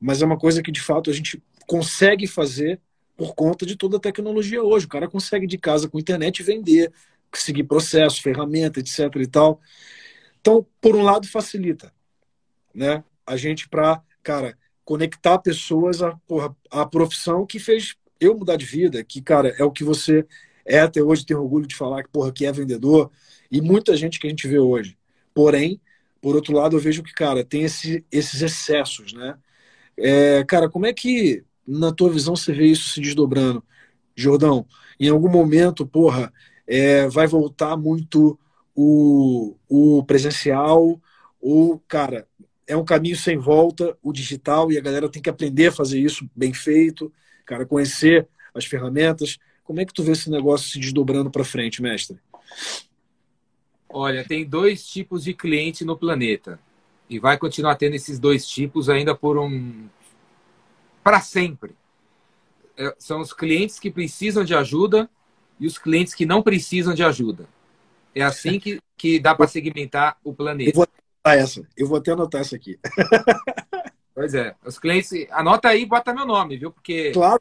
mas 0.00 0.22
é 0.22 0.24
uma 0.24 0.38
coisa 0.38 0.62
que 0.62 0.70
de 0.70 0.80
fato 0.80 1.10
a 1.10 1.12
gente 1.12 1.42
consegue 1.66 2.26
fazer 2.26 2.80
por 3.16 3.34
conta 3.34 3.66
de 3.66 3.76
toda 3.76 3.96
a 3.96 4.00
tecnologia 4.00 4.62
hoje. 4.62 4.86
O 4.86 4.88
cara 4.88 5.08
consegue 5.08 5.46
de 5.46 5.58
casa 5.58 5.88
com 5.88 5.98
internet 5.98 6.42
vender, 6.42 6.92
seguir 7.34 7.64
processo, 7.64 8.22
ferramenta, 8.22 8.80
etc. 8.80 9.14
e 9.16 9.26
tal. 9.26 9.60
Então, 10.40 10.64
por 10.80 10.96
um 10.96 11.02
lado, 11.02 11.26
facilita 11.26 11.92
né? 12.74 13.04
A 13.26 13.36
gente 13.36 13.68
para, 13.68 14.02
cara, 14.22 14.56
conectar 14.84 15.38
pessoas 15.38 16.02
à, 16.02 16.18
à 16.70 16.86
profissão 16.86 17.46
que 17.46 17.58
fez 17.58 17.96
eu 18.20 18.36
mudar 18.36 18.56
de 18.56 18.64
vida, 18.66 19.02
que, 19.02 19.20
cara, 19.22 19.54
é 19.58 19.64
o 19.64 19.70
que 19.70 19.84
você 19.84 20.26
é 20.64 20.80
até 20.80 21.02
hoje, 21.02 21.24
tem 21.26 21.36
orgulho 21.36 21.66
de 21.66 21.74
falar 21.74 22.02
que, 22.02 22.10
porra, 22.10 22.32
que 22.32 22.46
é 22.46 22.52
vendedor, 22.52 23.10
e 23.50 23.60
muita 23.60 23.96
gente 23.96 24.20
que 24.20 24.26
a 24.26 24.30
gente 24.30 24.46
vê 24.46 24.58
hoje. 24.58 24.96
Porém, 25.34 25.80
por 26.20 26.36
outro 26.36 26.54
lado, 26.54 26.76
eu 26.76 26.80
vejo 26.80 27.02
que, 27.02 27.12
cara, 27.12 27.44
tem 27.44 27.62
esse, 27.62 28.04
esses 28.12 28.42
excessos, 28.42 29.12
né? 29.12 29.36
É, 29.96 30.44
cara, 30.44 30.68
como 30.68 30.86
é 30.86 30.92
que, 30.92 31.44
na 31.66 31.92
tua 31.92 32.10
visão, 32.10 32.36
você 32.36 32.52
vê 32.52 32.66
isso 32.66 32.90
se 32.90 33.00
desdobrando? 33.00 33.64
Jordão, 34.14 34.66
em 34.98 35.08
algum 35.08 35.28
momento, 35.28 35.86
porra, 35.86 36.32
é, 36.66 37.08
vai 37.08 37.26
voltar 37.26 37.76
muito 37.76 38.38
o, 38.74 39.56
o 39.68 40.04
presencial, 40.04 41.00
ou, 41.40 41.78
cara, 41.88 42.26
é 42.66 42.76
um 42.76 42.84
caminho 42.84 43.16
sem 43.16 43.36
volta, 43.36 43.96
o 44.02 44.12
digital, 44.12 44.70
e 44.70 44.78
a 44.78 44.80
galera 44.80 45.08
tem 45.08 45.22
que 45.22 45.30
aprender 45.30 45.68
a 45.68 45.72
fazer 45.72 45.98
isso 45.98 46.28
bem 46.36 46.52
feito, 46.52 47.12
cara, 47.50 47.66
conhecer 47.66 48.28
as 48.54 48.64
ferramentas. 48.64 49.36
Como 49.64 49.80
é 49.80 49.84
que 49.84 49.92
tu 49.92 50.04
vê 50.04 50.12
esse 50.12 50.30
negócio 50.30 50.70
se 50.70 50.78
desdobrando 50.78 51.30
para 51.30 51.44
frente, 51.44 51.82
mestre? 51.82 52.16
Olha, 53.88 54.24
tem 54.24 54.44
dois 54.44 54.86
tipos 54.86 55.24
de 55.24 55.34
cliente 55.34 55.84
no 55.84 55.98
planeta. 55.98 56.60
E 57.08 57.18
vai 57.18 57.36
continuar 57.36 57.74
tendo 57.74 57.96
esses 57.96 58.20
dois 58.20 58.46
tipos 58.46 58.88
ainda 58.88 59.16
por 59.16 59.36
um. 59.36 59.88
para 61.02 61.20
sempre. 61.20 61.74
É, 62.76 62.94
são 62.98 63.20
os 63.20 63.32
clientes 63.32 63.80
que 63.80 63.90
precisam 63.90 64.44
de 64.44 64.54
ajuda 64.54 65.10
e 65.58 65.66
os 65.66 65.76
clientes 65.76 66.14
que 66.14 66.24
não 66.24 66.42
precisam 66.42 66.94
de 66.94 67.02
ajuda. 67.02 67.48
É 68.14 68.22
assim 68.22 68.60
que, 68.60 68.80
que 68.96 69.18
dá 69.18 69.34
para 69.34 69.48
segmentar 69.48 70.16
o 70.22 70.32
planeta. 70.32 70.70
Eu 70.70 70.74
vou 70.74 70.86
anotar 71.24 71.44
essa. 71.44 71.68
Eu 71.76 71.88
vou 71.88 71.98
até 71.98 72.12
anotar 72.12 72.42
essa 72.42 72.54
aqui. 72.54 72.78
Pois 74.20 74.34
é. 74.34 74.54
Os 74.62 74.78
clientes. 74.78 75.10
Anota 75.30 75.68
aí 75.68 75.80
e 75.80 75.86
bota 75.86 76.12
meu 76.12 76.26
nome, 76.26 76.58
viu? 76.58 76.70
Porque. 76.70 77.10
Claro. 77.10 77.40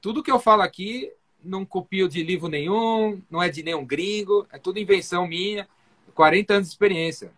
Tudo 0.00 0.20
que 0.20 0.32
eu 0.32 0.40
falo 0.40 0.62
aqui 0.62 1.12
não 1.44 1.64
copio 1.64 2.08
de 2.08 2.24
livro 2.24 2.48
nenhum, 2.48 3.22
não 3.30 3.40
é 3.40 3.48
de 3.48 3.62
nenhum 3.62 3.86
gringo, 3.86 4.44
é 4.52 4.58
tudo 4.58 4.80
invenção 4.80 5.28
minha. 5.28 5.68
40 6.12 6.54
anos 6.54 6.68
de 6.68 6.74
experiência. 6.74 7.30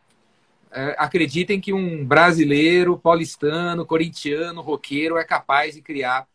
É, 0.72 0.96
acreditem 0.98 1.60
que 1.60 1.74
um 1.74 2.06
brasileiro, 2.06 2.98
paulistano, 2.98 3.84
corintiano, 3.84 4.62
roqueiro 4.62 5.18
é 5.18 5.24
capaz 5.24 5.74
de 5.74 5.82
criar 5.82 6.26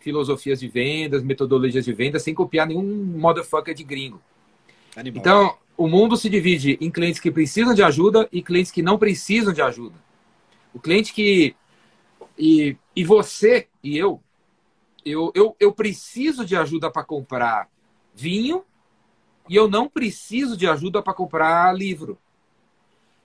filosofias 0.00 0.60
de 0.60 0.68
vendas, 0.68 1.22
metodologias 1.22 1.84
de 1.84 1.92
vendas 1.92 2.22
sem 2.22 2.32
copiar 2.32 2.66
nenhum 2.66 2.82
motherfucker 2.82 3.74
de 3.74 3.84
gringo. 3.84 4.22
Animal. 4.96 5.20
Então, 5.20 5.58
o 5.76 5.86
mundo 5.86 6.16
se 6.16 6.30
divide 6.30 6.78
em 6.80 6.90
clientes 6.90 7.20
que 7.20 7.30
precisam 7.30 7.74
de 7.74 7.82
ajuda 7.82 8.26
e 8.32 8.42
clientes 8.42 8.72
que 8.72 8.80
não 8.80 8.98
precisam 8.98 9.52
de 9.52 9.60
ajuda. 9.60 10.02
O 10.74 10.80
cliente 10.80 11.12
que. 11.12 11.54
E, 12.38 12.76
e 12.94 13.04
você 13.04 13.68
e 13.82 13.96
eu, 13.96 14.20
eu, 15.04 15.30
eu, 15.34 15.56
eu 15.60 15.72
preciso 15.72 16.44
de 16.44 16.56
ajuda 16.56 16.90
para 16.90 17.04
comprar 17.04 17.68
vinho 18.14 18.64
e 19.48 19.56
eu 19.56 19.68
não 19.68 19.88
preciso 19.88 20.56
de 20.56 20.66
ajuda 20.66 21.02
para 21.02 21.14
comprar 21.14 21.74
livro. 21.76 22.18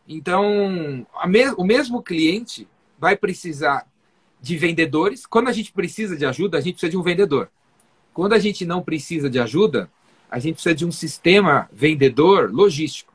Então, 0.07 1.05
me, 1.28 1.49
o 1.57 1.64
mesmo 1.64 2.01
cliente 2.01 2.68
vai 2.97 3.16
precisar 3.16 3.88
de 4.41 4.57
vendedores. 4.57 5.26
Quando 5.26 5.47
a 5.47 5.51
gente 5.51 5.72
precisa 5.72 6.18
de 6.18 6.26
ajuda, 6.26 6.57
a 6.57 6.62
gente 6.62 6.74
precisa 6.74 6.89
de 6.89 6.97
um 6.97 7.03
vendedor. 7.03 7.49
Quando 8.14 8.34
a 8.34 8.39
gente 8.39 8.66
não 8.66 8.82
precisa 8.82 9.30
de 9.30 9.39
ajuda, 9.39 9.89
a 10.30 10.39
gente 10.39 10.55
precisa 10.55 10.76
de 10.76 10.86
um 10.86 10.91
sistema 10.91 11.70
vendedor 11.72 12.51
logístico. 12.51 13.14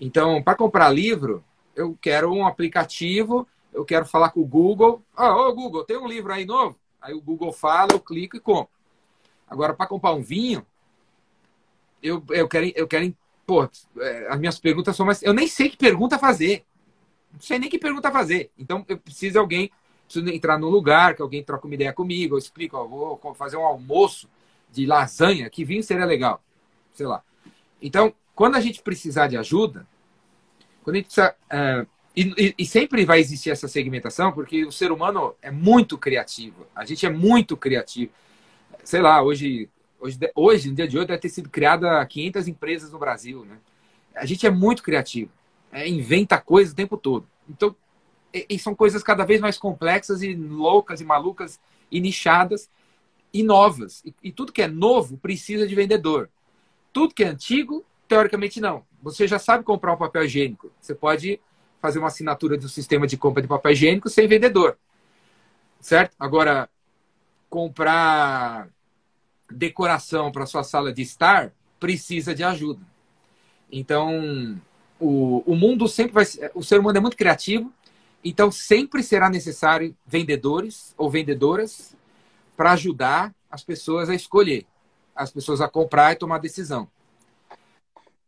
Então, 0.00 0.42
para 0.42 0.54
comprar 0.54 0.90
livro, 0.90 1.42
eu 1.74 1.96
quero 2.00 2.32
um 2.32 2.46
aplicativo, 2.46 3.46
eu 3.72 3.84
quero 3.84 4.06
falar 4.06 4.30
com 4.30 4.40
o 4.40 4.46
Google. 4.46 5.02
Ah, 5.16 5.36
ô 5.36 5.54
Google, 5.54 5.84
tem 5.84 5.96
um 5.96 6.06
livro 6.06 6.32
aí 6.32 6.44
novo? 6.44 6.78
Aí 7.00 7.14
o 7.14 7.20
Google 7.20 7.52
fala, 7.52 7.92
eu 7.92 8.00
clico 8.00 8.36
e 8.36 8.40
compro. 8.40 8.72
Agora, 9.48 9.72
para 9.72 9.86
comprar 9.86 10.12
um 10.12 10.22
vinho, 10.22 10.66
eu, 12.02 12.22
eu 12.30 12.48
quero, 12.48 12.72
eu 12.74 12.86
quero 12.86 13.14
pô, 13.46 13.68
é, 13.98 14.28
as 14.28 14.38
minhas 14.38 14.58
perguntas 14.58 14.94
são 14.94 15.06
mais. 15.06 15.22
Eu 15.22 15.32
nem 15.32 15.48
sei 15.48 15.70
que 15.70 15.76
pergunta 15.76 16.18
fazer. 16.18 16.66
Não 17.32 17.40
sei 17.40 17.58
nem 17.58 17.70
que 17.70 17.78
pergunta 17.78 18.10
fazer. 18.10 18.50
Então, 18.58 18.84
eu 18.88 18.98
preciso 18.98 19.32
de 19.32 19.38
alguém, 19.38 19.70
preciso 20.04 20.28
entrar 20.28 20.58
no 20.58 20.68
lugar, 20.68 21.14
que 21.14 21.22
alguém 21.22 21.42
troca 21.42 21.66
uma 21.66 21.74
ideia 21.74 21.92
comigo, 21.92 22.34
eu 22.34 22.38
explico, 22.38 22.76
ó, 22.76 22.84
vou 22.84 23.34
fazer 23.34 23.56
um 23.56 23.64
almoço 23.64 24.28
de 24.70 24.84
lasanha, 24.84 25.48
que 25.48 25.64
vinho 25.64 25.82
seria 25.82 26.04
legal. 26.04 26.42
Sei 26.92 27.06
lá. 27.06 27.22
Então, 27.80 28.12
quando 28.34 28.56
a 28.56 28.60
gente 28.60 28.82
precisar 28.82 29.28
de 29.28 29.36
ajuda, 29.36 29.86
quando 30.82 30.96
a 30.96 30.98
gente 30.98 31.06
precisa. 31.06 31.34
É, 31.48 31.86
e, 32.16 32.54
e, 32.58 32.66
sempre 32.66 33.04
vai 33.04 33.20
existir 33.20 33.50
essa 33.50 33.68
segmentação, 33.68 34.32
porque 34.32 34.64
o 34.64 34.72
ser 34.72 34.90
humano 34.90 35.34
é 35.40 35.50
muito 35.50 35.96
criativo. 35.96 36.66
A 36.74 36.84
gente 36.84 37.06
é 37.06 37.10
muito 37.10 37.56
criativo. 37.56 38.10
Sei 38.82 39.00
lá, 39.00 39.22
hoje, 39.22 39.68
hoje, 40.00 40.18
hoje 40.34 40.68
no 40.68 40.74
dia 40.74 40.88
de 40.88 40.96
hoje, 40.96 41.06
deve 41.06 41.20
ter 41.20 41.28
sido 41.28 41.48
criada 41.48 42.04
500 42.04 42.48
empresas 42.48 42.90
no 42.90 42.98
Brasil. 42.98 43.44
Né? 43.44 43.58
A 44.16 44.26
gente 44.26 44.46
é 44.46 44.50
muito 44.50 44.82
criativo. 44.82 45.30
É, 45.70 45.86
inventa 45.86 46.40
coisas 46.40 46.72
o 46.72 46.76
tempo 46.76 46.96
todo. 46.96 47.26
Então, 47.48 47.74
e, 48.34 48.46
e 48.50 48.58
são 48.58 48.74
coisas 48.74 49.02
cada 49.02 49.24
vez 49.24 49.40
mais 49.40 49.56
complexas 49.56 50.22
e 50.22 50.34
loucas 50.34 51.00
e 51.00 51.04
malucas 51.04 51.60
e 51.90 52.00
nichadas 52.00 52.68
e 53.32 53.42
novas. 53.42 54.02
E, 54.04 54.14
e 54.24 54.32
tudo 54.32 54.52
que 54.52 54.62
é 54.62 54.68
novo 54.68 55.16
precisa 55.18 55.68
de 55.68 55.74
vendedor. 55.74 56.28
Tudo 56.92 57.14
que 57.14 57.22
é 57.22 57.28
antigo, 57.28 57.84
teoricamente 58.08 58.60
não. 58.60 58.84
Você 59.02 59.28
já 59.28 59.38
sabe 59.38 59.62
comprar 59.62 59.92
um 59.92 59.98
papel 59.98 60.24
higiênico. 60.24 60.72
Você 60.80 60.94
pode 60.94 61.40
fazer 61.80 61.98
uma 61.98 62.08
assinatura 62.08 62.56
do 62.56 62.68
sistema 62.68 63.06
de 63.06 63.16
compra 63.16 63.42
de 63.42 63.48
papel 63.48 63.72
higiênico 63.72 64.08
sem 64.08 64.26
vendedor. 64.26 64.76
Certo? 65.80 66.14
Agora, 66.18 66.68
comprar 67.48 68.68
decoração 69.50 70.30
para 70.30 70.46
sua 70.46 70.62
sala 70.62 70.92
de 70.92 71.02
estar 71.02 71.52
precisa 71.78 72.34
de 72.34 72.42
ajuda. 72.42 72.80
Então, 73.70 74.60
o, 74.98 75.42
o 75.46 75.54
mundo 75.54 75.86
sempre 75.88 76.12
vai. 76.12 76.24
O 76.54 76.62
ser 76.62 76.80
humano 76.80 76.98
é 76.98 77.00
muito 77.00 77.16
criativo, 77.16 77.72
então 78.24 78.50
sempre 78.50 79.02
será 79.02 79.30
necessário 79.30 79.96
vendedores 80.06 80.94
ou 80.96 81.10
vendedoras 81.10 81.96
para 82.56 82.72
ajudar 82.72 83.34
as 83.50 83.62
pessoas 83.62 84.10
a 84.10 84.14
escolher, 84.14 84.66
as 85.14 85.30
pessoas 85.30 85.60
a 85.60 85.68
comprar 85.68 86.12
e 86.12 86.16
tomar 86.16 86.38
decisão. 86.38 86.88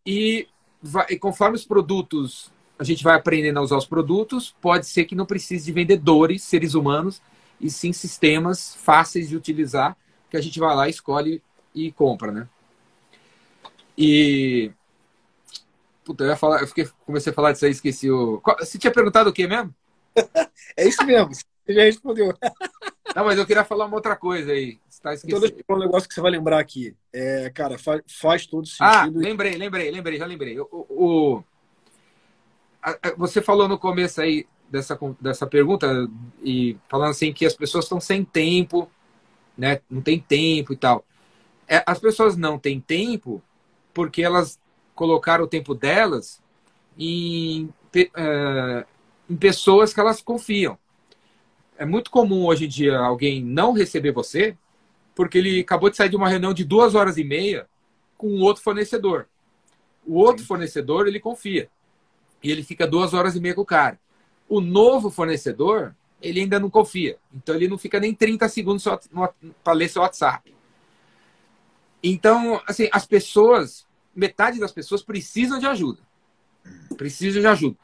E, 0.06 0.48
vai, 0.80 1.06
e 1.10 1.18
conforme 1.18 1.56
os 1.56 1.64
produtos 1.64 2.52
a 2.80 2.84
gente 2.84 3.04
vai 3.04 3.14
aprendendo 3.14 3.58
a 3.58 3.62
usar 3.62 3.76
os 3.76 3.84
produtos, 3.84 4.56
pode 4.58 4.86
ser 4.86 5.04
que 5.04 5.14
não 5.14 5.26
precise 5.26 5.66
de 5.66 5.70
vendedores, 5.70 6.42
seres 6.42 6.72
humanos, 6.72 7.20
e 7.60 7.68
sim 7.68 7.92
sistemas 7.92 8.74
fáceis 8.74 9.28
de 9.28 9.36
utilizar, 9.36 9.94
que 10.30 10.36
a 10.38 10.40
gente 10.40 10.58
vai 10.58 10.74
lá, 10.74 10.88
escolhe 10.88 11.42
e 11.74 11.92
compra, 11.92 12.32
né? 12.32 12.48
E. 13.98 14.70
Puta, 16.02 16.24
eu 16.24 16.30
ia 16.30 16.36
falar, 16.36 16.62
eu 16.62 16.66
fiquei, 16.66 16.88
comecei 17.04 17.30
a 17.30 17.34
falar 17.34 17.52
disso 17.52 17.66
aí, 17.66 17.70
esqueci 17.70 18.10
o. 18.10 18.40
Você 18.60 18.78
tinha 18.78 18.90
perguntado 18.90 19.28
o 19.28 19.32
quê 19.32 19.46
mesmo? 19.46 19.74
é 20.74 20.88
isso 20.88 21.04
mesmo, 21.04 21.34
você 21.34 21.44
já 21.74 21.82
respondeu. 21.82 22.34
Não, 23.14 23.26
mas 23.26 23.38
eu 23.38 23.44
queria 23.44 23.64
falar 23.64 23.84
uma 23.84 23.96
outra 23.96 24.16
coisa 24.16 24.52
aí. 24.52 24.78
Você 24.88 25.02
tá 25.02 25.12
esquecendo. 25.12 25.44
Então, 25.44 25.56
deixa 25.58 25.64
um 25.68 25.78
negócio 25.78 26.08
que 26.08 26.14
você 26.14 26.20
vai 26.22 26.30
lembrar 26.30 26.60
aqui. 26.60 26.96
É, 27.12 27.50
cara, 27.50 27.76
faz, 27.76 28.00
faz 28.06 28.46
todo 28.46 28.66
ah, 28.80 29.02
sentido. 29.02 29.18
Ah, 29.18 29.22
lembrei, 29.22 29.56
lembrei, 29.56 29.90
lembrei, 29.90 30.18
já 30.18 30.24
lembrei. 30.24 30.60
O, 30.60 30.68
o, 30.70 31.44
você 33.16 33.42
falou 33.42 33.68
no 33.68 33.78
começo 33.78 34.20
aí 34.20 34.46
dessa, 34.70 34.98
dessa 35.20 35.46
pergunta 35.46 36.08
e 36.42 36.76
falando 36.88 37.10
assim 37.10 37.32
que 37.32 37.44
as 37.44 37.54
pessoas 37.54 37.84
estão 37.84 38.00
sem 38.00 38.24
tempo, 38.24 38.90
né? 39.56 39.80
Não 39.90 40.00
tem 40.00 40.18
tempo 40.18 40.72
e 40.72 40.76
tal. 40.76 41.04
É, 41.68 41.82
as 41.86 41.98
pessoas 41.98 42.36
não 42.36 42.58
têm 42.58 42.80
tempo 42.80 43.42
porque 43.92 44.22
elas 44.22 44.58
colocaram 44.94 45.44
o 45.44 45.48
tempo 45.48 45.74
delas 45.74 46.42
em, 46.98 47.68
é, 47.94 48.86
em 49.28 49.36
pessoas 49.36 49.92
que 49.92 50.00
elas 50.00 50.22
confiam. 50.22 50.78
É 51.76 51.84
muito 51.84 52.10
comum 52.10 52.44
hoje 52.46 52.66
em 52.66 52.68
dia 52.68 52.98
alguém 52.98 53.42
não 53.42 53.72
receber 53.72 54.12
você 54.12 54.56
porque 55.14 55.38
ele 55.38 55.60
acabou 55.60 55.90
de 55.90 55.96
sair 55.96 56.08
de 56.08 56.16
uma 56.16 56.28
reunião 56.28 56.54
de 56.54 56.64
duas 56.64 56.94
horas 56.94 57.18
e 57.18 57.24
meia 57.24 57.66
com 58.16 58.40
outro 58.40 58.62
fornecedor. 58.62 59.26
O 60.06 60.14
outro 60.14 60.42
Sim. 60.42 60.48
fornecedor 60.48 61.06
ele 61.06 61.20
confia 61.20 61.68
e 62.42 62.50
ele 62.50 62.62
fica 62.62 62.86
duas 62.86 63.14
horas 63.14 63.36
e 63.36 63.40
meia 63.40 63.54
com 63.54 63.62
o 63.62 63.66
cara. 63.66 63.98
O 64.48 64.60
novo 64.60 65.10
fornecedor, 65.10 65.94
ele 66.20 66.40
ainda 66.40 66.58
não 66.58 66.70
confia. 66.70 67.18
Então, 67.34 67.54
ele 67.54 67.68
não 67.68 67.78
fica 67.78 68.00
nem 68.00 68.14
30 68.14 68.48
segundos 68.48 68.84
para 69.62 69.72
ler 69.72 69.88
seu 69.88 70.02
WhatsApp. 70.02 70.54
Então, 72.02 72.60
assim, 72.66 72.88
as 72.92 73.06
pessoas, 73.06 73.86
metade 74.14 74.58
das 74.58 74.72
pessoas 74.72 75.02
precisam 75.02 75.58
de 75.58 75.66
ajuda. 75.66 76.00
Precisam 76.96 77.40
de 77.40 77.46
ajuda. 77.46 77.76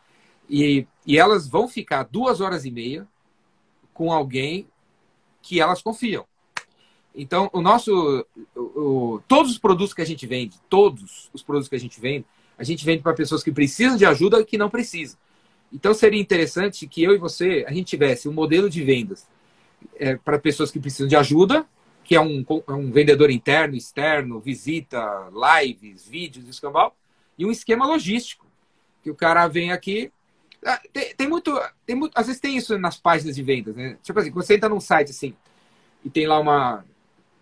E, 0.49 0.87
e 1.07 1.19
elas 1.19 1.47
vão 1.47 1.69
ficar 1.69 2.05
duas 2.05 2.41
horas 2.41 2.65
e 2.65 2.71
meia 2.71 3.07
com 3.93 4.13
alguém 4.13 4.67
que 5.43 5.61
elas 5.61 5.83
confiam. 5.83 6.27
Então, 7.15 7.49
o 7.53 7.63
nosso. 7.63 8.27
O, 8.55 8.61
o, 8.61 9.23
todos 9.27 9.53
os 9.53 9.59
produtos 9.59 9.95
que 9.95 10.03
a 10.03 10.07
gente 10.07 10.27
vende, 10.27 10.61
todos 10.69 11.31
os 11.33 11.43
produtos 11.43 11.69
que 11.69 11.75
a 11.75 11.81
gente 11.81 11.99
vende, 11.99 12.27
a 12.59 12.65
gente 12.65 12.85
vende 12.85 13.03
para 13.03 13.15
pessoas 13.15 13.43
que 13.43 13.53
precisam 13.53 13.97
de 13.97 14.07
ajuda 14.07 14.41
e 14.41 14.45
que 14.45 14.59
não 14.59 14.71
precisam. 14.71 15.19
Então 15.73 15.93
seria 15.93 16.21
interessante 16.21 16.87
que 16.87 17.03
eu 17.03 17.15
e 17.15 17.19
você 17.19 17.65
a 17.67 17.73
gente 17.73 17.87
tivesse 17.87 18.29
um 18.29 18.33
modelo 18.33 18.71
de 18.71 18.83
vendas 18.83 19.27
é, 19.97 20.17
para 20.17 20.39
pessoas 20.39 20.71
que 20.71 20.81
precisam 20.81 21.09
de 21.09 21.17
ajuda, 21.17 21.67
que 22.05 22.15
é 22.15 22.21
um, 22.21 22.45
é 22.69 22.73
um 22.73 22.91
vendedor 22.91 23.31
interno, 23.31 23.75
externo, 23.75 24.41
visita, 24.41 25.29
lives, 25.33 26.07
vídeos, 26.07 26.49
escambau, 26.49 26.97
e 27.37 27.45
um 27.45 27.51
esquema 27.51 27.87
logístico, 27.87 28.47
que 29.03 29.11
o 29.11 29.15
cara 29.15 29.47
vem 29.49 29.73
aqui. 29.73 30.11
Ah, 30.65 30.81
tem, 30.93 31.15
tem, 31.15 31.29
muito, 31.29 31.61
tem 31.85 31.97
muito. 31.97 32.13
Às 32.17 32.27
vezes 32.27 32.41
tem 32.41 32.57
isso 32.57 32.79
nas 32.79 32.97
páginas 32.97 33.35
de 33.35 33.43
vendas, 33.43 33.75
né? 33.75 33.99
Tipo 34.03 34.21
assim, 34.21 34.31
você 34.31 34.55
entra 34.55 34.69
num 34.69 34.81
site 34.81 35.11
assim 35.11 35.35
e 36.05 36.11
tem 36.11 36.27
lá 36.27 36.39
uma. 36.39 36.85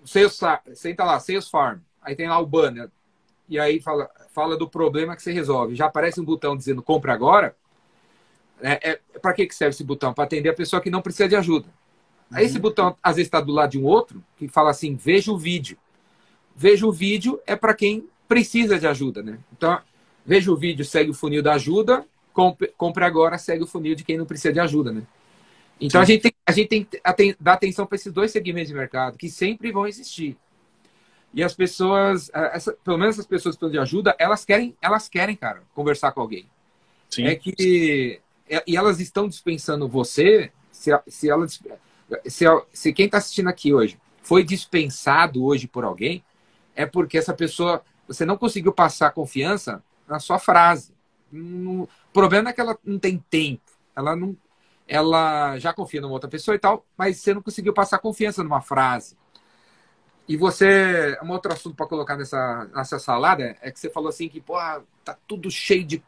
Sales, 0.05 0.39
você 0.67 0.91
entra 0.91 1.05
lá, 1.05 1.21
Sales 1.21 1.49
Farm, 1.49 1.79
aí 2.03 2.15
tem 2.15 2.29
lá 2.29 2.39
o 2.39 2.47
banner 2.47 2.91
e 3.49 3.59
aí 3.59 3.81
fala, 3.81 4.11
fala 4.31 4.57
do 4.57 4.69
problema 4.69 5.15
que 5.15 5.23
você 5.23 5.33
resolve. 5.33 5.75
Já 5.75 5.87
aparece 5.87 6.21
um 6.21 6.25
botão 6.25 6.57
dizendo 6.57 6.83
compra 6.83 7.13
agora. 7.13 7.55
É, 8.61 8.91
é 8.91 9.01
para 9.21 9.33
que, 9.35 9.47
que 9.47 9.55
serve 9.55 9.75
esse 9.75 9.85
botão? 9.85 10.15
Para 10.15 10.25
atender 10.25 10.49
a 10.49 10.55
pessoa 10.55 10.81
que 10.81 10.91
não 10.91 11.03
precisa 11.03 11.29
de 11.29 11.37
ajuda. 11.37 11.67
Uhum. 12.31 12.39
Aí 12.39 12.47
esse 12.47 12.59
botão, 12.59 12.97
às 13.03 13.17
vezes, 13.17 13.27
está 13.29 13.41
do 13.41 13.53
lado 13.53 13.73
de 13.73 13.79
um 13.79 13.85
outro, 13.85 14.23
que 14.37 14.49
fala 14.49 14.71
assim: 14.71 14.95
veja 14.95 15.31
o 15.31 15.39
vídeo. 15.39 15.77
Veja 16.57 16.87
o 16.87 16.93
vídeo 16.93 17.41
é 17.47 17.57
para 17.57 17.75
quem 17.75 18.09
precisa 18.29 18.79
de 18.79 18.87
ajuda, 18.87 19.23
né? 19.23 19.39
Então, 19.53 19.79
veja 20.25 20.51
o 20.51 20.57
vídeo, 20.57 20.85
segue 20.85 21.11
o 21.11 21.15
funil 21.15 21.43
da 21.43 21.55
ajuda, 21.55 22.07
compre, 22.33 22.73
compre 22.77 23.05
agora, 23.05 23.39
segue 23.39 23.65
o 23.65 23.67
funil 23.67 23.95
de 23.95 24.05
quem 24.05 24.17
não 24.17 24.25
precisa 24.25 24.53
de 24.53 24.61
ajuda, 24.61 24.93
né? 24.93 25.03
Então, 25.81 26.01
a 26.01 26.05
gente, 26.05 26.23
tem, 26.23 26.33
a 26.47 26.53
gente 26.53 26.69
tem 26.69 26.85
que 26.85 27.37
dar 27.41 27.55
atenção 27.55 27.85
para 27.85 27.97
esses 27.97 28.13
dois 28.13 28.31
segmentos 28.31 28.69
de 28.69 28.75
mercado, 28.75 29.19
que 29.19 29.29
sempre 29.29 29.73
vão 29.73 29.87
existir. 29.87 30.37
E 31.35 31.43
as 31.43 31.53
pessoas, 31.53 32.31
essa, 32.33 32.73
pelo 32.85 32.97
menos 32.97 33.19
as 33.19 33.27
pessoas 33.27 33.57
que 33.57 33.59
precisam 33.59 33.73
de 33.73 33.79
ajuda, 33.79 34.15
elas 34.19 34.45
querem, 34.45 34.77
elas 34.81 35.09
querem, 35.09 35.35
cara, 35.35 35.63
conversar 35.75 36.13
com 36.13 36.21
alguém. 36.21 36.49
Sim. 37.11 37.27
É 37.27 37.35
que 37.35 38.21
é, 38.49 38.63
e 38.67 38.77
elas 38.77 39.01
estão 39.01 39.29
dispensando 39.29 39.89
você, 39.89 40.53
se, 40.71 40.91
se 41.09 41.31
ela 41.31 41.47
se, 41.49 42.45
se 42.73 42.93
quem 42.93 43.07
está 43.07 43.19
assistindo 43.19 43.49
aqui 43.49 43.73
hoje 43.73 43.99
foi 44.23 44.45
dispensado 44.45 45.45
hoje 45.45 45.67
por 45.67 45.85
alguém, 45.85 46.25
é 46.75 46.87
porque 46.87 47.19
essa 47.19 47.35
pessoa 47.35 47.83
você 48.07 48.25
não 48.25 48.37
conseguiu 48.37 48.73
passar 48.73 49.11
confiança 49.13 49.83
na 50.07 50.19
sua 50.19 50.39
frase. 50.39 50.93
o 51.33 51.89
problema 52.13 52.51
é 52.51 52.53
que 52.53 52.61
ela 52.61 52.79
não 52.85 52.99
tem 52.99 53.19
tempo. 53.31 53.73
Ela 53.97 54.15
não 54.15 54.37
ela 54.87 55.59
já 55.59 55.73
confia 55.73 56.01
numa 56.01 56.13
outra 56.13 56.29
pessoa 56.29 56.55
e 56.55 56.59
tal, 56.59 56.85
mas 56.97 57.19
você 57.19 57.33
não 57.33 57.41
conseguiu 57.41 57.73
passar 57.73 57.99
confiança 57.99 58.43
numa 58.43 58.61
frase. 58.61 59.17
E 60.27 60.37
você, 60.37 61.19
um 61.23 61.31
outro 61.31 61.53
assunto 61.53 61.77
para 61.77 61.87
colocar 61.87 62.17
nessa, 62.17 62.69
nessa 62.75 62.99
salada 62.99 63.57
é 63.61 63.71
que 63.71 63.79
você 63.79 63.91
falou 63.91 64.09
assim 64.09 64.29
que, 64.29 64.41
pô, 64.41 64.55
tá 65.05 65.17
tudo 65.27 65.51
cheio 65.51 65.85
de 65.85 66.03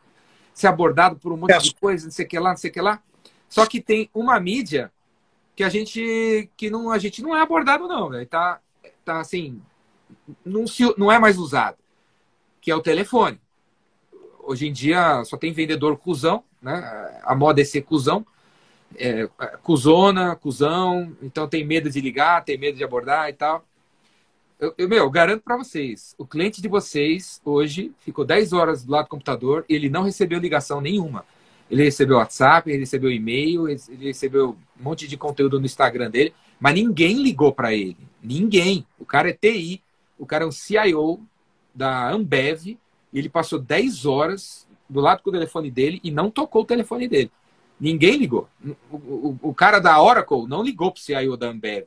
ser 0.55 0.69
abordado 0.69 1.17
por 1.17 1.33
um 1.33 1.37
monte 1.37 1.53
é. 1.53 1.59
de 1.59 1.75
coisa, 1.75 2.07
não 2.07 2.11
sei 2.11 2.25
o 2.25 2.29
que 2.29 2.39
lá, 2.39 2.51
não 2.51 2.57
sei 2.57 2.71
o 2.71 2.73
que 2.73 2.81
lá. 2.81 3.03
Só 3.49 3.67
que 3.67 3.81
tem 3.81 4.09
uma 4.14 4.41
mídia 4.41 4.91
que 5.55 5.62
a 5.62 5.69
gente 5.69 6.51
que 6.57 6.71
não 6.71 6.91
a 6.91 6.99
gente 6.99 7.23
não 7.23 7.37
é 7.37 7.43
abordado 7.43 7.87
não, 7.87 8.09
né? 8.09 8.25
Tá 8.25 8.61
tá 9.05 9.21
assim, 9.21 9.61
não 10.45 10.67
se, 10.67 10.83
não 10.97 11.12
é 11.12 11.19
mais 11.19 11.39
usado, 11.39 11.77
que 12.61 12.71
é 12.71 12.75
o 12.75 12.83
telefone. 12.83 13.39
Hoje 14.43 14.67
em 14.67 14.73
dia 14.73 15.23
só 15.25 15.37
tem 15.37 15.53
vendedor 15.53 15.97
cuzão, 15.99 16.43
né? 16.61 17.21
A 17.23 17.35
moda 17.35 17.61
é 17.61 17.64
ser 17.64 17.83
cuzão. 17.83 18.27
É, 18.97 19.29
cuzona, 19.62 20.37
cuzão, 20.37 21.14
então 21.21 21.49
tem 21.49 21.67
medo 21.67 21.91
de 21.91 22.01
ligar, 22.01 22.45
tem 22.45 22.57
medo 22.57 22.79
de 22.79 22.85
abordar 22.85 23.29
e 23.29 23.33
tal. 23.33 23.64
Eu, 24.59 24.73
eu, 24.79 24.89
meu, 24.89 25.11
garanto 25.11 25.43
para 25.43 25.59
vocês, 25.59 26.15
o 26.17 26.27
cliente 26.27 26.63
de 26.63 26.69
vocês 26.69 27.43
hoje 27.45 27.93
ficou 28.01 28.25
10 28.25 28.55
horas 28.55 28.85
do 28.85 28.91
lado 28.91 29.05
do 29.05 29.11
computador 29.11 29.67
e 29.69 29.75
ele 29.75 29.91
não 29.91 30.03
recebeu 30.03 30.39
ligação 30.39 30.81
nenhuma. 30.81 31.27
ele 31.71 31.85
recebeu 31.85 32.17
WhatsApp, 32.17 32.71
ele 32.71 32.79
recebeu 32.79 33.11
e-mail, 33.11 33.69
ele 33.69 34.07
recebeu 34.07 34.57
um 34.81 34.83
monte 34.83 35.07
de 35.07 35.17
conteúdo 35.17 35.61
no 35.61 35.67
Instagram 35.67 36.11
dele, 36.11 36.33
mas 36.59 36.75
ninguém 36.75 37.23
ligou 37.23 37.53
para 37.53 37.75
ele. 37.75 37.99
Ninguém. 38.23 38.87
O 38.99 39.05
cara 39.05 39.29
é 39.29 39.33
TI, 39.35 39.83
o 40.19 40.25
cara 40.25 40.45
é 40.45 40.47
um 40.47 40.53
CIO 40.53 41.21
da 41.75 42.11
Ambev, 42.11 42.67
e 42.67 42.79
ele 43.13 43.29
passou 43.29 43.59
10 43.59 44.07
horas 44.07 44.67
do 44.89 45.01
lado 45.01 45.23
do 45.23 45.33
telefone 45.33 45.71
dele 45.71 46.01
e 46.03 46.11
não 46.11 46.31
tocou 46.31 46.63
o 46.63 46.67
telefone 46.67 47.07
dele. 47.07 47.31
Ninguém 47.79 48.17
ligou. 48.17 48.49
O, 48.91 48.97
o, 48.97 49.39
o 49.43 49.55
cara 49.55 49.79
da 49.81 50.01
Oracle 50.01 50.47
não 50.49 50.63
ligou 50.63 50.91
para 50.91 50.99
o 50.99 51.03
CIO 51.03 51.37
da 51.37 51.49
Ambev. 51.49 51.85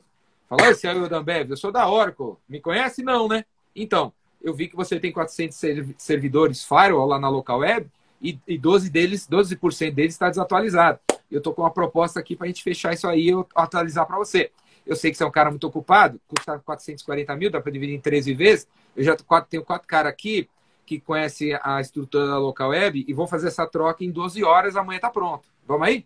Falou, 0.50 0.66
oi, 0.66 0.74
CIO 0.74 1.08
da 1.08 1.18
Ambev, 1.18 1.50
eu 1.50 1.56
sou 1.56 1.70
da 1.70 1.88
Oracle. 1.88 2.34
Me 2.48 2.60
conhece? 2.60 3.04
Não, 3.04 3.28
né? 3.28 3.44
Então, 3.74 4.12
eu 4.42 4.52
vi 4.52 4.66
que 4.66 4.74
você 4.74 4.98
tem 4.98 5.12
400 5.12 5.56
servidores 5.96 6.64
firewall 6.64 7.06
lá 7.06 7.20
na 7.20 7.28
local 7.28 7.60
web 7.60 7.88
e, 8.20 8.36
e 8.48 8.58
12 8.58 8.90
deles, 8.90 9.28
12% 9.28 9.94
deles 9.94 10.14
está 10.14 10.28
desatualizado. 10.28 10.98
Eu 11.30 11.38
estou 11.38 11.54
com 11.54 11.62
uma 11.62 11.70
proposta 11.70 12.18
aqui 12.18 12.34
para 12.34 12.46
a 12.46 12.48
gente 12.48 12.64
fechar 12.64 12.92
isso 12.92 13.06
aí 13.06 13.30
e 13.30 13.44
atualizar 13.54 14.04
para 14.08 14.18
você. 14.18 14.50
Eu 14.84 14.96
sei 14.96 15.12
que 15.12 15.16
você 15.16 15.22
é 15.22 15.26
um 15.28 15.30
cara 15.30 15.50
muito 15.50 15.68
ocupado, 15.68 16.20
custa 16.26 16.58
440 16.58 17.36
mil, 17.36 17.48
dá 17.48 17.60
para 17.60 17.70
dividir 17.70 17.94
em 17.94 18.00
13 18.00 18.34
vezes. 18.34 18.66
Eu 18.96 19.04
já 19.04 19.16
tenho 19.48 19.64
quatro 19.64 19.86
caras 19.86 20.10
aqui 20.10 20.50
que 20.84 20.98
conhecem 20.98 21.56
a 21.62 21.80
estrutura 21.80 22.26
da 22.26 22.38
local 22.38 22.70
web 22.70 23.04
e 23.06 23.14
vou 23.14 23.28
fazer 23.28 23.46
essa 23.46 23.68
troca 23.68 24.02
em 24.02 24.10
12 24.10 24.42
horas, 24.42 24.74
amanhã 24.74 24.96
está 24.96 25.10
pronto. 25.10 25.48
Vamos 25.64 25.86
aí? 25.86 26.04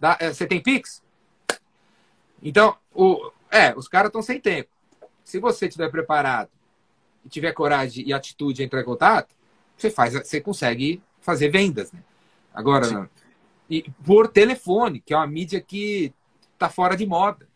Dá, 0.00 0.16
é, 0.18 0.32
você 0.32 0.48
tem 0.48 0.60
Pix? 0.60 1.00
Então, 2.42 2.76
o, 2.92 3.30
é, 3.54 3.72
os 3.76 3.86
caras 3.86 4.08
estão 4.08 4.20
sem 4.20 4.40
tempo. 4.40 4.68
Se 5.22 5.38
você 5.38 5.66
estiver 5.66 5.88
preparado 5.88 6.50
e 7.24 7.28
tiver 7.28 7.52
coragem 7.52 8.04
e 8.06 8.12
atitude 8.12 8.56
de 8.56 8.64
entrar 8.64 8.80
em 8.80 8.84
contato, 8.84 9.32
você 9.76 9.90
faz, 9.90 10.12
você 10.12 10.40
consegue 10.40 11.00
fazer 11.20 11.48
vendas, 11.50 11.92
né? 11.92 12.00
Agora, 12.52 13.08
e 13.70 13.84
por 14.04 14.28
telefone, 14.28 15.00
que 15.00 15.14
é 15.14 15.16
uma 15.16 15.26
mídia 15.26 15.60
que 15.60 16.12
tá 16.58 16.68
fora 16.68 16.96
de 16.96 17.06
moda. 17.06 17.46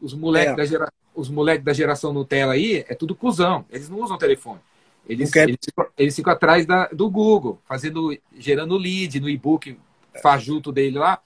Os 0.00 0.12
moleques 0.12 0.52
é. 0.52 0.56
da, 0.56 0.64
gera, 0.64 0.92
os 1.14 1.28
moleque 1.28 1.64
da 1.64 1.72
geração 1.72 2.12
Nutella 2.12 2.52
aí 2.52 2.84
é 2.88 2.94
tudo 2.94 3.14
cuzão. 3.14 3.64
Eles 3.70 3.88
não 3.88 4.00
usam 4.00 4.18
telefone. 4.18 4.60
Eles, 5.08 5.34
eles, 5.34 5.56
ficam, 5.64 5.86
eles 5.96 6.16
ficam 6.16 6.32
atrás 6.32 6.66
da, 6.66 6.88
do 6.88 7.08
Google, 7.08 7.60
fazendo, 7.64 8.16
gerando 8.36 8.76
lead 8.76 9.20
no 9.20 9.28
e-book 9.28 9.78
fajuto 10.20 10.72
dele 10.72 10.98
lá, 10.98 11.20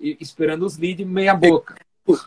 e 0.00 0.16
esperando 0.20 0.64
os 0.64 0.78
leads 0.78 1.06
meia 1.06 1.34
boca. 1.34 1.76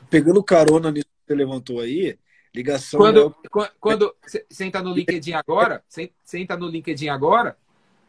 Pegando 0.09 0.43
carona 0.43 0.91
nisso 0.91 1.07
você 1.29 1.35
levantou 1.35 1.79
aí, 1.79 2.17
ligação. 2.53 2.99
Quando, 2.99 3.35
é... 3.63 3.71
quando 3.79 4.15
você 4.49 4.65
entra 4.65 4.81
no 4.81 4.93
LinkedIn 4.93 5.33
agora, 5.33 5.83
você 5.87 6.11
entra 6.33 6.57
no 6.57 6.67
LinkedIn 6.67 7.09
agora, 7.09 7.55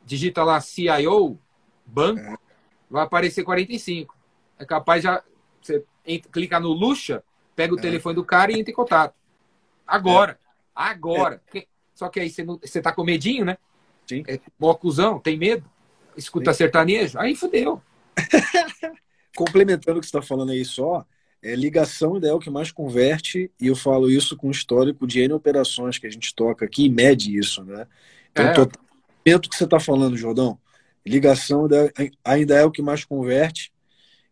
digita 0.05 0.43
lá 0.43 0.61
CIO, 0.61 1.39
banco, 1.85 2.21
é. 2.21 2.37
vai 2.89 3.05
aparecer 3.05 3.45
45. 3.45 4.17
É 4.59 4.65
capaz 4.65 5.03
já. 5.03 5.23
Você 5.61 5.85
entra, 6.07 6.31
clica 6.31 6.59
no 6.59 6.73
Luxa, 6.73 7.23
pega 7.55 7.75
o 7.75 7.79
é. 7.79 7.83
telefone 7.83 8.15
do 8.15 8.25
cara 8.25 8.53
e 8.53 8.59
entra 8.59 8.73
em 8.73 8.75
contato. 8.75 9.15
Agora. 9.87 10.33
É. 10.33 10.37
Agora. 10.75 11.43
É. 11.55 11.67
Só 11.95 12.09
que 12.09 12.19
aí 12.19 12.31
você, 12.31 12.43
não, 12.43 12.59
você 12.59 12.81
tá 12.81 12.93
com 12.93 13.05
medinho, 13.05 13.45
né? 13.45 13.59
Sim. 14.07 14.25
É, 14.27 14.41
acusão, 14.69 15.19
tem 15.19 15.37
medo. 15.37 15.69
Escuta 16.17 16.53
Sim. 16.53 16.59
sertanejo. 16.59 17.19
Aí 17.19 17.37
fudeu. 17.37 17.83
Complementando 19.37 19.99
o 19.99 20.01
que 20.01 20.07
você 20.07 20.17
está 20.17 20.27
falando 20.27 20.53
aí 20.53 20.65
só, 20.65 21.07
é, 21.43 21.55
ligação 21.55 22.15
ainda 22.15 22.29
é 22.29 22.33
o 22.33 22.39
que 22.39 22.51
mais 22.51 22.71
converte, 22.71 23.51
e 23.61 23.67
eu 23.67 23.77
falo 23.77 24.11
isso 24.11 24.37
com 24.37 24.51
histórico 24.51 25.07
de 25.07 25.21
N 25.21 25.33
operações 25.33 25.99
que 25.99 26.07
a 26.07 26.11
gente 26.11 26.35
toca 26.35 26.65
aqui 26.65 26.85
e 26.85 26.91
mede 26.91 27.37
isso, 27.37 27.65
né? 27.65 27.87
Então, 28.31 28.47
é. 28.47 28.53
total 28.53 29.41
que 29.41 29.57
você 29.57 29.65
está 29.65 29.81
falando, 29.81 30.17
Jordão, 30.17 30.59
ligação 31.07 31.69
ainda 32.25 32.55
é 32.55 32.65
o 32.65 32.71
que 32.71 32.83
mais 32.83 33.05
converte. 33.05 33.73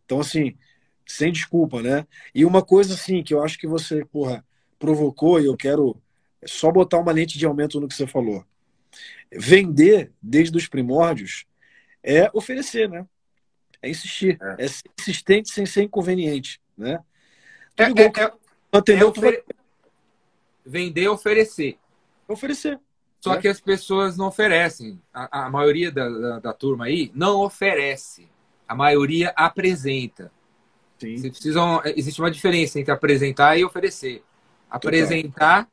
Então, 0.04 0.20
assim, 0.20 0.56
sem 1.06 1.32
desculpa, 1.32 1.82
né? 1.82 2.06
E 2.34 2.44
uma 2.44 2.62
coisa, 2.62 2.94
assim, 2.94 3.22
que 3.22 3.32
eu 3.32 3.42
acho 3.42 3.58
que 3.58 3.66
você, 3.66 4.04
porra, 4.04 4.44
provocou, 4.78 5.40
e 5.40 5.46
eu 5.46 5.56
quero 5.56 6.00
só 6.44 6.70
botar 6.70 6.98
uma 6.98 7.12
lente 7.12 7.38
de 7.38 7.46
aumento 7.46 7.80
no 7.80 7.88
que 7.88 7.94
você 7.94 8.06
falou. 8.06 8.44
Vender 9.32 10.12
desde 10.22 10.56
os 10.56 10.68
primórdios 10.68 11.44
é 12.02 12.30
oferecer, 12.32 12.88
né? 12.88 13.06
É 13.82 13.90
insistir. 13.90 14.38
É, 14.40 14.64
é 14.64 14.68
ser 14.68 14.82
insistente 14.98 15.50
sem 15.50 15.66
ser 15.66 15.82
inconveniente, 15.82 16.60
né? 16.78 17.00
É, 17.76 17.84
é, 17.84 17.90
é, 17.90 18.98
é 18.98 19.04
ofer... 19.04 19.44
Vender 20.64 21.08
oferecer. 21.08 21.78
Oferecer. 22.26 22.78
Só 23.20 23.34
é. 23.34 23.40
que 23.40 23.48
as 23.48 23.60
pessoas 23.60 24.16
não 24.16 24.28
oferecem. 24.28 25.00
A, 25.12 25.46
a 25.46 25.50
maioria 25.50 25.90
da, 25.90 26.08
da, 26.08 26.38
da, 26.38 26.52
turma 26.52 26.84
aí 26.84 27.10
não 27.14 27.40
oferece. 27.40 28.28
A 28.66 28.74
maioria 28.74 29.32
apresenta. 29.34 30.30
Sim. 30.98 31.16
Vocês 31.16 31.32
precisam, 31.32 31.80
existe 31.96 32.20
uma 32.20 32.30
diferença 32.30 32.78
entre 32.78 32.92
apresentar 32.92 33.56
e 33.56 33.64
oferecer. 33.64 34.22
Apresentar, 34.70 35.64
Total. 35.64 35.72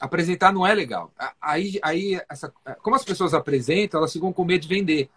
apresentar 0.00 0.52
não 0.52 0.66
é 0.66 0.74
legal. 0.74 1.12
Aí, 1.40 1.78
aí 1.82 2.20
essa, 2.28 2.52
como 2.82 2.96
as 2.96 3.04
pessoas 3.04 3.32
apresentam, 3.34 3.98
elas 3.98 4.12
ficam 4.12 4.32
com 4.32 4.44
medo 4.44 4.62
de 4.62 4.68
vender. 4.68 5.08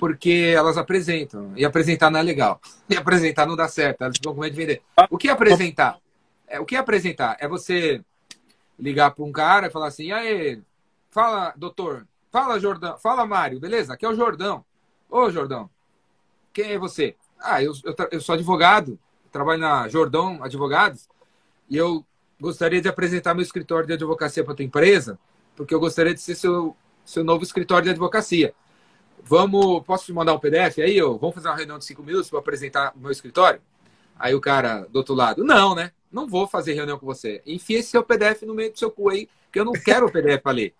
Porque 0.00 0.52
elas 0.56 0.76
apresentam. 0.76 1.52
E 1.54 1.64
apresentar 1.64 2.10
não 2.10 2.18
é 2.18 2.22
legal. 2.22 2.60
E 2.88 2.96
apresentar 2.96 3.46
não 3.46 3.54
dá 3.54 3.68
certo. 3.68 4.02
Elas 4.02 4.16
ficam 4.16 4.34
com 4.34 4.40
medo 4.40 4.52
de 4.52 4.58
vender. 4.58 4.82
O 5.08 5.16
que 5.16 5.28
é 5.28 5.30
apresentar? 5.30 5.98
É, 6.48 6.58
o 6.58 6.64
que 6.64 6.74
é 6.74 6.78
apresentar? 6.78 7.36
É 7.38 7.46
você 7.46 8.02
ligar 8.78 9.12
para 9.12 9.24
um 9.24 9.30
cara 9.30 9.66
e 9.68 9.70
falar 9.70 9.88
assim: 9.88 10.10
aí, 10.10 10.60
Fala, 11.10 11.52
doutor. 11.56 12.06
Fala, 12.30 12.60
Jordão. 12.60 12.96
Fala, 12.98 13.26
Mário. 13.26 13.58
Beleza? 13.58 13.94
Aqui 13.94 14.06
é 14.06 14.08
o 14.08 14.14
Jordão. 14.14 14.64
Ô, 15.08 15.28
Jordão. 15.30 15.68
Quem 16.52 16.72
é 16.72 16.78
você? 16.78 17.16
Ah, 17.38 17.62
eu, 17.62 17.72
eu, 17.84 17.94
eu 18.12 18.20
sou 18.20 18.34
advogado. 18.34 18.98
Trabalho 19.32 19.60
na 19.60 19.88
Jordão 19.88 20.42
Advogados. 20.42 21.08
E 21.68 21.76
eu 21.76 22.04
gostaria 22.40 22.80
de 22.80 22.88
apresentar 22.88 23.34
meu 23.34 23.42
escritório 23.42 23.86
de 23.86 23.92
advocacia 23.92 24.42
para 24.42 24.54
tua 24.54 24.64
empresa, 24.64 25.18
porque 25.54 25.74
eu 25.74 25.78
gostaria 25.78 26.14
de 26.14 26.20
ser 26.20 26.34
seu, 26.34 26.74
seu 27.04 27.22
novo 27.22 27.44
escritório 27.44 27.84
de 27.84 27.90
advocacia. 27.90 28.54
Vamos, 29.24 29.84
posso 29.84 30.06
te 30.06 30.12
mandar 30.12 30.34
um 30.34 30.38
PDF 30.38 30.78
aí? 30.78 31.00
Ou 31.02 31.18
vamos 31.18 31.34
fazer 31.34 31.48
uma 31.48 31.56
reunião 31.56 31.78
de 31.78 31.84
cinco 31.84 32.02
minutos 32.02 32.30
para 32.30 32.38
apresentar 32.38 32.92
o 32.96 33.00
meu 33.00 33.10
escritório? 33.10 33.60
Aí 34.18 34.34
o 34.34 34.40
cara 34.40 34.86
do 34.90 34.96
outro 34.96 35.14
lado, 35.14 35.44
não, 35.44 35.74
né? 35.74 35.92
Não 36.12 36.26
vou 36.26 36.46
fazer 36.46 36.74
reunião 36.74 36.98
com 36.98 37.06
você. 37.06 37.40
Enfia 37.46 37.78
esse 37.78 37.90
seu 37.90 38.02
PDF 38.02 38.42
no 38.42 38.54
meio 38.54 38.72
do 38.72 38.78
seu 38.78 38.90
cu 38.90 39.08
aí, 39.08 39.28
que 39.52 39.58
eu 39.58 39.64
não 39.64 39.72
quero 39.72 40.06
o 40.06 40.12
PDF 40.12 40.42
para 40.42 40.52
ler. 40.52 40.74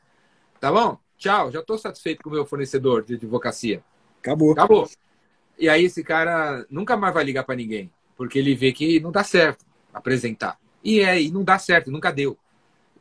Tá 0.61 0.71
bom? 0.71 0.99
Tchau, 1.17 1.51
já 1.51 1.61
estou 1.61 1.79
satisfeito 1.79 2.23
com 2.23 2.31
o 2.31 2.33
meu 2.33 2.45
fornecedor 2.45 3.03
de 3.03 3.15
advocacia. 3.15 3.83
Acabou. 4.21 4.53
Acabou. 4.53 4.89
E 5.59 5.69
aí 5.69 5.85
esse 5.85 6.03
cara 6.03 6.67
nunca 6.71 6.97
mais 6.97 7.15
vai 7.15 7.25
ligar 7.25 7.45
para 7.45 7.55
ninguém, 7.55 7.91
porque 8.17 8.39
ele 8.39 8.55
vê 8.55 8.73
que 8.73 9.01
não 9.01 9.13
dá 9.13 9.23
certo 9.23 9.65
apresentar. 9.93 10.59
E 10.83 11.01
é, 11.01 11.21
e 11.21 11.31
não 11.31 11.45
dá 11.45 11.59
certo, 11.59 11.91
nunca 11.91 12.11
deu. 12.11 12.37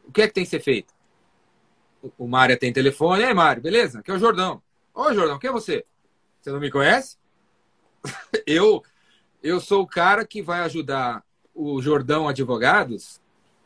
O 0.06 0.12
que 0.12 0.22
é 0.22 0.28
que 0.28 0.34
tem 0.34 0.44
que 0.44 0.50
ser 0.50 0.60
feito? 0.60 0.94
O 2.18 2.28
Mário 2.28 2.58
tem 2.58 2.72
telefone. 2.74 3.24
Ei, 3.24 3.34
Mário, 3.34 3.62
beleza? 3.62 4.00
Aqui 4.00 4.12
é 4.12 4.14
o 4.14 4.20
Jordão. 4.20 4.62
Ô, 5.00 5.14
Jordão, 5.14 5.40
quem 5.40 5.50
é 5.50 5.54
você? 5.54 5.86
Você 6.42 6.52
não 6.52 6.60
me 6.60 6.70
conhece? 6.70 7.16
eu, 8.46 8.84
eu 9.42 9.62
sou 9.62 9.84
o 9.84 9.88
cara 9.88 10.28
que 10.28 10.42
vai 10.42 10.60
ajudar 10.60 11.24
o 11.56 11.82
Jordão 11.82 12.28
Advogados, 12.28 13.22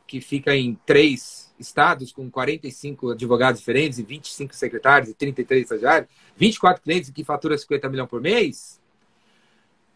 que 0.05 0.21
fica 0.21 0.55
em 0.55 0.75
três 0.85 1.51
estados 1.57 2.11
com 2.11 2.29
45 2.29 3.13
advogados 3.13 3.61
diferentes 3.61 3.97
e 3.97 4.03
25 4.03 4.53
secretários 4.53 5.09
e 5.09 5.15
33 5.15 5.63
estagiários, 5.63 6.07
24 6.37 6.83
clientes 6.83 7.09
que 7.09 7.23
faturam 7.23 7.57
50 7.57 7.89
milhões 7.89 8.09
por 8.11 8.21
mês, 8.21 8.79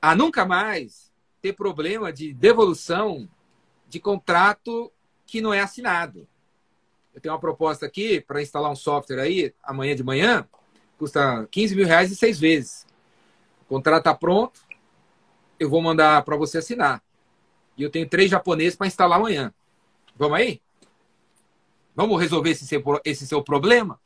a 0.02 0.16
nunca 0.16 0.44
mais 0.44 1.14
ter 1.40 1.54
problema 1.54 2.12
de 2.12 2.34
devolução 2.34 3.30
de 3.88 4.00
contrato 4.00 4.92
que 5.24 5.40
não 5.40 5.54
é 5.54 5.60
assinado. 5.60 6.28
Eu 7.14 7.22
tenho 7.22 7.36
uma 7.36 7.40
proposta 7.40 7.86
aqui 7.86 8.22
para 8.22 8.42
instalar 8.42 8.72
um 8.72 8.76
software 8.76 9.22
aí 9.22 9.54
amanhã 9.64 9.96
de 9.96 10.04
manhã, 10.04 10.48
custa 10.98 11.48
15 11.52 11.76
mil 11.76 11.86
reais 11.86 12.12
e 12.12 12.16
seis 12.16 12.40
vezes. 12.40 12.86
O 13.62 13.66
contrato 13.66 14.00
está 14.00 14.14
pronto, 14.14 14.60
eu 15.60 15.70
vou 15.70 15.82
mandar 15.82 16.24
para 16.24 16.36
você 16.36 16.60
assinar. 16.60 17.02
E 17.78 17.84
eu 17.84 17.90
tenho 17.90 18.08
três 18.08 18.30
japoneses 18.30 18.76
para 18.76 18.88
instalar 18.88 19.20
amanhã. 19.20 19.54
Vamos 20.16 20.38
aí? 20.38 20.62
Vamos 21.96 22.20
resolver 22.20 22.52
esse 22.52 22.66
seu, 22.66 22.84
esse 23.04 23.28
seu 23.28 23.44
problema? 23.44 24.00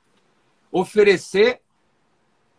Oferecer 0.71 1.61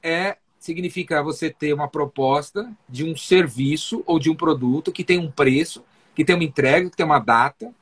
é 0.03 0.37
significa 0.59 1.23
você 1.23 1.51
ter 1.51 1.73
uma 1.73 1.89
proposta 1.89 2.73
de 2.89 3.05
um 3.05 3.17
serviço 3.17 4.03
ou 4.07 4.19
de 4.19 4.31
um 4.31 4.35
produto 4.35 4.93
que 4.93 5.03
tem 5.03 5.19
um 5.19 5.31
preço, 5.31 5.85
que 6.15 6.25
tem 6.25 6.37
uma 6.37 6.45
entrega, 6.45 6.89
que 6.89 6.97
tem 6.97 7.05
uma 7.05 7.19
data 7.19 7.75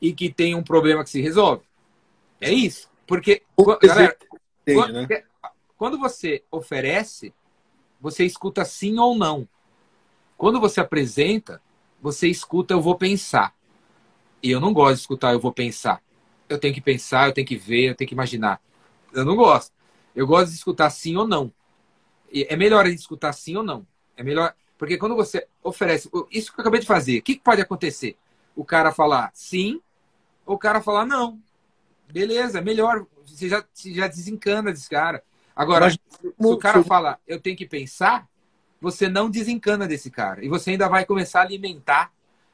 e 0.00 0.12
que 0.12 0.32
tem 0.32 0.54
um 0.54 0.62
problema 0.62 1.02
que 1.02 1.10
se 1.10 1.20
resolve. 1.20 1.64
É 2.40 2.52
isso. 2.52 2.88
Porque, 3.06 3.42
galera, 3.82 4.16
quando, 4.64 4.92
né? 4.92 5.24
Quando 5.76 5.98
você 5.98 6.44
oferece, 6.50 7.34
você 8.00 8.24
escuta 8.24 8.64
sim 8.64 8.98
ou 8.98 9.16
não. 9.16 9.48
Quando 10.36 10.60
você 10.60 10.80
apresenta, 10.80 11.62
você 12.00 12.28
escuta 12.28 12.74
eu 12.74 12.80
vou 12.80 12.96
pensar. 12.96 13.54
E 14.42 14.50
eu 14.50 14.60
não 14.60 14.72
gosto 14.72 14.94
de 14.96 15.00
escutar 15.00 15.32
eu 15.32 15.40
vou 15.40 15.52
pensar 15.52 16.02
eu 16.48 16.58
tenho 16.58 16.74
que 16.74 16.80
pensar, 16.80 17.28
eu 17.28 17.32
tenho 17.32 17.46
que 17.46 17.56
ver, 17.56 17.90
eu 17.90 17.94
tenho 17.94 18.08
que 18.08 18.14
imaginar. 18.14 18.60
Eu 19.12 19.24
não 19.24 19.36
gosto. 19.36 19.72
Eu 20.14 20.26
gosto 20.26 20.50
de 20.50 20.56
escutar 20.56 20.90
sim 20.90 21.16
ou 21.16 21.26
não. 21.26 21.52
é 22.32 22.56
melhor 22.56 22.86
escutar 22.86 23.32
sim 23.32 23.56
ou 23.56 23.62
não. 23.62 23.86
É 24.16 24.22
melhor. 24.22 24.54
Porque 24.78 24.96
quando 24.96 25.16
você 25.16 25.46
oferece. 25.62 26.10
Isso 26.30 26.52
que 26.52 26.60
eu 26.60 26.62
acabei 26.62 26.80
de 26.80 26.86
fazer, 26.86 27.18
o 27.18 27.22
que 27.22 27.38
pode 27.38 27.60
acontecer? 27.60 28.16
O 28.54 28.64
cara 28.64 28.92
falar 28.92 29.30
sim, 29.34 29.80
ou 30.44 30.54
o 30.54 30.58
cara 30.58 30.80
falar 30.80 31.04
não. 31.04 31.40
Beleza, 32.10 32.60
melhor. 32.60 33.06
Você 33.26 33.48
já, 33.48 33.64
você 33.72 33.92
já 33.92 34.06
desencana 34.06 34.72
desse 34.72 34.88
cara. 34.88 35.22
Agora, 35.56 35.86
Mas, 35.86 35.94
se 36.20 36.34
o 36.38 36.58
cara 36.58 36.84
fala, 36.84 37.18
eu 37.26 37.40
tenho 37.40 37.56
que 37.56 37.64
pensar, 37.64 38.28
você 38.80 39.08
não 39.08 39.30
desencana 39.30 39.88
desse 39.88 40.10
cara. 40.10 40.44
E 40.44 40.48
você 40.48 40.72
ainda 40.72 40.86
vai 40.86 41.06
começar 41.06 41.40
a 41.40 41.44
alimentar. 41.44 42.12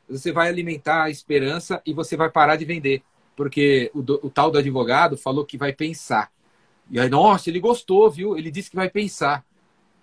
Você 0.08 0.30
vai 0.30 0.48
alimentar 0.48 1.04
a 1.04 1.10
esperança 1.10 1.82
e 1.84 1.92
você 1.92 2.16
vai 2.16 2.30
parar 2.30 2.54
de 2.54 2.64
vender. 2.64 3.02
Porque 3.34 3.90
o, 3.92 3.98
o 3.98 4.30
tal 4.30 4.52
do 4.52 4.58
advogado 4.58 5.16
falou 5.16 5.44
que 5.44 5.58
vai 5.58 5.72
pensar. 5.72 6.30
E 6.88 7.00
aí, 7.00 7.08
nossa, 7.08 7.50
ele 7.50 7.58
gostou, 7.58 8.08
viu? 8.08 8.38
Ele 8.38 8.50
disse 8.50 8.70
que 8.70 8.76
vai 8.76 8.88
pensar. 8.88 9.44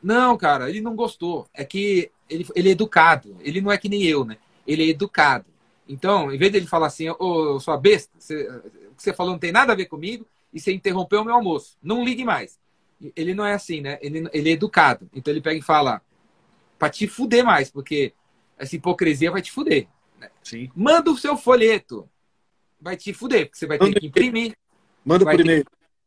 Não, 0.03 0.35
cara, 0.37 0.69
ele 0.69 0.81
não 0.81 0.95
gostou. 0.95 1.47
É 1.53 1.63
que 1.63 2.11
ele, 2.29 2.45
ele 2.53 2.69
é 2.69 2.71
educado. 2.73 3.37
Ele 3.39 3.61
não 3.61 3.71
é 3.71 3.77
que 3.77 3.87
nem 3.87 4.03
eu, 4.03 4.25
né? 4.25 4.37
Ele 4.67 4.83
é 4.83 4.89
educado. 4.89 5.45
Então, 5.87 6.31
em 6.31 6.37
vez 6.37 6.51
dele 6.51 6.67
falar 6.67 6.87
assim, 6.87 7.09
ô, 7.09 7.15
oh, 7.19 7.59
sua 7.59 7.77
besta, 7.77 8.11
você, 8.19 8.47
o 8.91 8.95
que 8.95 9.03
você 9.03 9.13
falou 9.13 9.31
não 9.31 9.39
tem 9.39 9.51
nada 9.51 9.73
a 9.73 9.75
ver 9.75 9.85
comigo 9.85 10.25
e 10.53 10.59
você 10.59 10.73
interrompeu 10.73 11.21
o 11.21 11.25
meu 11.25 11.33
almoço. 11.33 11.77
Não 11.81 12.03
ligue 12.03 12.23
mais. 12.23 12.59
Ele 13.15 13.33
não 13.33 13.45
é 13.45 13.53
assim, 13.53 13.81
né? 13.81 13.97
Ele, 14.01 14.29
ele 14.33 14.49
é 14.49 14.53
educado. 14.53 15.09
Então 15.13 15.31
ele 15.31 15.41
pega 15.41 15.57
e 15.57 15.61
fala, 15.61 16.01
para 16.77 16.89
te 16.89 17.07
fuder 17.07 17.43
mais, 17.43 17.69
porque 17.69 18.13
essa 18.57 18.75
hipocrisia 18.75 19.31
vai 19.31 19.41
te 19.41 19.51
fuder. 19.51 19.87
Né? 20.19 20.29
Sim. 20.43 20.69
Manda 20.75 21.11
o 21.11 21.17
seu 21.17 21.37
folheto. 21.37 22.09
Vai 22.79 22.95
te 22.95 23.13
fuder, 23.13 23.45
porque 23.45 23.57
você 23.57 23.67
vai 23.67 23.77
ter 23.77 23.93
que 23.99 24.07
imprimir. 24.07 24.55
Manda 25.03 25.25
por 25.25 25.39
e-mail. 25.39 25.65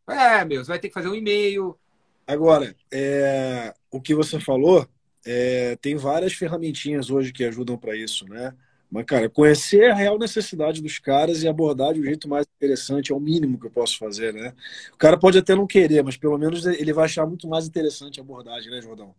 É, 0.08 0.44
meu, 0.44 0.64
você 0.64 0.68
vai 0.68 0.78
ter 0.78 0.88
que 0.88 0.94
fazer 0.94 1.08
um 1.08 1.14
e-mail. 1.14 1.78
Agora, 2.26 2.74
é... 2.90 3.74
o 3.90 4.00
que 4.00 4.14
você 4.14 4.40
falou, 4.40 4.86
é... 5.24 5.76
tem 5.76 5.96
várias 5.96 6.32
ferramentinhas 6.32 7.10
hoje 7.10 7.32
que 7.32 7.44
ajudam 7.44 7.76
para 7.76 7.96
isso, 7.96 8.26
né? 8.26 8.54
Mas, 8.92 9.06
cara, 9.06 9.30
conhecer 9.30 9.90
a 9.90 9.94
real 9.94 10.18
necessidade 10.18 10.82
dos 10.82 10.98
caras 10.98 11.42
e 11.42 11.48
abordar 11.48 11.94
de 11.94 12.00
um 12.00 12.04
jeito 12.04 12.28
mais 12.28 12.46
interessante 12.56 13.10
é 13.10 13.14
o 13.14 13.20
mínimo 13.20 13.58
que 13.58 13.66
eu 13.66 13.70
posso 13.70 13.98
fazer, 13.98 14.34
né? 14.34 14.54
O 14.92 14.98
cara 14.98 15.18
pode 15.18 15.38
até 15.38 15.54
não 15.54 15.66
querer, 15.66 16.04
mas 16.04 16.18
pelo 16.18 16.38
menos 16.38 16.66
ele 16.66 16.92
vai 16.92 17.06
achar 17.06 17.26
muito 17.26 17.48
mais 17.48 17.66
interessante 17.66 18.20
a 18.20 18.22
abordagem, 18.22 18.70
né, 18.70 18.82
Jordão? 18.82 19.14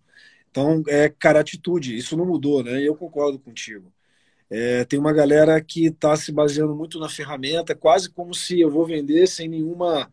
Então, 0.51 0.83
é, 0.87 1.09
cara, 1.09 1.39
atitude, 1.41 1.97
isso 1.97 2.15
não 2.17 2.25
mudou, 2.25 2.63
né? 2.63 2.81
E 2.81 2.85
eu 2.85 2.95
concordo 2.95 3.39
contigo. 3.39 3.91
É, 4.49 4.85
tem 4.85 4.99
uma 4.99 5.13
galera 5.13 5.59
que 5.61 5.87
está 5.87 6.15
se 6.17 6.31
baseando 6.31 6.75
muito 6.75 6.99
na 6.99 7.09
ferramenta, 7.09 7.75
quase 7.75 8.09
como 8.09 8.33
se 8.35 8.59
eu 8.59 8.69
vou 8.71 8.85
vender 8.85 9.27
sem 9.27 9.47
nenhuma. 9.49 10.11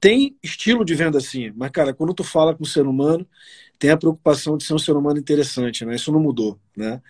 Tem 0.00 0.36
estilo 0.42 0.84
de 0.84 0.94
venda 0.94 1.18
assim, 1.18 1.52
mas, 1.56 1.70
cara, 1.70 1.94
quando 1.94 2.14
tu 2.14 2.24
fala 2.24 2.54
com 2.54 2.62
o 2.64 2.66
ser 2.66 2.86
humano, 2.86 3.26
tem 3.78 3.90
a 3.90 3.96
preocupação 3.96 4.56
de 4.56 4.64
ser 4.64 4.74
um 4.74 4.78
ser 4.78 4.92
humano 4.92 5.18
interessante, 5.18 5.84
né? 5.84 5.94
Isso 5.94 6.12
não 6.12 6.20
mudou, 6.20 6.58
né? 6.76 7.02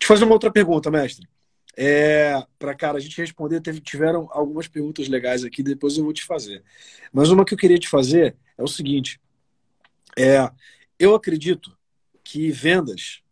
Eu 0.00 0.06
fazer 0.06 0.24
uma 0.24 0.32
outra 0.34 0.50
pergunta, 0.50 0.90
mestre. 0.90 1.28
É, 1.76 2.42
para 2.58 2.74
cara 2.74 2.96
a 2.96 3.00
gente 3.00 3.20
responder, 3.20 3.60
teve, 3.60 3.80
tiveram 3.80 4.28
algumas 4.30 4.66
perguntas 4.66 5.08
legais 5.08 5.44
aqui, 5.44 5.62
depois 5.62 5.98
eu 5.98 6.04
vou 6.04 6.12
te 6.12 6.24
fazer. 6.24 6.64
Mas 7.12 7.30
uma 7.30 7.44
que 7.44 7.52
eu 7.52 7.58
queria 7.58 7.78
te 7.78 7.88
fazer 7.88 8.36
é 8.56 8.62
o 8.62 8.68
seguinte: 8.68 9.20
é, 10.16 10.50
eu 10.98 11.14
acredito 11.14 11.76
que 12.24 12.50
vendas, 12.50 13.22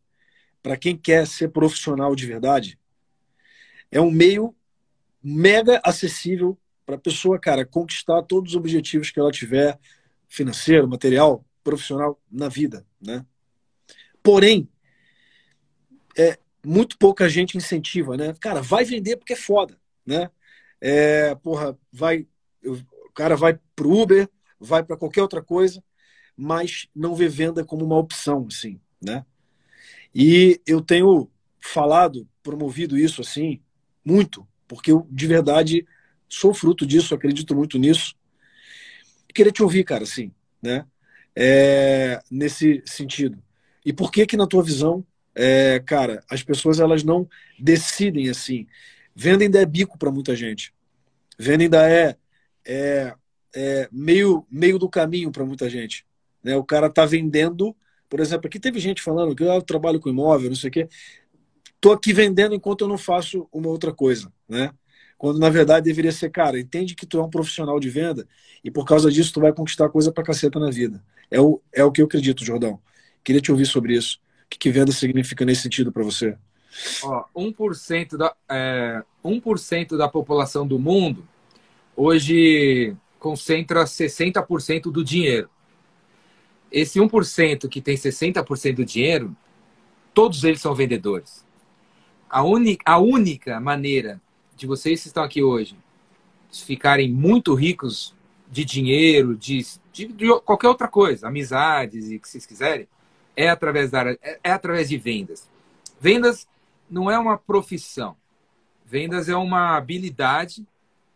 para 0.62 0.76
quem 0.76 0.96
quer 0.96 1.26
ser 1.26 1.48
profissional 1.48 2.14
de 2.14 2.26
verdade, 2.26 2.78
é 3.90 4.00
um 4.00 4.10
meio 4.10 4.54
mega 5.22 5.80
acessível 5.82 6.58
para 6.84 6.96
a 6.96 6.98
pessoa, 6.98 7.38
cara, 7.38 7.64
conquistar 7.64 8.22
todos 8.22 8.52
os 8.52 8.56
objetivos 8.56 9.10
que 9.10 9.18
ela 9.18 9.32
tiver, 9.32 9.78
financeiro, 10.28 10.86
material, 10.86 11.44
profissional 11.64 12.20
na 12.30 12.48
vida, 12.48 12.86
né? 13.00 13.24
Porém, 14.22 14.68
é, 16.16 16.38
muito 16.64 16.96
pouca 16.98 17.28
gente 17.28 17.56
incentiva, 17.56 18.16
né? 18.16 18.34
Cara, 18.40 18.62
vai 18.62 18.84
vender 18.84 19.16
porque 19.16 19.32
é 19.32 19.36
foda, 19.36 19.78
né? 20.06 20.30
É, 20.80 21.34
porra, 21.36 21.76
vai, 21.92 22.26
o 22.64 23.10
cara 23.14 23.36
vai 23.36 23.58
pro 23.74 23.90
Uber, 23.90 24.28
vai 24.60 24.82
para 24.84 24.96
qualquer 24.96 25.22
outra 25.22 25.42
coisa, 25.42 25.82
mas 26.36 26.88
não 26.94 27.14
vê 27.14 27.28
venda 27.28 27.64
como 27.64 27.84
uma 27.84 27.98
opção, 27.98 28.46
assim, 28.48 28.80
né? 29.02 29.24
E 30.14 30.60
eu 30.66 30.80
tenho 30.80 31.30
falado, 31.60 32.28
promovido 32.42 32.96
isso 32.98 33.20
assim, 33.20 33.60
muito, 34.04 34.46
porque 34.68 34.92
eu 34.92 35.06
de 35.10 35.26
verdade 35.26 35.86
sou 36.28 36.52
fruto 36.52 36.86
disso, 36.86 37.14
acredito 37.14 37.54
muito 37.54 37.78
nisso. 37.78 38.14
Queria 39.34 39.52
te 39.52 39.62
ouvir, 39.62 39.84
cara, 39.84 40.04
assim, 40.04 40.32
né? 40.62 40.86
É, 41.36 42.22
nesse 42.30 42.82
sentido? 42.86 43.42
E 43.84 43.92
por 43.92 44.10
que 44.10 44.26
que 44.26 44.36
na 44.36 44.46
tua 44.46 44.62
visão, 44.62 45.04
é, 45.34 45.80
cara, 45.80 46.24
as 46.30 46.42
pessoas 46.42 46.80
elas 46.80 47.02
não 47.02 47.28
decidem 47.58 48.30
assim? 48.30 48.66
Venda 49.14 49.44
ainda 49.44 49.60
é 49.60 49.66
bico 49.66 49.98
para 49.98 50.10
muita 50.10 50.34
gente. 50.34 50.72
Venda 51.38 51.64
ainda 51.64 51.90
é, 51.90 52.16
é, 52.64 53.14
é 53.54 53.88
meio, 53.92 54.46
meio 54.50 54.78
do 54.78 54.88
caminho 54.88 55.30
para 55.30 55.44
muita 55.44 55.68
gente. 55.68 56.06
Né? 56.42 56.56
O 56.56 56.64
cara 56.64 56.90
tá 56.90 57.04
vendendo, 57.06 57.76
por 58.08 58.20
exemplo, 58.20 58.46
aqui 58.46 58.58
teve 58.58 58.78
gente 58.78 59.02
falando 59.02 59.34
que 59.34 59.44
ah, 59.44 59.54
eu 59.54 59.62
trabalho 59.62 60.00
com 60.00 60.08
imóvel, 60.08 60.50
não 60.50 60.56
sei 60.56 60.68
o 60.68 60.72
quê. 60.72 60.88
Tô 61.80 61.92
aqui 61.92 62.12
vendendo 62.12 62.54
enquanto 62.54 62.82
eu 62.82 62.88
não 62.88 62.98
faço 62.98 63.48
uma 63.52 63.68
outra 63.68 63.92
coisa, 63.92 64.32
né? 64.48 64.70
Quando 65.18 65.38
na 65.38 65.48
verdade 65.48 65.84
deveria 65.84 66.12
ser, 66.12 66.30
cara, 66.30 66.58
entende 66.58 66.94
que 66.94 67.06
tu 67.06 67.18
é 67.18 67.22
um 67.22 67.30
profissional 67.30 67.78
de 67.78 67.88
venda 67.88 68.26
e 68.62 68.70
por 68.70 68.84
causa 68.84 69.10
disso 69.10 69.32
tu 69.32 69.40
vai 69.40 69.52
conquistar 69.52 69.88
coisa 69.88 70.12
pra 70.12 70.24
caceta 70.24 70.58
na 70.58 70.70
vida. 70.70 71.02
É 71.34 71.40
o, 71.40 71.60
é 71.72 71.82
o 71.82 71.90
que 71.90 72.00
eu 72.00 72.06
acredito, 72.06 72.44
Jordão. 72.44 72.78
Queria 73.24 73.40
te 73.40 73.50
ouvir 73.50 73.66
sobre 73.66 73.96
isso. 73.96 74.20
O 74.46 74.50
que, 74.50 74.56
que 74.56 74.70
venda 74.70 74.92
significa 74.92 75.44
nesse 75.44 75.62
sentido 75.62 75.90
para 75.90 76.04
você? 76.04 76.38
Ó, 77.02 77.24
1%, 77.36 78.16
da, 78.16 78.32
é, 78.48 79.02
1% 79.24 79.96
da 79.96 80.08
população 80.08 80.64
do 80.64 80.78
mundo 80.78 81.26
hoje 81.96 82.96
concentra 83.18 83.82
60% 83.82 84.92
do 84.92 85.02
dinheiro. 85.02 85.50
Esse 86.70 87.00
1% 87.00 87.68
que 87.68 87.80
tem 87.80 87.96
60% 87.96 88.76
do 88.76 88.84
dinheiro, 88.84 89.36
todos 90.12 90.44
eles 90.44 90.60
são 90.60 90.72
vendedores. 90.72 91.44
A, 92.30 92.44
uni, 92.44 92.78
a 92.84 92.98
única 92.98 93.58
maneira 93.58 94.20
de 94.56 94.68
vocês 94.68 95.02
que 95.02 95.08
estão 95.08 95.24
aqui 95.24 95.42
hoje 95.42 95.76
ficarem 96.52 97.10
muito 97.10 97.54
ricos 97.54 98.14
de 98.54 98.64
dinheiro, 98.64 99.36
de, 99.36 99.66
de, 99.92 100.06
de, 100.06 100.40
qualquer 100.42 100.68
outra 100.68 100.86
coisa, 100.86 101.26
amizades 101.26 102.08
e 102.08 102.20
que 102.20 102.28
vocês 102.28 102.46
quiserem, 102.46 102.86
é 103.36 103.48
através 103.48 103.90
da 103.90 104.12
é, 104.12 104.38
é 104.44 104.52
através 104.52 104.88
de 104.88 104.96
vendas. 104.96 105.50
Vendas 106.00 106.46
não 106.88 107.10
é 107.10 107.18
uma 107.18 107.36
profissão. 107.36 108.16
Vendas 108.86 109.28
é 109.28 109.34
uma 109.34 109.76
habilidade 109.76 110.64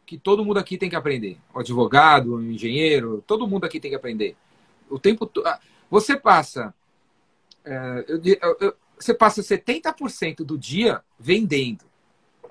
que 0.05 0.18
todo 0.18 0.45
mundo 0.45 0.59
aqui 0.59 0.76
tem 0.76 0.91
que 0.91 0.97
aprender. 0.97 1.39
O 1.55 1.61
advogado, 1.61 2.34
o 2.34 2.43
engenheiro, 2.43 3.22
todo 3.24 3.47
mundo 3.47 3.64
aqui 3.64 3.78
tem 3.78 3.93
que 3.93 3.97
aprender. 3.97 4.34
O 4.91 4.99
tempo 4.99 5.30
ah, 5.45 5.61
você 5.89 6.16
passa 6.16 6.74
é, 7.64 8.05
eu, 8.09 8.57
eu, 8.61 8.74
você 8.99 9.14
passa 9.14 9.43
70% 9.43 10.39
do 10.39 10.59
dia 10.59 11.05
vendendo 11.20 11.84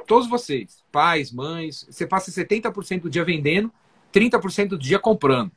todos 0.07 0.29
vocês, 0.29 0.81
pais, 0.89 1.31
mães, 1.33 1.85
você 1.89 2.07
passa 2.07 2.31
70% 2.31 3.01
do 3.01 3.09
dia 3.09 3.25
vendendo, 3.25 3.69
30% 4.13 4.69
do 4.69 4.77
dia 4.77 4.99
comprando. 4.99 5.51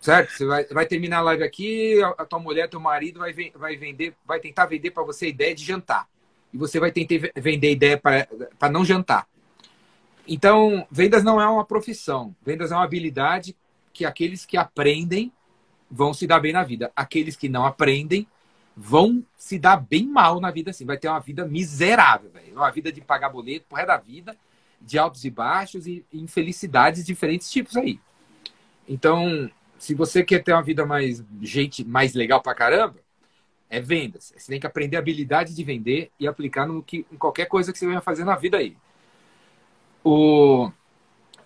Certo? 0.00 0.32
Você 0.32 0.46
vai, 0.46 0.64
vai 0.66 0.86
terminar 0.86 1.18
a 1.18 1.22
live 1.22 1.42
aqui, 1.42 2.02
a, 2.02 2.08
a 2.08 2.24
tua 2.24 2.38
mulher, 2.38 2.68
teu 2.68 2.80
marido 2.80 3.20
vai, 3.20 3.32
vai 3.54 3.76
vender, 3.76 4.14
vai 4.24 4.38
tentar 4.38 4.66
vender 4.66 4.90
para 4.90 5.02
você 5.02 5.26
a 5.26 5.30
ideia 5.30 5.54
de 5.54 5.64
jantar. 5.64 6.08
E 6.52 6.58
você 6.58 6.78
vai 6.78 6.92
tentar 6.92 7.30
vender 7.36 7.72
ideia 7.72 7.98
para 7.98 8.70
não 8.70 8.84
jantar. 8.84 9.26
Então, 10.28 10.86
vendas 10.90 11.22
não 11.22 11.40
é 11.40 11.46
uma 11.46 11.64
profissão. 11.64 12.34
Vendas 12.44 12.72
é 12.72 12.74
uma 12.74 12.84
habilidade 12.84 13.56
que 13.92 14.04
aqueles 14.04 14.44
que 14.44 14.56
aprendem 14.56 15.32
vão 15.90 16.12
se 16.12 16.26
dar 16.26 16.40
bem 16.40 16.52
na 16.52 16.64
vida. 16.64 16.90
Aqueles 16.96 17.36
que 17.36 17.48
não 17.48 17.64
aprendem 17.64 18.26
vão 18.76 19.24
se 19.36 19.58
dar 19.58 19.76
bem 19.76 20.06
mal 20.06 20.40
na 20.40 20.50
vida 20.50 20.70
assim. 20.70 20.84
Vai 20.84 20.98
ter 20.98 21.08
uma 21.08 21.20
vida 21.20 21.46
miserável. 21.46 22.30
Uma 22.52 22.70
vida 22.70 22.92
de 22.92 23.00
pagar 23.00 23.30
boleto 23.30 23.66
por 23.68 23.76
resto 23.76 23.88
da 23.88 23.96
vida, 23.96 24.36
de 24.86 24.98
altos 24.98 25.24
e 25.24 25.30
baixos 25.30 25.86
e 25.86 26.04
infelicidades 26.12 27.00
de 27.00 27.06
diferentes 27.06 27.50
tipos 27.50 27.76
aí. 27.76 28.00
Então, 28.88 29.50
se 29.78 29.94
você 29.94 30.22
quer 30.22 30.42
ter 30.42 30.52
uma 30.52 30.62
vida 30.62 30.86
mais 30.86 31.24
gente 31.42 31.84
mais 31.84 32.14
legal 32.14 32.40
pra 32.40 32.54
caramba, 32.54 32.96
é 33.68 33.80
vendas. 33.80 34.32
Você 34.36 34.52
tem 34.52 34.60
que 34.60 34.66
aprender 34.66 34.96
a 34.96 35.00
habilidade 35.00 35.54
de 35.54 35.64
vender 35.64 36.10
e 36.20 36.28
aplicar 36.28 36.66
no 36.66 36.82
que, 36.82 37.04
em 37.10 37.16
qualquer 37.16 37.46
coisa 37.46 37.72
que 37.72 37.78
você 37.78 37.86
venha 37.86 38.00
fazer 38.00 38.24
na 38.24 38.36
vida 38.36 38.58
aí. 38.58 38.76
O, 40.04 40.70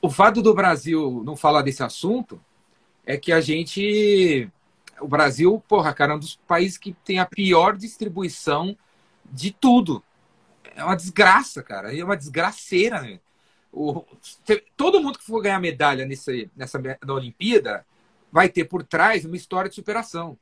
o 0.02 0.10
fato 0.10 0.42
do 0.42 0.54
Brasil 0.54 1.22
não 1.24 1.34
falar 1.34 1.62
desse 1.62 1.82
assunto 1.82 2.38
é 3.06 3.16
que 3.16 3.32
a 3.32 3.40
gente 3.40 4.50
o 5.00 5.08
Brasil, 5.08 5.62
porra, 5.66 5.94
cara, 5.94 6.12
é 6.12 6.16
um 6.16 6.18
dos 6.18 6.36
países 6.36 6.76
que 6.76 6.92
tem 6.92 7.18
a 7.18 7.24
pior 7.24 7.74
distribuição 7.74 8.76
de 9.24 9.50
tudo. 9.50 10.04
É 10.76 10.84
uma 10.84 10.94
desgraça, 10.94 11.62
cara. 11.62 11.96
É 11.96 12.04
uma 12.04 12.18
desgraceira, 12.18 13.00
né? 13.00 13.18
O, 13.72 14.04
todo 14.76 15.00
mundo 15.00 15.18
que 15.18 15.24
for 15.24 15.40
ganhar 15.40 15.60
medalha 15.60 16.04
nessa, 16.04 16.32
nessa 16.56 16.78
na 16.78 17.14
Olimpíada 17.14 17.86
vai 18.32 18.48
ter 18.48 18.64
por 18.64 18.82
trás 18.82 19.24
uma 19.24 19.36
história 19.36 19.68
de 19.68 19.76
superação. 19.76 20.36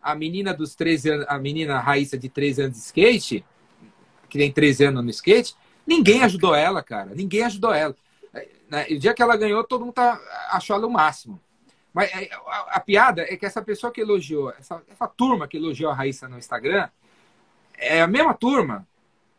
a 0.00 0.14
menina 0.14 0.52
dos 0.52 0.74
13 0.74 1.10
anos, 1.10 1.26
a 1.28 1.38
menina 1.38 1.78
Raíssa 1.78 2.18
de 2.18 2.28
13 2.28 2.62
anos 2.62 2.76
de 2.76 2.82
skate, 2.82 3.44
que 4.28 4.38
tem 4.38 4.50
13 4.50 4.86
anos 4.86 5.04
no 5.04 5.10
skate, 5.10 5.54
ninguém 5.86 6.24
ajudou 6.24 6.54
ela, 6.54 6.82
cara. 6.82 7.14
Ninguém 7.14 7.44
ajudou 7.44 7.72
ela. 7.72 7.94
Né? 8.68 8.86
O 8.90 8.98
dia 8.98 9.12
que 9.12 9.22
ela 9.22 9.36
ganhou, 9.36 9.62
todo 9.62 9.84
mundo 9.84 9.92
tá, 9.92 10.18
achou 10.50 10.74
ela 10.74 10.86
o 10.86 10.90
máximo. 10.90 11.40
Mas 11.92 12.10
é, 12.10 12.30
a, 12.46 12.76
a, 12.76 12.80
piada 12.80 13.22
é 13.22 13.36
que 13.36 13.44
essa 13.44 13.60
pessoa 13.60 13.92
que 13.92 14.00
elogiou, 14.00 14.50
essa, 14.58 14.82
essa 14.90 15.06
turma 15.06 15.46
que 15.46 15.58
elogiou 15.58 15.90
a 15.90 15.94
Raíssa 15.94 16.26
no 16.26 16.38
Instagram, 16.38 16.88
é 17.76 18.00
a 18.00 18.06
mesma 18.06 18.32
turma 18.32 18.88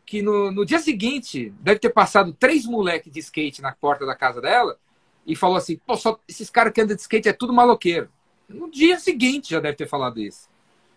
que 0.06 0.22
no, 0.22 0.50
no 0.50 0.64
dia 0.64 0.78
seguinte 0.78 1.52
deve 1.60 1.80
ter 1.80 1.90
passado 1.90 2.32
três 2.32 2.66
moleques 2.66 3.12
de 3.12 3.20
skate 3.20 3.62
na 3.62 3.72
porta 3.72 4.04
da 4.04 4.14
casa 4.14 4.40
dela 4.40 4.78
e 5.26 5.34
falou 5.34 5.56
assim: 5.56 5.76
pô, 5.86 5.96
só, 5.96 6.18
esses 6.28 6.50
caras 6.50 6.72
que 6.72 6.80
andam 6.80 6.94
de 6.94 7.02
skate 7.02 7.28
é 7.28 7.32
tudo 7.32 7.52
maloqueiro. 7.52 8.10
No 8.48 8.70
dia 8.70 8.98
seguinte 8.98 9.50
já 9.50 9.60
deve 9.60 9.76
ter 9.76 9.88
falado 9.88 10.20
isso. 10.20 10.48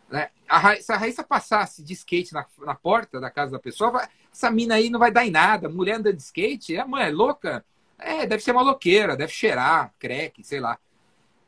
Né? 0.10 0.30
A, 0.47 0.76
se 0.76 0.91
a 0.91 0.97
Raíssa 0.97 1.24
passasse 1.24 1.84
de 1.84 1.93
skate 1.93 2.34
na, 2.34 2.45
na 2.60 2.76
porta 2.76 3.20
da 3.20 3.30
casa 3.30 3.51
da 3.51 3.60
pessoa, 3.60 3.91
vai, 3.91 4.08
essa 4.32 4.51
mina 4.51 4.76
aí 4.76 4.89
não 4.89 4.99
vai 4.99 5.12
dar 5.12 5.26
em 5.26 5.32
nada. 5.32 5.70
Mulher 5.70 5.95
anda 5.95 6.14
de 6.14 6.22
skate, 6.22 6.76
é, 6.76 6.84
mãe, 6.84 7.08
é 7.08 7.12
louca? 7.12 7.66
É, 7.97 8.26
deve 8.26 8.43
ser 8.43 8.53
maloqueira, 8.53 9.18
deve 9.18 9.32
cheirar, 9.32 9.93
creque, 9.97 10.43
sei 10.43 10.60
lá. 10.60 10.78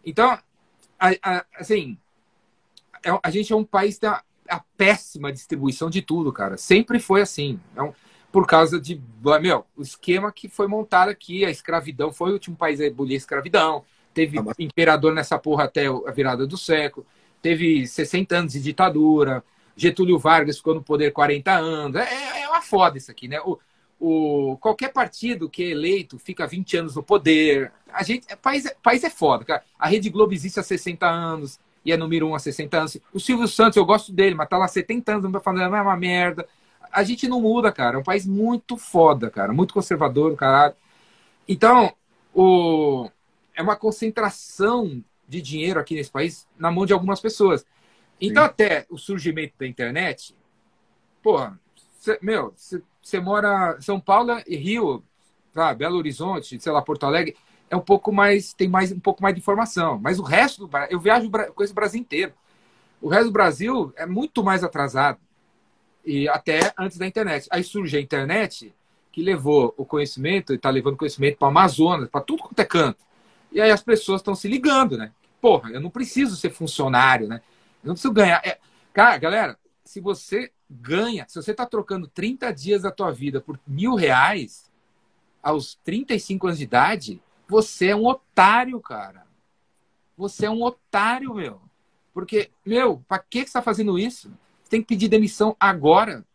Então, 0.06 0.38
a, 1.00 1.10
a, 1.22 1.46
assim, 1.56 1.98
é, 3.04 3.10
a 3.22 3.30
gente 3.30 3.52
é 3.54 3.56
um 3.56 3.64
país 3.64 3.98
tem 3.98 4.10
a, 4.50 4.62
péssima 4.78 5.32
distribuição 5.32 5.90
de 5.90 6.02
tudo, 6.02 6.32
cara. 6.32 6.58
Sempre 6.58 7.00
foi 7.00 7.22
assim. 7.22 7.60
Então, 7.72 7.94
por 8.32 8.46
causa 8.46 8.80
de, 8.80 9.02
meu, 9.42 9.66
o 9.76 9.82
esquema 9.82 10.32
que 10.32 10.48
foi 10.48 10.68
montado 10.68 11.10
aqui, 11.10 11.46
a 11.46 11.50
escravidão, 11.50 12.12
foi 12.12 12.30
o 12.30 12.34
último 12.34 12.56
país 12.56 12.80
a 12.80 12.86
abolir 12.86 13.16
a 13.16 13.18
escravidão. 13.18 13.84
Teve 14.14 14.40
ah, 14.40 14.44
imperador 14.60 15.14
nessa 15.14 15.38
porra 15.38 15.66
até 15.66 15.88
a 15.88 16.12
virada 16.12 16.46
do 16.46 16.58
século. 16.58 17.06
Teve 17.42 17.88
60 17.88 18.38
anos 18.38 18.54
de 18.54 18.62
ditadura. 18.62 19.44
Getúlio 19.76 20.20
Vargas 20.20 20.58
ficou 20.58 20.76
no 20.76 20.84
poder 20.84 21.12
40 21.12 21.52
anos. 21.52 21.96
É, 22.02 22.42
é 22.42 22.50
uma 22.50 22.62
foda 22.62 22.98
isso 22.98 23.10
aqui, 23.10 23.28
né? 23.28 23.40
O, 23.42 23.58
o, 24.00 24.58
qualquer 24.58 24.92
partido 24.92 25.50
que 25.50 25.64
é 25.64 25.68
eleito 25.68 26.20
fica 26.20 26.46
20 26.46 26.78
anos 26.78 26.96
no 26.96 27.04
poder. 27.04 27.72
A 27.92 28.04
gente, 28.04 28.26
é, 28.30 28.36
país, 28.36 28.66
é, 28.66 28.76
país 28.82 29.04
é 29.04 29.10
foda, 29.10 29.46
cara. 29.46 29.64
A 29.78 29.88
Rede 29.88 30.10
Globo 30.10 30.34
existe 30.34 30.60
há 30.60 30.64
60 30.64 31.08
anos 31.08 31.60
e 31.90 31.92
é 31.92 31.98
número 31.98 32.28
um 32.28 32.36
há 32.36 32.40
60 32.40 32.78
anos. 32.78 32.98
O 33.12 33.20
Silvio 33.20 33.48
Santos, 33.48 33.78
eu 33.78 33.86
gosto 33.86 34.14
dele, 34.14 34.36
mas 34.36 34.48
tá 34.48 34.58
lá 34.58 34.66
há 34.66 34.68
70 34.68 35.12
anos, 35.14 35.32
não 35.32 35.42
falando, 35.42 35.76
é 35.76 35.82
uma 35.82 35.98
merda. 35.98 36.48
A 36.92 37.04
gente 37.04 37.28
não 37.28 37.42
muda, 37.42 37.72
cara. 37.72 37.98
É 37.98 38.00
um 38.00 38.04
país 38.04 38.26
muito 38.26 38.78
foda, 38.78 39.30
cara. 39.30 39.52
Muito 39.52 39.74
conservador, 39.74 40.36
caralho. 40.36 40.76
Então, 41.48 41.94
o, 42.34 43.10
é 43.56 43.62
uma 43.62 43.76
concentração 43.76 45.04
de 45.28 45.42
dinheiro 45.42 45.80
aqui 45.80 45.96
nesse 45.96 46.12
país 46.12 46.48
na 46.58 46.72
mão 46.72 46.86
de 46.86 46.94
algumas 46.94 47.20
pessoas. 47.20 47.66
Então, 48.22 48.44
Sim. 48.44 48.50
até 48.50 48.86
o 48.90 48.98
surgimento 48.98 49.54
da 49.60 49.66
internet, 49.66 50.36
porra, 51.24 51.60
cê, 52.00 52.20
meu, 52.22 52.54
você 53.02 53.20
mora 53.20 53.76
em 53.80 53.82
São 53.82 54.00
Paulo 54.00 54.42
e 54.46 54.56
Rio, 54.56 55.04
tá, 55.54 55.74
Belo 55.74 55.98
Horizonte, 55.98 56.60
sei 56.60 56.72
lá, 56.72 56.82
Porto 56.82 57.06
Alegre, 57.06 57.36
é 57.70 57.76
um 57.76 57.82
pouco 57.82 58.12
mais, 58.12 58.54
tem 58.54 58.68
mais 58.68 58.92
um 58.92 59.00
pouco 59.00 59.22
mais 59.22 59.36
de 59.36 59.42
informação. 59.42 60.00
Mas 60.00 60.20
o 60.20 60.24
resto 60.24 60.66
do 60.66 60.78
eu 60.90 61.00
viajo 61.00 61.30
com 61.54 61.64
esse 61.64 61.74
Brasil 61.74 62.02
inteiro. 62.02 62.34
O 63.02 63.08
resto 63.08 63.26
do 63.26 63.32
Brasil 63.32 63.94
é 63.96 64.06
muito 64.06 64.44
mais 64.44 64.64
atrasado. 64.64 65.20
E 66.06 66.28
até 66.28 66.74
antes 66.78 66.98
da 66.98 67.06
internet. 67.06 67.48
Aí 67.52 67.64
surge 67.64 67.98
a 67.98 68.02
internet 68.02 68.74
que 69.12 69.22
levou 69.22 69.74
o 69.78 69.86
conhecimento, 69.86 70.54
e 70.54 70.56
está 70.56 70.70
levando 70.70 70.98
conhecimento 70.98 71.38
para 71.38 71.48
o 71.48 71.50
Amazonas, 71.50 72.10
para 72.10 72.22
tudo 72.22 72.44
quanto 72.44 72.60
é 72.60 72.66
canto. 72.66 73.04
E 73.52 73.60
aí 73.60 73.72
as 73.72 73.82
pessoas 73.82 74.22
estão 74.22 74.36
se 74.36 74.48
ligando, 74.48 74.98
né? 74.98 75.12
Porra, 75.42 75.72
eu 75.72 75.82
não 75.82 75.90
preciso 75.90 76.36
ser 76.36 76.52
funcionário, 76.52 77.28
né? 77.28 77.42
Eu 77.84 77.88
não 77.88 77.94
preciso 77.94 78.14
ganhar. 78.14 78.42
É... 78.46 78.60
Cara, 78.94 79.18
galera, 79.18 79.58
se 79.84 80.00
você 80.00 80.52
ganha, 80.70 81.26
se 81.28 81.42
você 81.42 81.52
está 81.52 81.66
trocando 81.66 82.08
30 82.08 82.52
dias 82.52 82.84
da 82.84 82.92
tua 82.92 83.12
vida 83.12 83.42
por 83.42 83.60
mil 83.66 83.96
reais 83.96 84.70
aos 85.42 85.76
35 85.84 86.48
anos 86.48 86.60
de 86.60 86.64
idade, 86.66 87.22
você 87.50 87.88
é 87.88 87.96
um 87.96 88.06
otário, 88.06 88.80
cara. 88.80 89.26
Você 90.16 90.46
é 90.46 90.50
um 90.50 90.62
otário, 90.62 91.34
meu. 91.34 91.62
Porque, 92.14 92.52
meu, 92.66 93.04
para 93.08 93.20
que 93.20 93.40
você 93.40 93.46
está 93.46 93.62
fazendo 93.62 93.98
isso? 93.98 94.32
Você 94.64 94.70
tem 94.70 94.82
que 94.82 94.88
pedir 94.88 95.08
demissão 95.08 95.56
agora. 95.60 96.26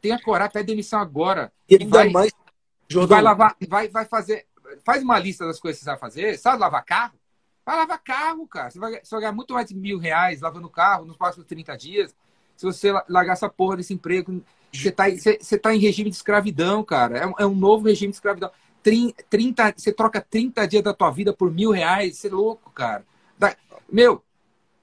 Tenha 0.00 0.20
coragem, 0.20 0.52
pede 0.52 0.66
demissão 0.66 1.00
agora. 1.00 1.52
E, 1.68 1.84
vai, 1.86 2.08
mais. 2.08 2.32
Jordão. 2.88 3.16
Vai 3.16 3.22
lavar, 3.22 3.56
vai, 3.68 3.88
vai 3.88 4.04
fazer. 4.04 4.46
Faz 4.84 5.02
uma 5.02 5.18
lista 5.18 5.46
das 5.46 5.60
coisas 5.60 5.78
que 5.78 5.84
você 5.84 5.90
vai 5.90 5.98
fazer. 5.98 6.38
Sabe 6.38 6.58
lavar 6.58 6.84
carro? 6.84 7.14
Vai 7.64 7.76
lavar 7.76 8.02
carro, 8.02 8.46
cara. 8.46 8.70
Você 8.70 8.78
vai, 8.78 8.92
você 9.02 9.10
vai 9.10 9.20
ganhar 9.20 9.32
muito 9.32 9.54
mais 9.54 9.68
de 9.68 9.74
mil 9.74 9.98
reais 9.98 10.40
lavando 10.40 10.68
carro 10.68 11.04
nos 11.04 11.16
próximos 11.16 11.46
30 11.46 11.76
dias 11.76 12.14
se 12.58 12.66
você 12.66 12.92
largar 13.08 13.34
essa 13.34 13.48
porra 13.48 13.76
desse 13.76 13.94
emprego, 13.94 14.42
você 14.72 14.88
está 14.88 15.08
você, 15.08 15.38
você 15.40 15.56
tá 15.56 15.72
em 15.72 15.78
regime 15.78 16.10
de 16.10 16.16
escravidão, 16.16 16.82
cara. 16.82 17.16
É, 17.16 17.42
é, 17.42 17.46
um 17.46 17.54
novo 17.54 17.86
regime 17.86 18.10
de 18.10 18.16
escravidão. 18.16 18.50
30, 19.28 19.74
você 19.76 19.92
troca 19.92 20.20
30 20.20 20.66
dias 20.66 20.82
da 20.82 20.94
tua 20.94 21.10
vida 21.10 21.32
por 21.32 21.50
mil 21.50 21.70
reais, 21.70 22.16
você 22.16 22.28
é 22.28 22.30
louco, 22.30 22.70
cara. 22.70 23.04
Da, 23.38 23.54
meu, 23.90 24.22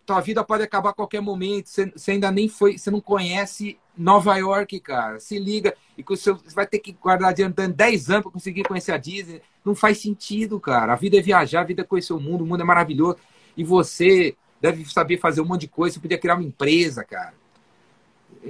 tua 0.06 0.22
vida 0.22 0.44
pode 0.44 0.64
acabar 0.64 0.92
a 0.92 0.94
qualquer 0.94 1.22
momento. 1.22 1.68
Você, 1.68 1.92
você, 1.96 2.12
ainda 2.12 2.32
nem 2.32 2.48
foi, 2.48 2.78
você 2.78 2.92
não 2.92 3.02
conhece 3.02 3.78
Nova 3.98 4.36
York, 4.38 4.80
cara. 4.80 5.20
Se 5.20 5.38
liga. 5.40 5.76
E 5.98 6.04
que 6.04 6.10
você 6.10 6.34
vai 6.54 6.68
ter 6.68 6.80
que 6.80 6.92
guardar 6.94 7.30
adiantando 7.30 7.74
10 7.76 8.10
anos 8.10 8.24
para 8.24 8.32
conseguir 8.32 8.64
conhecer 8.64 8.92
a 8.92 8.98
Disney. 8.98 9.42
Não 9.64 9.76
faz 9.76 10.00
sentido, 10.00 10.60
cara. 10.60 10.94
A 10.94 10.96
vida 10.96 11.18
é 11.18 11.22
viajar, 11.22 11.62
a 11.62 11.66
vida 11.66 11.82
é 11.82 11.86
conhecer 11.86 12.14
o 12.14 12.20
mundo, 12.20 12.44
o 12.44 12.48
mundo 12.48 12.62
é 12.62 12.66
maravilhoso. 12.66 13.18
E 13.58 13.64
você 13.64 14.36
deve 14.62 14.86
saber 14.86 15.18
fazer 15.18 15.42
um 15.42 15.46
monte 15.46 15.62
de 15.62 15.68
coisa. 15.68 15.96
Você 15.96 16.00
podia 16.00 16.18
criar 16.18 16.36
uma 16.36 16.44
empresa, 16.44 17.04
cara 17.04 17.34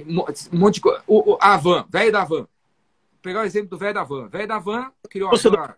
um 0.04 0.58
monte 0.58 0.74
de 0.74 0.80
coisa. 0.80 1.02
O, 1.06 1.32
o, 1.32 1.38
a 1.40 1.56
van, 1.56 1.86
velho 1.88 2.12
da 2.12 2.24
van. 2.24 2.46
Pegar 3.26 3.40
o 3.40 3.44
exemplo 3.44 3.70
do 3.70 3.76
velho 3.76 3.92
da 3.92 4.04
van. 4.04 4.28
Velho 4.28 4.46
da 4.46 4.60
van 4.60 4.92
criou 5.10 5.28
você 5.30 5.48
uma... 5.48 5.74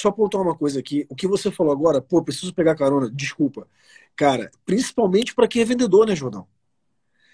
Só 0.00 0.10
pontuar 0.10 0.42
uma 0.42 0.56
coisa 0.56 0.80
aqui. 0.80 1.06
O 1.08 1.14
que 1.14 1.28
você 1.28 1.48
falou 1.48 1.72
agora, 1.72 2.00
pô, 2.00 2.20
preciso 2.24 2.52
pegar 2.52 2.74
carona, 2.74 3.08
desculpa. 3.08 3.68
Cara, 4.16 4.50
principalmente 4.66 5.32
para 5.32 5.46
quem 5.46 5.62
é 5.62 5.64
vendedor, 5.64 6.08
né, 6.08 6.16
Jordão? 6.16 6.48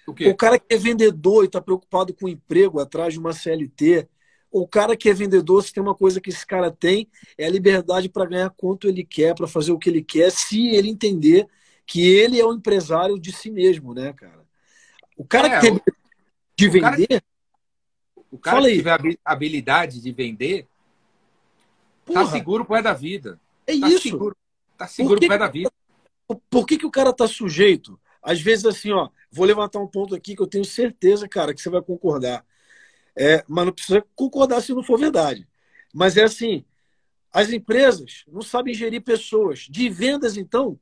O, 0.07 0.11
o, 0.11 0.37
cara 0.37 0.59
que 0.59 0.67
é 0.69 0.77
vendedor 0.77 1.45
e 1.45 1.47
está 1.47 1.63
preocupado 1.63 2.13
com 2.13 2.27
o 2.27 2.29
emprego 2.29 2.79
atrás 2.79 3.15
de 3.15 3.19
uma 3.19 3.33
CLT, 3.33 4.07
o 4.51 4.69
cara 4.69 4.95
que 4.95 5.09
é 5.09 5.15
vendedor, 5.15 5.65
se 5.65 5.73
tem 5.73 5.83
uma 5.83 5.95
coisa 5.95 6.21
que 6.21 6.29
esse 6.29 6.47
cara 6.47 6.71
tem, 6.71 7.09
é 7.39 7.47
a 7.47 7.51
liberdade 7.51 8.11
para 8.11 8.27
ganhar 8.27 8.51
quanto 8.51 8.87
ele 8.87 9.03
quer, 9.03 9.35
para 9.35 9.47
fazer 9.47 9.73
o 9.73 9.79
que 9.79 9.89
ele 9.89 10.03
quer, 10.03 10.31
se 10.31 10.69
ele 10.69 10.91
entender 10.91 11.47
que 11.87 12.07
ele 12.07 12.39
é 12.39 12.45
o 12.45 12.53
empresário 12.53 13.19
de 13.19 13.33
si 13.33 13.51
mesmo, 13.51 13.95
né, 13.95 14.13
cara? 14.13 14.45
O 15.17 15.25
cara 15.25 15.49
é, 15.49 15.59
que 15.59 15.67
tem 15.67 15.81
de 16.55 16.69
vender. 16.69 17.25
O 18.35 18.39
cara, 18.39 18.63
que 18.63 18.75
tiver 18.75 18.91
a 19.25 19.33
habilidade 19.33 20.01
de 20.01 20.11
vender, 20.11 20.65
tá 20.65 20.69
Porra. 22.07 22.25
tá 22.25 22.31
seguro 22.33 22.65
pro 22.65 22.75
pé 22.75 22.83
da 22.83 22.93
vida. 22.93 23.41
É 23.65 23.79
tá 23.79 23.89
isso. 23.89 24.03
Seguro, 24.03 24.37
tá 24.77 24.89
seguro 24.89 25.21
pro 25.21 25.29
pé 25.29 25.39
da 25.39 25.47
vida. 25.47 25.71
Por 26.51 26.67
que, 26.67 26.77
que 26.77 26.85
o 26.85 26.91
cara 26.91 27.13
tá 27.13 27.29
sujeito? 27.29 27.97
Às 28.21 28.41
vezes, 28.41 28.65
assim, 28.67 28.91
ó, 28.91 29.09
vou 29.31 29.47
levantar 29.47 29.79
um 29.79 29.87
ponto 29.87 30.17
aqui 30.17 30.35
que 30.35 30.43
eu 30.43 30.49
tenho 30.49 30.65
certeza, 30.65 31.29
cara, 31.29 31.55
que 31.55 31.63
você 31.63 31.71
vai 31.71 31.81
concordar. 31.81 32.45
É, 33.15 33.45
mas 33.47 33.67
não 33.67 33.73
precisa 33.73 34.05
concordar 34.17 34.61
se 34.63 34.75
não 34.75 34.83
for 34.83 34.99
verdade. 34.99 35.47
Mas 35.93 36.17
é 36.17 36.25
assim: 36.25 36.65
as 37.33 37.53
empresas 37.53 38.25
não 38.27 38.43
sabem 38.43 38.75
gerir 38.75 39.03
pessoas. 39.05 39.61
De 39.71 39.89
vendas, 39.89 40.37
então, 40.37 40.77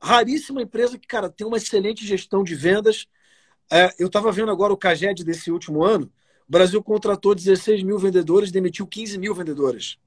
raríssima 0.00 0.62
empresa 0.62 0.96
que, 0.96 1.08
cara, 1.08 1.28
tem 1.28 1.44
uma 1.44 1.56
excelente 1.56 2.06
gestão 2.06 2.44
de 2.44 2.54
vendas, 2.54 3.08
é, 3.72 3.92
eu 3.98 4.06
estava 4.06 4.30
vendo 4.30 4.52
agora 4.52 4.72
o 4.72 4.76
CAGED 4.76 5.24
desse 5.24 5.50
último 5.50 5.82
ano. 5.82 6.12
O 6.48 6.52
Brasil 6.52 6.82
contratou 6.82 7.34
16 7.34 7.82
mil 7.82 7.98
vendedores, 7.98 8.52
demitiu 8.52 8.86
15 8.86 9.18
mil 9.18 9.34
vendedores. 9.34 9.98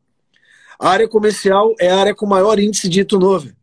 A 0.79 0.89
área 0.89 1.07
comercial 1.07 1.75
é 1.79 1.89
a 1.89 1.99
área 1.99 2.15
com 2.15 2.25
maior 2.25 2.57
índice 2.59 2.87
de 2.87 3.03
turnover. 3.03 3.55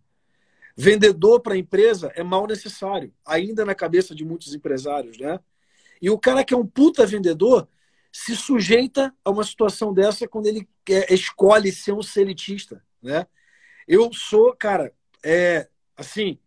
Vendedor 0.76 1.40
para 1.40 1.54
a 1.54 1.58
empresa 1.58 2.12
é 2.14 2.22
mal 2.22 2.46
necessário, 2.46 3.10
ainda 3.24 3.64
na 3.64 3.74
cabeça 3.74 4.14
de 4.14 4.24
muitos 4.24 4.54
empresários, 4.54 5.18
né? 5.18 5.40
E 6.02 6.10
o 6.10 6.18
cara 6.18 6.44
que 6.44 6.52
é 6.52 6.56
um 6.56 6.66
puta 6.66 7.06
vendedor 7.06 7.66
se 8.12 8.36
sujeita 8.36 9.14
a 9.24 9.30
uma 9.30 9.42
situação 9.42 9.94
dessa 9.94 10.28
quando 10.28 10.46
ele 10.46 10.68
é, 10.90 11.14
escolhe 11.14 11.72
ser 11.72 11.92
um 11.92 12.02
seletista, 12.02 12.82
né? 13.02 13.26
Eu 13.88 14.12
sou, 14.12 14.54
cara, 14.54 14.92
é, 15.24 15.68
assim, 15.96 16.38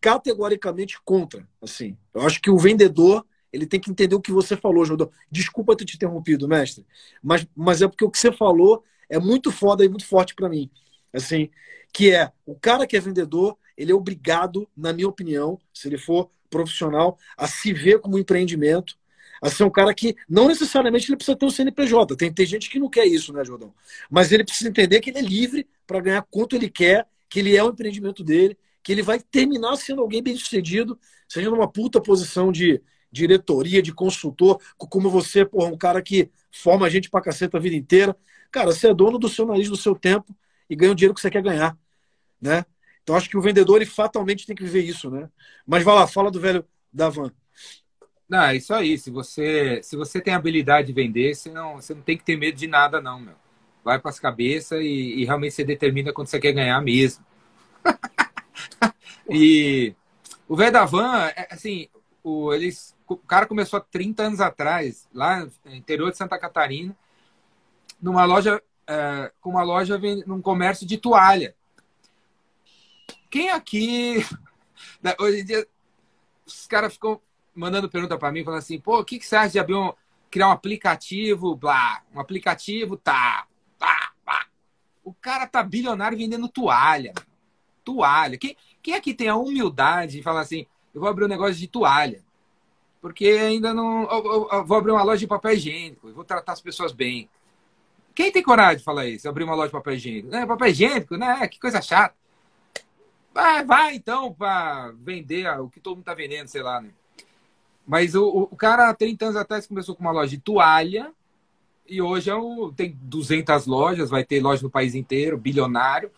categoricamente 0.00 1.00
contra. 1.04 1.48
Assim, 1.60 1.96
eu 2.14 2.22
acho 2.22 2.40
que 2.40 2.50
o 2.50 2.58
vendedor 2.58 3.26
ele 3.52 3.66
tem 3.66 3.80
que 3.80 3.90
entender 3.90 4.14
o 4.14 4.20
que 4.20 4.32
você 4.32 4.56
falou, 4.56 4.84
Jordão. 4.84 5.10
Desculpa 5.30 5.76
ter 5.76 5.84
te 5.84 5.96
interrompido, 5.96 6.48
mestre, 6.48 6.86
mas, 7.22 7.46
mas 7.54 7.82
é 7.82 7.88
porque 7.88 8.04
o 8.04 8.10
que 8.10 8.18
você 8.18 8.32
falou 8.32 8.82
é 9.08 9.18
muito 9.18 9.50
foda 9.50 9.84
e 9.84 9.88
muito 9.88 10.06
forte 10.06 10.34
para 10.34 10.48
mim. 10.48 10.70
Assim, 11.12 11.50
que 11.92 12.10
é 12.10 12.32
o 12.46 12.54
cara 12.54 12.86
que 12.86 12.96
é 12.96 13.00
vendedor, 13.00 13.56
ele 13.76 13.92
é 13.92 13.94
obrigado, 13.94 14.68
na 14.76 14.92
minha 14.92 15.08
opinião, 15.08 15.58
se 15.72 15.88
ele 15.88 15.98
for 15.98 16.30
profissional, 16.48 17.18
a 17.36 17.46
se 17.46 17.72
ver 17.72 18.00
como 18.00 18.18
empreendimento, 18.18 18.96
a 19.42 19.50
ser 19.50 19.64
um 19.64 19.70
cara 19.70 19.92
que 19.92 20.14
não 20.28 20.48
necessariamente 20.48 21.10
ele 21.10 21.16
precisa 21.16 21.36
ter 21.36 21.44
um 21.44 21.50
CNPJ. 21.50 22.16
Tem, 22.16 22.32
tem 22.32 22.46
gente 22.46 22.70
que 22.70 22.78
não 22.78 22.88
quer 22.88 23.06
isso, 23.06 23.32
né, 23.32 23.44
Jordão? 23.44 23.74
Mas 24.10 24.30
ele 24.32 24.44
precisa 24.44 24.70
entender 24.70 25.00
que 25.00 25.10
ele 25.10 25.18
é 25.18 25.22
livre 25.22 25.66
para 25.86 26.00
ganhar 26.00 26.22
quanto 26.30 26.54
ele 26.54 26.70
quer, 26.70 27.06
que 27.28 27.40
ele 27.40 27.56
é 27.56 27.62
o 27.62 27.70
empreendimento 27.70 28.22
dele 28.22 28.56
que 28.82 28.92
ele 28.92 29.02
vai 29.02 29.20
terminar 29.20 29.76
sendo 29.76 30.02
alguém 30.02 30.22
bem 30.22 30.36
sucedido, 30.36 30.98
seja 31.28 31.48
numa 31.50 31.70
puta 31.70 32.00
posição 32.00 32.50
de 32.50 32.82
diretoria, 33.12 33.82
de 33.82 33.92
consultor, 33.92 34.60
como 34.76 35.10
você, 35.10 35.44
porra, 35.44 35.70
um 35.70 35.76
cara 35.76 36.00
que 36.00 36.30
forma 36.50 36.86
a 36.86 36.88
gente 36.88 37.10
pra 37.10 37.20
caceta 37.20 37.58
a 37.58 37.60
vida 37.60 37.76
inteira. 37.76 38.16
Cara, 38.50 38.72
você 38.72 38.88
é 38.88 38.94
dono 38.94 39.18
do 39.18 39.28
seu 39.28 39.46
nariz, 39.46 39.68
do 39.68 39.76
seu 39.76 39.94
tempo 39.94 40.34
e 40.68 40.74
ganha 40.74 40.92
o 40.92 40.94
dinheiro 40.94 41.14
que 41.14 41.20
você 41.20 41.30
quer 41.30 41.42
ganhar, 41.42 41.76
né? 42.40 42.64
Então 43.02 43.16
acho 43.16 43.28
que 43.28 43.36
o 43.36 43.42
vendedor 43.42 43.76
ele 43.76 43.86
fatalmente 43.86 44.46
tem 44.46 44.56
que 44.56 44.62
viver 44.62 44.82
isso, 44.82 45.10
né? 45.10 45.28
Mas 45.66 45.84
vai 45.84 45.94
lá, 45.94 46.06
fala 46.06 46.30
do 46.30 46.40
velho 46.40 46.64
da 46.92 47.08
van. 47.08 47.30
Não, 48.28 48.44
é 48.44 48.56
isso 48.56 48.72
aí. 48.72 48.96
Se 48.96 49.10
você, 49.10 49.80
se 49.82 49.96
você 49.96 50.20
tem 50.20 50.32
habilidade 50.32 50.86
de 50.86 50.92
vender, 50.92 51.34
você 51.34 51.50
não, 51.50 51.76
você 51.76 51.94
não 51.94 52.02
tem 52.02 52.16
que 52.16 52.24
ter 52.24 52.36
medo 52.36 52.56
de 52.56 52.66
nada, 52.66 53.00
não, 53.00 53.20
meu. 53.20 53.34
Vai 53.84 53.98
para 53.98 54.10
as 54.10 54.20
cabeças 54.20 54.80
e, 54.80 55.20
e, 55.20 55.24
realmente 55.24 55.54
você 55.54 55.64
determina 55.64 56.12
quando 56.12 56.28
você 56.28 56.38
quer 56.38 56.52
ganhar 56.52 56.80
mesmo. 56.80 57.24
e 59.28 59.94
o 60.48 60.56
velho 60.56 60.72
da 60.72 60.84
van, 60.84 61.26
é, 61.36 61.48
assim, 61.50 61.88
o, 62.22 62.52
eles, 62.52 62.96
o 63.08 63.16
cara 63.16 63.46
começou 63.46 63.78
há 63.78 63.80
30 63.80 64.22
anos 64.22 64.40
atrás, 64.40 65.08
lá 65.12 65.44
no 65.64 65.74
interior 65.74 66.10
de 66.10 66.16
Santa 66.16 66.38
Catarina, 66.38 66.96
numa 68.00 68.24
loja, 68.24 68.62
é, 68.86 69.32
com 69.40 69.50
uma 69.50 69.62
loja 69.62 69.98
num 70.26 70.40
comércio 70.40 70.86
de 70.86 70.98
toalha. 70.98 71.54
Quem 73.30 73.50
aqui, 73.50 74.24
hoje 75.18 75.40
em 75.40 75.44
dia, 75.44 75.66
os 76.46 76.66
caras 76.66 76.94
ficam 76.94 77.20
mandando 77.54 77.88
pergunta 77.88 78.18
para 78.18 78.32
mim, 78.32 78.44
falando 78.44 78.58
assim, 78.58 78.80
pô, 78.80 79.00
o 79.00 79.04
que, 79.04 79.18
que 79.18 79.26
você 79.26 79.36
acha 79.36 79.52
de 79.52 79.58
abrir 79.58 79.74
um, 79.74 79.92
criar 80.30 80.48
um 80.48 80.52
aplicativo, 80.52 81.54
blá, 81.54 82.02
um 82.14 82.20
aplicativo, 82.20 82.96
tá, 82.96 83.46
tá, 83.78 84.12
tá. 84.24 84.46
O 85.04 85.12
cara 85.12 85.46
tá 85.46 85.62
bilionário 85.62 86.16
vendendo 86.16 86.48
toalha. 86.48 87.12
Toalha. 87.84 88.38
Quem, 88.38 88.56
quem 88.82 88.94
aqui 88.94 89.12
tem 89.12 89.28
a 89.28 89.36
humildade 89.36 90.12
de 90.12 90.22
falar 90.22 90.40
assim, 90.40 90.66
eu 90.94 91.00
vou 91.00 91.08
abrir 91.08 91.24
um 91.24 91.28
negócio 91.28 91.54
de 91.54 91.66
toalha? 91.66 92.22
Porque 93.00 93.26
ainda 93.26 93.74
não. 93.74 94.04
Eu, 94.04 94.24
eu, 94.24 94.48
eu 94.52 94.64
vou 94.64 94.78
abrir 94.78 94.92
uma 94.92 95.02
loja 95.02 95.18
de 95.18 95.26
papel 95.26 95.52
higiênico, 95.52 96.12
vou 96.12 96.24
tratar 96.24 96.52
as 96.52 96.60
pessoas 96.60 96.92
bem. 96.92 97.28
Quem 98.14 98.30
tem 98.30 98.42
coragem 98.42 98.78
de 98.78 98.84
falar 98.84 99.06
isso? 99.06 99.28
Abrir 99.28 99.44
uma 99.44 99.54
loja 99.54 99.68
de 99.68 99.72
papel 99.72 99.94
higiênico? 99.94 100.34
É, 100.34 100.46
papel 100.46 100.68
higiênico, 100.68 101.16
né? 101.16 101.48
Que 101.48 101.58
coisa 101.58 101.80
chata. 101.80 102.14
Vai, 103.34 103.64
vai 103.64 103.94
então 103.94 104.32
para 104.32 104.92
vender 105.00 105.48
o 105.58 105.68
que 105.68 105.80
todo 105.80 105.96
mundo 105.96 106.04
tá 106.04 106.14
vendendo, 106.14 106.48
sei 106.48 106.62
lá, 106.62 106.80
né? 106.80 106.90
Mas 107.86 108.14
o, 108.14 108.48
o 108.50 108.56
cara, 108.56 108.88
há 108.88 108.94
30 108.94 109.24
anos 109.24 109.36
atrás, 109.36 109.66
começou 109.66 109.96
com 109.96 110.02
uma 110.02 110.12
loja 110.12 110.30
de 110.30 110.38
toalha 110.38 111.12
e 111.88 112.00
hoje 112.00 112.30
é 112.30 112.34
o, 112.34 112.72
tem 112.72 112.96
200 113.02 113.66
lojas, 113.66 114.10
vai 114.10 114.24
ter 114.24 114.40
loja 114.40 114.62
no 114.62 114.70
país 114.70 114.94
inteiro, 114.94 115.36
bilionário, 115.36 116.10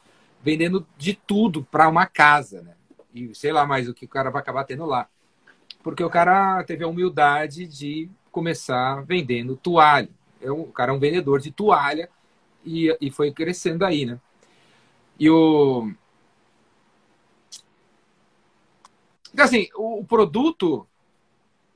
vendendo 0.42 0.86
de 0.98 1.14
tudo 1.14 1.64
para 1.70 1.88
uma 1.88 2.06
casa, 2.06 2.62
né? 2.62 2.74
E 3.14 3.34
sei 3.34 3.52
lá 3.52 3.64
mais 3.64 3.88
o 3.88 3.94
que 3.94 4.04
o 4.04 4.08
cara 4.08 4.30
vai 4.30 4.42
acabar 4.42 4.64
tendo 4.64 4.84
lá. 4.84 5.08
Porque 5.82 6.02
o 6.02 6.10
cara 6.10 6.64
teve 6.64 6.82
a 6.82 6.88
humildade 6.88 7.66
de 7.66 8.10
começar 8.32 9.02
vendendo 9.04 9.56
toalha. 9.56 10.10
É 10.40 10.50
um, 10.50 10.62
o 10.62 10.72
cara 10.72 10.92
é 10.92 10.94
um 10.94 10.98
vendedor 10.98 11.40
de 11.40 11.52
toalha 11.52 12.10
e, 12.64 12.94
e 13.00 13.10
foi 13.10 13.30
crescendo 13.32 13.84
aí, 13.84 14.04
né? 14.04 14.18
E 15.18 15.30
o. 15.30 15.92
Assim, 19.38 19.68
o, 19.74 20.00
o 20.00 20.04
produto 20.04 20.86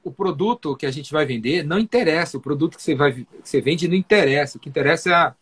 o 0.03 0.13
produto 0.13 0.75
que 0.77 0.87
a 0.87 0.91
gente 0.91 1.13
vai 1.13 1.27
vender 1.27 1.63
não 1.65 1.79
interessa. 1.79 2.39
O 2.39 2.41
produto 2.41 2.77
que 2.77 2.83
você, 2.83 2.95
vai, 2.95 3.13
que 3.13 3.27
você 3.45 3.61
vende 3.61 3.87
não 3.87 3.95
interessa. 3.95 4.57
O 4.57 4.61
que 4.61 4.69
interessa 4.69 5.11
é 5.11 5.15
a, 5.15 5.35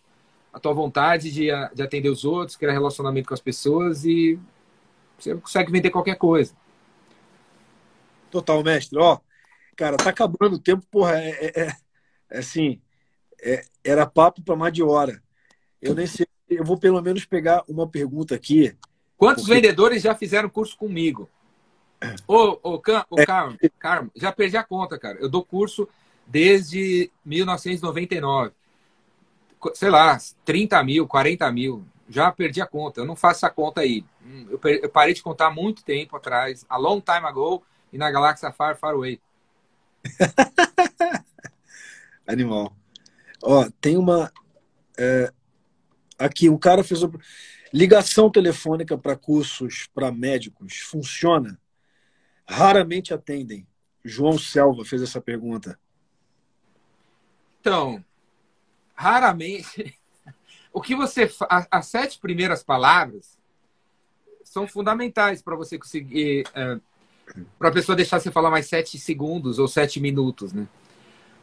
a 0.53 0.59
tua 0.59 0.73
vontade 0.73 1.31
de, 1.31 1.47
de 1.75 1.83
atender 1.83 2.09
os 2.09 2.25
outros, 2.25 2.57
criar 2.57 2.73
relacionamento 2.73 3.29
com 3.29 3.35
as 3.35 3.41
pessoas 3.41 4.05
e 4.05 4.39
você 5.19 5.35
consegue 5.35 5.73
vender 5.73 5.91
qualquer 5.91 6.17
coisa. 6.17 6.55
Total, 8.31 8.63
mestre. 8.63 8.99
Ó, 8.99 9.19
cara, 9.77 9.97
tá 9.97 10.11
acabando 10.11 10.57
o 10.57 10.59
tempo, 10.59 10.85
porra. 10.91 11.19
É, 11.19 11.31
é, 11.31 11.61
é, 11.63 11.77
é 12.31 12.39
assim, 12.39 12.81
é, 13.41 13.65
era 13.85 14.07
papo 14.07 14.43
para 14.43 14.57
mais 14.57 14.73
de 14.73 14.83
hora. 14.83 15.23
Eu 15.81 15.95
nem 15.95 16.07
sei. 16.07 16.27
Eu 16.49 16.65
vou 16.65 16.79
pelo 16.79 17.01
menos 17.03 17.25
pegar 17.25 17.65
uma 17.69 17.89
pergunta 17.89 18.35
aqui. 18.35 18.77
Quantos 19.17 19.45
porque... 19.45 19.55
vendedores 19.55 20.03
já 20.03 20.15
fizeram 20.15 20.49
curso 20.49 20.77
comigo? 20.77 21.29
Ô, 22.27 22.59
ô, 22.63 22.79
Cam, 22.79 23.05
ô 23.11 23.19
é. 23.19 23.27
Carmo, 23.27 23.57
Carmo, 23.79 24.11
já 24.15 24.31
perdi 24.31 24.57
a 24.57 24.63
conta, 24.63 24.99
cara. 24.99 25.19
Eu 25.19 25.29
dou 25.29 25.45
curso 25.45 25.89
desde 26.27 27.11
1999. 27.25 28.53
Sei 29.75 29.89
lá, 29.89 30.19
30 30.45 30.83
mil, 30.85 31.07
40 31.07 31.51
mil. 31.51 31.85
Já 32.09 32.31
perdi 32.31 32.61
a 32.61 32.67
conta. 32.67 33.01
Eu 33.01 33.07
não 33.07 33.17
faço 33.17 33.45
essa 33.45 33.51
conta 33.51 33.81
aí. 33.81 34.05
Hum, 34.25 34.47
eu 34.51 34.89
parei 34.89 35.15
de 35.15 35.23
contar 35.23 35.51
muito 35.51 35.85
tempo 35.85 36.17
atrás, 36.17 36.65
a 36.69 36.77
long 36.77 37.01
time 37.01 37.27
ago, 37.27 37.63
e 37.93 37.99
na 37.99 38.11
galáxia 38.11 38.53
Far, 38.53 38.77
Far 38.77 38.95
Away. 38.95 39.21
Animal. 42.27 42.75
Ó, 43.43 43.69
tem 43.81 43.97
uma. 43.97 44.33
É, 44.99 45.33
aqui, 46.19 46.49
o 46.49 46.59
cara 46.59 46.85
fez. 46.85 47.01
Ligação 47.73 48.31
telefônica 48.31 48.97
para 48.97 49.17
cursos 49.17 49.89
para 49.93 50.13
médicos 50.13 50.79
funciona? 50.79 51.59
raramente 52.47 53.13
atendem? 53.13 53.67
João 54.05 54.39
Selva 54.39 54.85
fez 54.85 55.03
essa 55.03 55.21
pergunta. 55.21 55.79
Então, 57.61 58.05
raramente. 58.95 59.99
O 60.77 60.83
que 60.83 60.95
você. 60.95 61.27
As 61.71 61.87
sete 61.87 62.19
primeiras 62.19 62.63
palavras 62.63 63.39
são 64.45 64.69
fundamentais 64.69 65.41
para 65.41 65.57
você 65.57 65.79
conseguir. 65.79 66.45
É, 66.55 66.79
para 67.59 67.71
a 67.71 67.73
pessoa 67.73 67.97
deixar 67.97 68.21
você 68.21 68.31
falar 68.31 68.51
mais 68.51 68.67
sete 68.67 68.99
segundos 68.99 69.59
ou 69.59 69.67
sete 69.67 69.99
minutos, 69.99 70.53
né? 70.53 70.69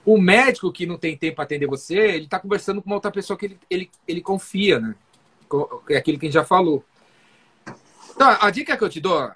O 0.06 0.22
médico 0.22 0.72
que 0.72 0.86
não 0.86 1.00
tem 1.00 1.18
tempo 1.18 1.38
para 1.38 1.46
atender 1.46 1.66
você, 1.66 1.98
ele 1.98 2.26
está 2.26 2.40
conversando 2.40 2.80
com 2.80 2.88
uma 2.88 2.98
outra 2.98 3.10
pessoa 3.10 3.36
que 3.36 3.48
ele, 3.48 3.60
ele, 3.72 3.92
ele 4.08 4.22
confia, 4.22 4.80
né? 4.80 4.96
É 5.90 5.98
aquilo 5.98 6.20
que 6.20 6.28
a 6.28 6.30
gente 6.30 6.36
já 6.36 6.46
falou. 6.46 6.86
Então, 8.12 8.38
a 8.40 8.52
dica 8.52 8.78
que 8.78 8.84
eu 8.84 8.90
te 8.90 9.00
dou, 9.00 9.32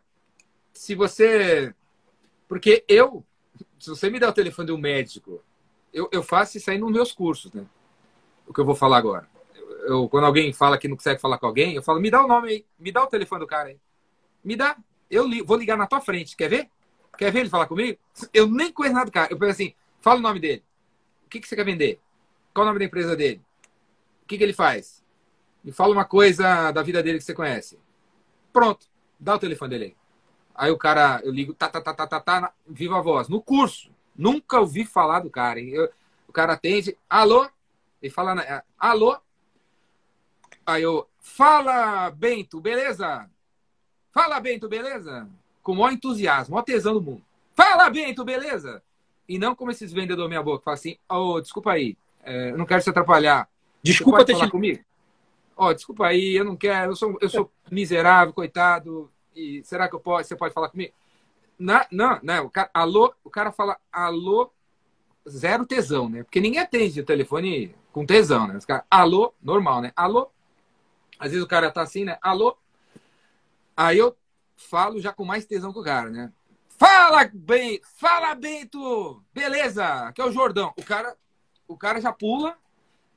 se 0.73 0.93
você. 0.93 1.73
Porque 2.47 2.85
eu, 2.87 3.25
se 3.79 3.89
você 3.89 4.11
me 4.11 4.19
der 4.19 4.27
o 4.27 4.33
telefone 4.33 4.67
de 4.67 4.73
um 4.73 4.77
médico, 4.77 5.41
eu, 5.91 6.07
eu 6.11 6.21
faço 6.21 6.57
isso 6.57 6.69
aí 6.69 6.77
nos 6.77 6.91
meus 6.91 7.11
cursos, 7.11 7.51
né? 7.51 7.65
O 8.45 8.53
que 8.53 8.61
eu 8.61 8.65
vou 8.65 8.75
falar 8.75 8.97
agora. 8.97 9.27
Eu, 9.87 10.09
quando 10.09 10.25
alguém 10.25 10.51
fala 10.51 10.77
que 10.77 10.87
não 10.87 10.97
consegue 10.97 11.21
falar 11.21 11.37
com 11.37 11.45
alguém, 11.45 11.73
eu 11.73 11.81
falo, 11.81 12.01
me 12.01 12.11
dá 12.11 12.23
o 12.23 12.27
nome 12.27 12.49
aí, 12.49 12.65
me 12.77 12.91
dá 12.91 13.01
o 13.03 13.07
telefone 13.07 13.39
do 13.39 13.47
cara 13.47 13.69
aí. 13.69 13.79
Me 14.43 14.53
dá. 14.55 14.75
Eu 15.09 15.25
li, 15.25 15.41
vou 15.41 15.55
ligar 15.55 15.77
na 15.77 15.87
tua 15.87 16.01
frente. 16.01 16.35
Quer 16.35 16.49
ver? 16.49 16.69
Quer 17.17 17.31
ver 17.31 17.39
ele 17.39 17.49
falar 17.49 17.67
comigo? 17.67 17.97
Eu 18.33 18.47
nem 18.47 18.71
conheço 18.71 18.95
nada 18.95 19.05
do 19.05 19.11
cara. 19.11 19.31
Eu 19.31 19.37
penso 19.37 19.51
assim, 19.51 19.73
fala 20.01 20.19
o 20.19 20.21
nome 20.21 20.41
dele. 20.41 20.61
O 21.25 21.29
que, 21.29 21.39
que 21.39 21.47
você 21.47 21.55
quer 21.55 21.63
vender? 21.63 22.01
Qual 22.53 22.65
o 22.65 22.67
nome 22.67 22.79
da 22.79 22.85
empresa 22.85 23.15
dele? 23.15 23.41
O 24.23 24.27
que, 24.27 24.37
que 24.37 24.43
ele 24.43 24.53
faz? 24.53 25.01
Me 25.63 25.71
fala 25.71 25.93
uma 25.93 26.03
coisa 26.03 26.71
da 26.71 26.81
vida 26.81 27.01
dele 27.01 27.17
que 27.17 27.23
você 27.23 27.33
conhece. 27.33 27.79
Pronto. 28.51 28.87
Dá 29.17 29.35
o 29.35 29.39
telefone 29.39 29.69
dele 29.69 29.85
aí. 29.85 29.95
Aí 30.53 30.71
o 30.71 30.77
cara, 30.77 31.21
eu 31.23 31.31
ligo, 31.31 31.53
tá, 31.53 31.69
tá, 31.69 31.79
tá, 31.79 31.93
tá, 31.93 32.07
tá, 32.07 32.19
tá, 32.19 32.53
viva 32.67 32.97
a 32.97 33.01
voz. 33.01 33.29
No 33.29 33.41
curso. 33.41 33.89
Nunca 34.15 34.59
ouvi 34.59 34.85
falar 34.85 35.21
do 35.21 35.29
cara. 35.29 35.61
Eu, 35.61 35.89
o 36.27 36.33
cara 36.33 36.53
atende, 36.53 36.97
alô? 37.09 37.49
Ele 38.01 38.11
fala, 38.11 38.63
alô? 38.77 39.17
Aí 40.67 40.83
eu, 40.83 41.07
fala, 41.21 42.11
Bento, 42.11 42.59
beleza? 42.59 43.29
Fala, 44.11 44.37
Bento, 44.41 44.67
beleza? 44.67 45.25
Com 45.63 45.71
o 45.71 45.75
maior 45.75 45.93
entusiasmo, 45.93 46.55
maior 46.55 46.65
tesão 46.65 46.93
do 46.93 47.01
mundo. 47.01 47.23
Fala, 47.55 47.89
Bento, 47.89 48.25
beleza? 48.25 48.83
E 49.29 49.39
não 49.39 49.55
como 49.55 49.71
esses 49.71 49.93
vendedores 49.93 50.27
minha 50.27 50.43
boca, 50.43 50.65
fala 50.65 50.75
assim, 50.75 50.97
oh, 51.09 51.39
desculpa 51.39 51.71
aí, 51.71 51.97
é, 52.21 52.51
eu 52.51 52.57
não 52.57 52.65
quero 52.65 52.83
te 52.83 52.89
atrapalhar. 52.89 53.47
Desculpa 53.81 54.25
ter 54.25 54.33
falar 54.33 54.47
te... 54.47 54.51
comigo? 54.51 54.83
Ó, 55.55 55.69
oh, 55.69 55.73
desculpa 55.73 56.05
aí, 56.05 56.35
eu 56.35 56.43
não 56.43 56.57
quero, 56.57 56.91
eu 56.91 56.95
sou, 56.97 57.17
eu 57.21 57.29
sou 57.29 57.49
miserável, 57.71 58.33
coitado, 58.33 59.09
e 59.33 59.63
será 59.63 59.87
que 59.87 59.95
eu 59.95 60.01
posso, 60.01 60.27
você 60.27 60.35
pode 60.35 60.53
falar 60.53 60.67
comigo? 60.67 60.93
Na, 61.57 61.87
não, 61.89 62.19
não, 62.21 62.45
o 62.45 62.49
cara, 62.49 62.69
alô, 62.73 63.13
o 63.23 63.29
cara 63.29 63.53
fala 63.53 63.77
alô, 63.89 64.51
zero 65.27 65.65
tesão, 65.65 66.09
né? 66.09 66.23
Porque 66.23 66.41
ninguém 66.41 66.59
atende 66.59 66.99
o 66.99 67.05
telefone 67.05 67.73
com 67.93 68.05
tesão, 68.05 68.47
né? 68.47 68.57
Os 68.57 68.65
cara, 68.65 68.85
alô, 68.91 69.33
normal, 69.41 69.81
né? 69.81 69.93
Alô. 69.95 70.29
Às 71.19 71.31
vezes 71.31 71.43
o 71.43 71.47
cara 71.47 71.71
tá 71.71 71.81
assim, 71.81 72.03
né? 72.03 72.17
Alô. 72.21 72.57
Aí 73.75 73.97
eu 73.97 74.15
falo 74.55 74.99
já 74.99 75.13
com 75.13 75.23
mais 75.23 75.45
tesão 75.45 75.71
que 75.71 75.79
o 75.79 75.83
cara, 75.83 76.09
né? 76.09 76.31
Fala, 76.77 77.29
bem, 77.33 77.81
fala, 77.95 78.35
Bento! 78.35 79.23
Beleza? 79.33 80.07
Aqui 80.07 80.21
é 80.21 80.25
o 80.25 80.31
Jordão. 80.31 80.73
O 80.77 80.83
cara, 80.83 81.15
o 81.67 81.75
cara 81.75 81.99
já 81.99 82.13
pula, 82.13 82.55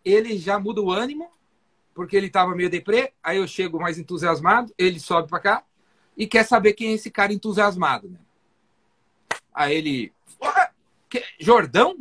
ele 0.04 0.38
já 0.38 0.58
muda 0.58 0.80
o 0.80 0.90
ânimo, 0.90 1.30
porque 1.94 2.16
ele 2.16 2.30
tava 2.30 2.54
meio 2.54 2.70
deprê, 2.70 3.12
aí 3.22 3.36
eu 3.36 3.46
chego 3.46 3.78
mais 3.78 3.98
entusiasmado, 3.98 4.72
ele 4.78 4.98
sobe 4.98 5.28
para 5.28 5.40
cá, 5.40 5.64
e 6.16 6.26
quer 6.26 6.44
saber 6.44 6.72
quem 6.72 6.92
é 6.92 6.92
esse 6.92 7.10
cara 7.10 7.32
entusiasmado. 7.32 8.08
Né? 8.08 8.18
Aí 9.52 9.76
ele. 9.76 10.12
Que, 11.08 11.22
Jordão? 11.38 11.98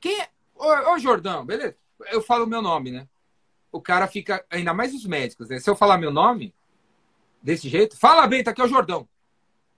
Quem 0.00 0.20
é? 0.20 0.28
Ô, 0.54 0.94
ô, 0.94 0.98
Jordão, 0.98 1.44
beleza. 1.44 1.76
Eu 2.10 2.22
falo 2.22 2.44
o 2.44 2.48
meu 2.48 2.62
nome, 2.62 2.90
né? 2.90 3.08
O 3.76 3.80
cara 3.80 4.06
fica. 4.06 4.44
Ainda 4.50 4.72
mais 4.72 4.94
os 4.94 5.04
médicos, 5.04 5.48
né? 5.48 5.58
Se 5.58 5.68
eu 5.68 5.76
falar 5.76 5.98
meu 5.98 6.10
nome, 6.10 6.54
desse 7.42 7.68
jeito, 7.68 7.96
fala 7.96 8.26
bem, 8.26 8.42
tá 8.42 8.50
aqui 8.50 8.62
o 8.62 8.68
Jordão. 8.68 9.06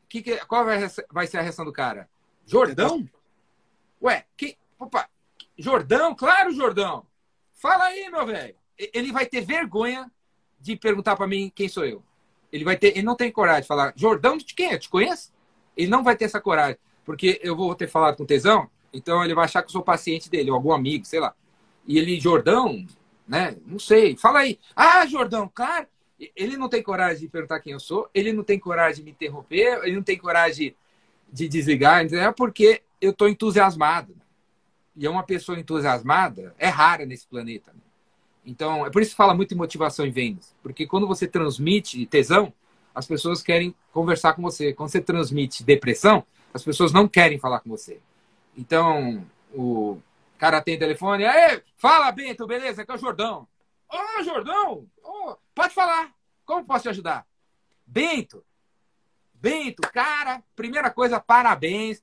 Que 0.08 0.22
que, 0.22 0.36
qual 0.46 0.64
vai, 0.64 0.78
vai 1.10 1.26
ser 1.26 1.38
a 1.38 1.42
reação 1.42 1.64
do 1.64 1.72
cara? 1.72 2.08
Jordão? 2.46 3.08
Ué, 4.02 4.24
que. 4.36 4.56
Opa, 4.78 5.08
Jordão? 5.58 6.14
Claro, 6.14 6.52
Jordão. 6.52 7.04
Fala 7.52 7.84
aí, 7.84 8.08
meu 8.08 8.24
velho. 8.24 8.54
Ele 8.78 9.12
vai 9.12 9.26
ter 9.26 9.40
vergonha 9.40 10.10
de 10.60 10.76
perguntar 10.76 11.16
para 11.16 11.26
mim 11.26 11.52
quem 11.52 11.68
sou 11.68 11.84
eu. 11.84 12.02
Ele 12.52 12.64
vai 12.64 12.76
ter, 12.76 12.96
ele 12.96 13.02
não 13.02 13.16
tem 13.16 13.30
coragem 13.30 13.62
de 13.62 13.68
falar, 13.68 13.92
Jordão 13.96 14.38
de 14.38 14.54
quem? 14.54 14.72
Eu 14.72 14.78
te 14.78 14.88
conheço? 14.88 15.32
Ele 15.76 15.90
não 15.90 16.02
vai 16.02 16.16
ter 16.16 16.24
essa 16.24 16.40
coragem, 16.40 16.78
porque 17.04 17.38
eu 17.42 17.54
vou 17.56 17.74
ter 17.74 17.88
falado 17.88 18.16
com 18.16 18.24
tesão, 18.24 18.70
então 18.92 19.22
ele 19.22 19.34
vai 19.34 19.44
achar 19.44 19.62
que 19.62 19.68
eu 19.68 19.72
sou 19.72 19.82
paciente 19.82 20.30
dele, 20.30 20.50
ou 20.50 20.56
algum 20.56 20.72
amigo, 20.72 21.04
sei 21.04 21.20
lá. 21.20 21.34
E 21.86 21.98
ele, 21.98 22.18
Jordão, 22.20 22.86
né? 23.28 23.56
Não 23.66 23.78
sei. 23.78 24.16
Fala 24.16 24.40
aí. 24.40 24.58
Ah, 24.74 25.06
Jordão, 25.06 25.50
claro. 25.52 25.86
Ele 26.34 26.56
não 26.56 26.68
tem 26.68 26.82
coragem 26.82 27.20
de 27.20 27.28
perguntar 27.28 27.60
quem 27.60 27.74
eu 27.74 27.78
sou, 27.78 28.10
ele 28.12 28.32
não 28.32 28.42
tem 28.42 28.58
coragem 28.58 28.96
de 28.96 29.02
me 29.04 29.10
interromper, 29.12 29.80
ele 29.84 29.94
não 29.94 30.02
tem 30.02 30.18
coragem 30.18 30.74
de 31.32 31.46
desligar, 31.46 32.04
é 32.12 32.32
porque 32.32 32.82
eu 33.00 33.10
estou 33.10 33.28
entusiasmado. 33.28 34.16
E 34.96 35.06
é 35.06 35.10
uma 35.10 35.22
pessoa 35.22 35.60
entusiasmada 35.60 36.52
é 36.58 36.66
rara 36.66 37.06
nesse 37.06 37.24
planeta. 37.24 37.72
Então, 38.44 38.84
é 38.84 38.90
por 38.90 39.00
isso 39.00 39.12
que 39.12 39.16
fala 39.16 39.32
muito 39.32 39.54
em 39.54 39.56
motivação 39.56 40.04
e 40.04 40.10
vendas. 40.10 40.52
Porque 40.60 40.86
quando 40.86 41.06
você 41.06 41.28
transmite 41.28 42.04
tesão, 42.06 42.52
as 42.92 43.06
pessoas 43.06 43.40
querem 43.40 43.72
conversar 43.92 44.32
com 44.32 44.42
você. 44.42 44.72
Quando 44.72 44.90
você 44.90 45.00
transmite 45.00 45.62
depressão, 45.62 46.24
as 46.52 46.64
pessoas 46.64 46.92
não 46.92 47.06
querem 47.06 47.38
falar 47.38 47.60
com 47.60 47.70
você. 47.70 48.00
Então, 48.56 49.24
o 49.54 49.98
cara 50.38 50.62
tem 50.62 50.78
telefone, 50.78 51.24
aí, 51.24 51.62
fala, 51.76 52.10
Bento, 52.12 52.46
beleza? 52.46 52.82
Aqui 52.82 52.90
é 52.90 52.94
o 52.94 52.98
Jordão. 52.98 53.46
Ô, 53.92 53.96
oh, 53.96 54.22
Jordão, 54.22 54.86
oh, 55.02 55.36
pode 55.54 55.74
falar. 55.74 56.12
Como 56.44 56.64
posso 56.64 56.84
te 56.84 56.88
ajudar? 56.88 57.26
Bento, 57.86 58.44
Bento, 59.34 59.82
cara, 59.92 60.42
primeira 60.56 60.90
coisa, 60.90 61.20
parabéns 61.20 62.02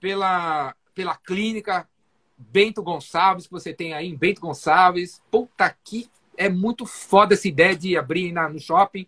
pela, 0.00 0.74
pela 0.94 1.16
clínica 1.16 1.88
Bento 2.36 2.82
Gonçalves 2.82 3.46
que 3.46 3.52
você 3.52 3.72
tem 3.72 3.94
aí 3.94 4.08
em 4.08 4.16
Bento 4.16 4.40
Gonçalves. 4.40 5.22
Puta 5.30 5.74
que 5.82 6.10
é 6.36 6.48
muito 6.48 6.84
foda 6.84 7.34
essa 7.34 7.48
ideia 7.48 7.74
de 7.74 7.96
abrir 7.96 8.30
na, 8.30 8.48
no 8.48 8.60
shopping. 8.60 9.06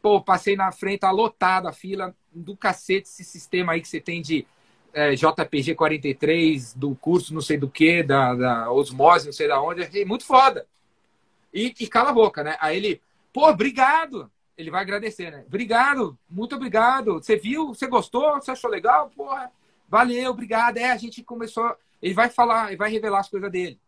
Pô, 0.00 0.20
passei 0.20 0.56
na 0.56 0.70
frente, 0.70 1.00
tá 1.00 1.10
lotada 1.10 1.68
a 1.68 1.72
fila 1.72 2.14
do 2.32 2.56
cacete 2.56 3.08
esse 3.08 3.24
sistema 3.24 3.72
aí 3.72 3.80
que 3.80 3.88
você 3.88 4.00
tem 4.00 4.22
de 4.22 4.46
é, 4.92 5.14
JPG 5.14 5.74
43, 5.74 6.74
do 6.74 6.94
curso 6.94 7.34
não 7.34 7.40
sei 7.40 7.56
do 7.56 7.68
que, 7.68 8.02
da, 8.02 8.34
da 8.34 8.72
Osmose, 8.72 9.26
não 9.26 9.32
sei 9.32 9.48
da 9.48 9.60
onde. 9.60 9.82
É 9.82 10.04
muito 10.04 10.24
foda. 10.24 10.66
E, 11.52 11.74
e 11.78 11.86
cala 11.86 12.10
a 12.10 12.14
boca, 12.14 12.42
né? 12.42 12.56
Aí 12.60 12.76
ele, 12.76 13.00
pô, 13.32 13.48
obrigado. 13.48 14.30
Ele 14.56 14.70
vai 14.70 14.82
agradecer, 14.82 15.30
né? 15.30 15.44
Obrigado, 15.46 16.18
muito 16.28 16.54
obrigado. 16.54 17.14
Você 17.14 17.36
viu? 17.36 17.68
Você 17.68 17.86
gostou? 17.86 18.34
Você 18.34 18.50
achou 18.50 18.70
legal? 18.70 19.10
Porra, 19.16 19.50
valeu, 19.88 20.30
obrigado. 20.30 20.76
É, 20.76 20.90
a 20.90 20.96
gente 20.96 21.22
começou. 21.22 21.74
Ele 22.00 22.14
vai 22.14 22.28
falar, 22.28 22.68
ele 22.68 22.76
vai 22.76 22.90
revelar 22.90 23.20
as 23.20 23.28
coisas 23.28 23.50
dele. 23.50 23.80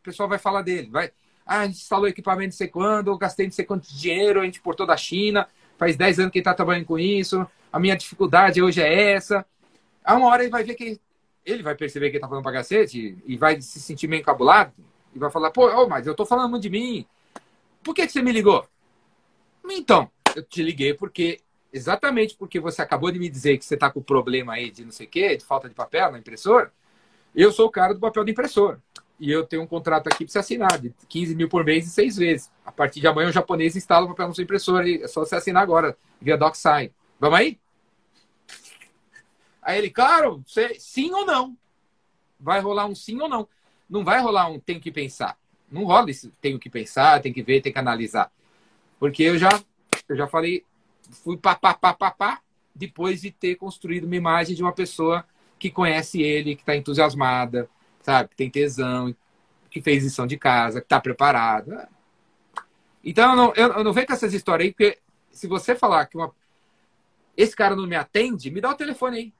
O 0.00 0.04
pessoal 0.04 0.28
vai 0.28 0.38
falar 0.38 0.62
dele. 0.62 0.88
Vai, 0.90 1.10
ah, 1.44 1.60
a 1.60 1.66
gente 1.66 1.78
instalou 1.78 2.06
equipamento 2.06 2.52
não 2.52 2.58
sei 2.58 2.68
quando, 2.68 3.16
gastei 3.16 3.46
não 3.46 3.52
sei 3.52 3.64
quanto 3.64 3.88
dinheiro, 3.88 4.40
a 4.40 4.44
gente 4.44 4.58
importou 4.58 4.86
da 4.86 4.98
China, 4.98 5.48
faz 5.78 5.96
10 5.96 6.18
anos 6.20 6.32
que 6.32 6.38
ele 6.38 6.42
está 6.42 6.52
trabalhando 6.52 6.84
com 6.84 6.98
isso, 6.98 7.46
a 7.72 7.80
minha 7.80 7.96
dificuldade 7.96 8.62
hoje 8.62 8.82
é 8.82 9.12
essa. 9.12 9.46
A 10.08 10.14
uma 10.14 10.28
hora 10.28 10.42
ele 10.42 10.50
vai 10.50 10.64
ver 10.64 10.74
que 10.74 10.98
ele 11.44 11.62
vai 11.62 11.74
perceber 11.74 12.08
que 12.08 12.16
ele 12.16 12.22
tá 12.22 12.26
falando 12.26 12.42
pra 12.42 12.50
cacete 12.50 13.18
e 13.26 13.36
vai 13.36 13.60
se 13.60 13.78
sentir 13.78 14.08
meio 14.08 14.20
encabulado 14.20 14.72
e 15.14 15.18
vai 15.18 15.30
falar, 15.30 15.50
pô, 15.50 15.68
oh, 15.68 15.86
mas 15.86 16.06
eu 16.06 16.14
tô 16.14 16.24
falando 16.24 16.58
de 16.58 16.70
mim. 16.70 17.04
Por 17.84 17.94
que, 17.94 18.06
que 18.06 18.12
você 18.12 18.22
me 18.22 18.32
ligou? 18.32 18.66
Então, 19.70 20.10
eu 20.34 20.42
te 20.42 20.62
liguei 20.62 20.94
porque 20.94 21.40
exatamente 21.70 22.34
porque 22.38 22.58
você 22.58 22.80
acabou 22.80 23.10
de 23.10 23.18
me 23.18 23.28
dizer 23.28 23.58
que 23.58 23.66
você 23.66 23.74
está 23.74 23.90
com 23.90 24.00
problema 24.00 24.54
aí 24.54 24.70
de 24.70 24.82
não 24.82 24.92
sei 24.92 25.06
o 25.06 25.10
quê, 25.10 25.36
de 25.36 25.44
falta 25.44 25.68
de 25.68 25.74
papel 25.74 26.10
na 26.10 26.18
impressora. 26.18 26.72
Eu 27.34 27.52
sou 27.52 27.66
o 27.66 27.70
cara 27.70 27.92
do 27.92 28.00
papel 28.00 28.24
da 28.24 28.30
impressora. 28.30 28.82
E 29.20 29.30
eu 29.30 29.44
tenho 29.44 29.60
um 29.60 29.66
contrato 29.66 30.06
aqui 30.06 30.24
para 30.24 30.32
você 30.32 30.38
assinar, 30.38 30.78
de 30.80 30.90
15 31.06 31.34
mil 31.34 31.50
por 31.50 31.66
mês 31.66 31.86
e 31.86 31.90
seis 31.90 32.16
vezes. 32.16 32.50
A 32.64 32.72
partir 32.72 33.00
de 33.00 33.06
amanhã 33.06 33.28
o 33.28 33.32
japonês 33.32 33.76
instala 33.76 34.06
o 34.06 34.08
papel 34.08 34.28
na 34.28 34.34
sua 34.34 34.44
impressora. 34.44 34.88
E 34.88 35.02
é 35.02 35.06
só 35.06 35.20
você 35.20 35.36
assinar 35.36 35.62
agora, 35.62 35.94
via 36.18 36.38
DocSign. 36.38 36.90
Vamos 37.20 37.38
aí? 37.38 37.58
Aí 39.68 39.76
ele, 39.76 39.90
claro, 39.90 40.42
você, 40.46 40.76
sim 40.80 41.12
ou 41.12 41.26
não. 41.26 41.54
Vai 42.40 42.58
rolar 42.58 42.86
um 42.86 42.94
sim 42.94 43.20
ou 43.20 43.28
não. 43.28 43.46
Não 43.86 44.02
vai 44.02 44.18
rolar 44.18 44.48
um 44.48 44.58
tenho 44.58 44.80
que 44.80 44.90
pensar. 44.90 45.36
Não 45.70 45.84
rola 45.84 46.10
isso, 46.10 46.32
tenho 46.40 46.58
que 46.58 46.70
pensar, 46.70 47.20
tem 47.20 47.34
que 47.34 47.42
ver, 47.42 47.60
tem 47.60 47.70
que 47.70 47.78
analisar. 47.78 48.32
Porque 48.98 49.22
eu 49.22 49.36
já, 49.36 49.50
eu 50.08 50.16
já 50.16 50.26
falei, 50.26 50.64
fui 51.22 51.36
pá, 51.36 51.54
pá, 51.54 51.74
pá, 51.74 51.92
pá, 51.92 52.10
pá, 52.10 52.40
depois 52.74 53.20
de 53.20 53.30
ter 53.30 53.56
construído 53.56 54.04
uma 54.04 54.16
imagem 54.16 54.56
de 54.56 54.62
uma 54.62 54.72
pessoa 54.72 55.22
que 55.58 55.70
conhece 55.70 56.22
ele, 56.22 56.56
que 56.56 56.62
está 56.62 56.74
entusiasmada, 56.74 57.68
sabe? 58.00 58.30
Que 58.30 58.36
tem 58.36 58.48
tesão, 58.48 59.14
que 59.70 59.82
fez 59.82 60.02
lição 60.02 60.26
de 60.26 60.38
casa, 60.38 60.80
que 60.80 60.86
está 60.86 60.98
preparado. 60.98 61.76
Então, 63.04 63.32
eu 63.32 63.36
não, 63.36 63.52
eu 63.54 63.84
não 63.84 63.92
venho 63.92 64.06
com 64.06 64.14
essas 64.14 64.32
histórias 64.32 64.68
aí, 64.68 64.72
porque 64.72 64.98
se 65.30 65.46
você 65.46 65.74
falar 65.74 66.06
que 66.06 66.16
uma... 66.16 66.34
esse 67.36 67.54
cara 67.54 67.76
não 67.76 67.86
me 67.86 67.96
atende, 67.96 68.50
me 68.50 68.62
dá 68.62 68.70
o 68.70 68.74
telefone 68.74 69.18
aí. 69.18 69.38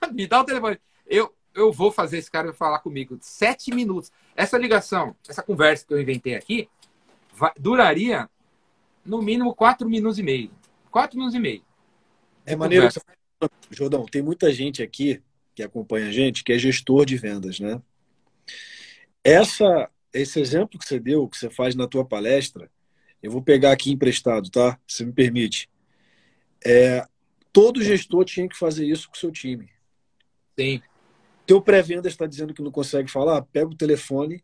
me 0.12 0.26
dá 0.26 0.40
o 0.40 0.44
telefone. 0.44 0.78
Eu, 1.06 1.34
eu 1.54 1.72
vou 1.72 1.90
fazer 1.90 2.18
esse 2.18 2.30
cara 2.30 2.52
falar 2.52 2.80
comigo. 2.80 3.18
Sete 3.20 3.74
minutos. 3.74 4.12
Essa 4.36 4.58
ligação, 4.58 5.16
essa 5.28 5.42
conversa 5.42 5.86
que 5.86 5.92
eu 5.92 6.00
inventei 6.00 6.34
aqui, 6.34 6.68
vai, 7.34 7.52
duraria 7.58 8.28
no 9.04 9.22
mínimo 9.22 9.54
quatro 9.54 9.88
minutos 9.88 10.18
e 10.18 10.22
meio. 10.22 10.50
Quatro 10.90 11.16
minutos 11.16 11.34
e 11.34 11.40
meio. 11.40 11.62
É 12.44 12.54
maneiro. 12.54 12.90
Você... 12.90 13.00
Jordão, 13.70 14.04
tem 14.06 14.22
muita 14.22 14.52
gente 14.52 14.82
aqui 14.82 15.22
que 15.54 15.62
acompanha 15.62 16.08
a 16.08 16.12
gente 16.12 16.44
que 16.44 16.52
é 16.52 16.58
gestor 16.58 17.04
de 17.04 17.16
vendas, 17.16 17.58
né? 17.58 17.80
Essa, 19.24 19.90
esse 20.12 20.40
exemplo 20.40 20.78
que 20.78 20.86
você 20.86 20.98
deu, 20.98 21.28
que 21.28 21.36
você 21.36 21.50
faz 21.50 21.74
na 21.74 21.86
tua 21.86 22.04
palestra, 22.04 22.70
eu 23.22 23.30
vou 23.30 23.42
pegar 23.42 23.72
aqui 23.72 23.90
emprestado, 23.90 24.50
tá? 24.50 24.78
Se 24.86 25.04
me 25.04 25.12
permite. 25.12 25.68
É, 26.64 27.06
todo 27.52 27.82
gestor 27.82 28.24
tinha 28.24 28.48
que 28.48 28.56
fazer 28.56 28.86
isso 28.86 29.08
com 29.08 29.16
o 29.16 29.18
seu 29.18 29.30
time. 29.30 29.68
Sim. 30.58 30.82
Teu 31.46 31.62
pré-venda 31.62 32.08
está 32.08 32.26
dizendo 32.26 32.52
que 32.52 32.62
não 32.62 32.70
consegue 32.70 33.10
falar, 33.10 33.42
pega 33.42 33.68
o 33.68 33.76
telefone 33.76 34.42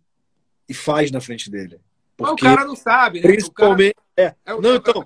e 0.68 0.72
faz 0.72 1.10
na 1.10 1.20
frente 1.20 1.50
dele. 1.50 1.80
Porque, 2.16 2.32
o 2.32 2.36
cara 2.36 2.64
não 2.64 2.76
sabe, 2.76 3.20
né? 3.20 3.26
Principalmente. 3.26 3.96
Cara... 4.16 4.36
É. 4.46 4.50
é 4.50 4.54
o, 4.54 4.60
não, 4.60 4.76
então. 4.76 5.04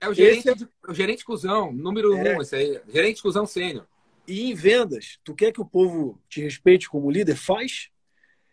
É 0.00 0.08
o 0.08 0.14
gerente, 0.14 0.48
esse... 0.48 0.68
o 0.88 0.94
gerente 0.94 1.24
cuzão, 1.24 1.72
número 1.72 2.16
é... 2.16 2.36
um, 2.36 2.42
esse 2.42 2.56
aí. 2.56 2.80
Gerente 2.88 3.22
cuzão 3.22 3.46
sênior. 3.46 3.86
E 4.26 4.50
em 4.50 4.54
vendas, 4.54 5.18
tu 5.22 5.34
quer 5.34 5.52
que 5.52 5.60
o 5.60 5.64
povo 5.64 6.18
te 6.28 6.40
respeite 6.40 6.88
como 6.88 7.10
líder? 7.10 7.36
Faz. 7.36 7.90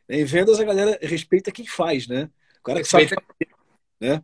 Em 0.08 0.26
vendas, 0.26 0.60
a 0.60 0.64
galera 0.64 1.00
respeita 1.02 1.52
quem 1.52 1.66
faz, 1.66 2.08
né? 2.08 2.30
O 2.60 2.64
cara 2.64 2.82
que 2.82 2.84
respeita... 2.84 3.16
sabe 3.16 3.28
fazer, 3.28 3.56
né? 4.00 4.24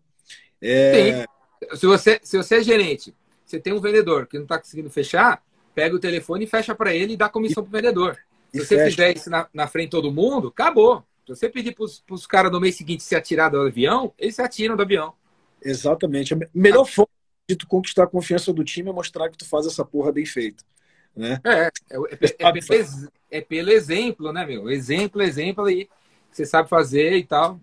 É... 0.61 1.25
Se, 1.75 1.85
você, 1.85 2.19
se 2.21 2.37
você 2.37 2.57
é 2.57 2.63
gerente, 2.63 3.15
você 3.45 3.59
tem 3.59 3.73
um 3.73 3.81
vendedor 3.81 4.27
que 4.27 4.37
não 4.37 4.43
está 4.43 4.59
conseguindo 4.59 4.89
fechar, 4.89 5.41
pega 5.79 5.95
o 5.95 5.99
telefone 5.99 6.43
e 6.43 6.47
fecha 6.47 6.75
para 6.75 6.93
ele 6.93 7.13
e 7.13 7.17
dá 7.17 7.29
comissão 7.29 7.63
para 7.63 7.69
o 7.69 7.71
vendedor. 7.71 8.17
Se 8.51 8.59
você 8.59 8.75
fecha. 8.75 8.89
fizer 8.89 9.15
isso 9.15 9.29
na, 9.29 9.47
na 9.53 9.65
frente 9.65 9.85
de 9.85 9.91
todo 9.91 10.11
mundo, 10.11 10.49
acabou. 10.49 11.05
Se 11.25 11.33
você 11.35 11.47
pedir 11.47 11.73
para 11.73 11.85
os 12.13 12.27
caras 12.27 12.51
no 12.51 12.59
mês 12.59 12.75
seguinte 12.75 13.01
se 13.01 13.15
atirar 13.15 13.49
do 13.49 13.61
avião, 13.61 14.13
eles 14.17 14.35
se 14.35 14.41
atiram 14.41 14.75
do 14.75 14.81
avião. 14.81 15.13
Exatamente. 15.63 16.33
A 16.33 16.37
melhor 16.53 16.81
ah. 16.81 16.85
forma 16.85 17.11
de 17.47 17.55
tu 17.55 17.65
conquistar 17.65 18.03
a 18.03 18.07
confiança 18.07 18.51
do 18.51 18.61
time 18.61 18.89
é 18.89 18.93
mostrar 18.93 19.29
que 19.29 19.37
tu 19.37 19.47
faz 19.47 19.65
essa 19.65 19.85
porra 19.85 20.11
bem 20.11 20.25
feita. 20.25 20.65
Né? 21.15 21.39
É, 21.45 21.51
é, 21.51 21.67
é, 21.67 22.49
é, 22.49 23.37
é 23.37 23.41
pelo 23.41 23.71
exemplo, 23.71 24.33
né, 24.33 24.45
meu? 24.45 24.69
Exemplo, 24.69 25.21
exemplo 25.21 25.63
aí. 25.63 25.87
Você 26.29 26.45
sabe 26.45 26.67
fazer 26.67 27.15
e 27.15 27.23
tal. 27.23 27.57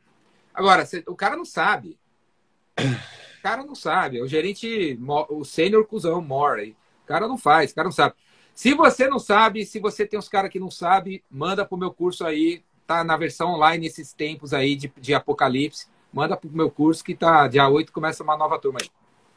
Agora, 0.54 0.88
o 1.06 1.14
cara 1.14 1.36
não 1.36 1.44
sabe. 1.44 1.98
O 2.78 3.42
cara 3.42 3.62
não 3.62 3.74
sabe. 3.74 4.22
O 4.22 4.26
gerente, 4.26 4.98
o 5.28 5.44
sênior 5.44 5.86
cuzão, 5.86 6.22
mora 6.22 6.62
aí. 6.62 6.74
O 7.06 7.08
cara 7.08 7.28
não 7.28 7.38
faz, 7.38 7.70
o 7.70 7.74
cara 7.76 7.86
não 7.86 7.92
sabe. 7.92 8.16
Se 8.52 8.74
você 8.74 9.06
não 9.06 9.20
sabe, 9.20 9.64
se 9.64 9.78
você 9.78 10.04
tem 10.04 10.18
uns 10.18 10.28
caras 10.28 10.50
que 10.50 10.58
não 10.58 10.72
sabe, 10.72 11.22
manda 11.30 11.64
pro 11.64 11.78
meu 11.78 11.94
curso 11.94 12.26
aí, 12.26 12.64
tá 12.84 13.04
na 13.04 13.16
versão 13.16 13.54
online 13.54 13.86
esses 13.86 14.12
tempos 14.12 14.52
aí 14.52 14.74
de, 14.74 14.92
de 15.00 15.14
apocalipse. 15.14 15.86
Manda 16.12 16.36
pro 16.36 16.50
meu 16.50 16.68
curso 16.68 17.04
que 17.04 17.14
tá 17.14 17.46
dia 17.46 17.68
8 17.68 17.92
começa 17.92 18.24
uma 18.24 18.36
nova 18.36 18.58
turma 18.58 18.80
aí. 18.82 18.90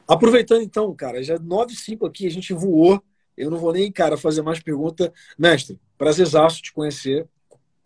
Aproveitando 0.07 0.63
então, 0.63 0.91
cara, 0.95 1.21
já 1.21 1.37
9 1.37 1.75
5 1.75 2.07
aqui, 2.07 2.25
a 2.25 2.31
gente 2.31 2.53
voou. 2.53 2.99
Eu 3.37 3.51
não 3.51 3.59
vou 3.59 3.71
nem, 3.71 3.91
cara, 3.91 4.17
fazer 4.17 4.41
mais 4.41 4.59
pergunta. 4.59 5.13
Mestre, 5.37 5.79
prazerzaço 5.95 6.63
te 6.63 6.73
conhecer, 6.73 7.27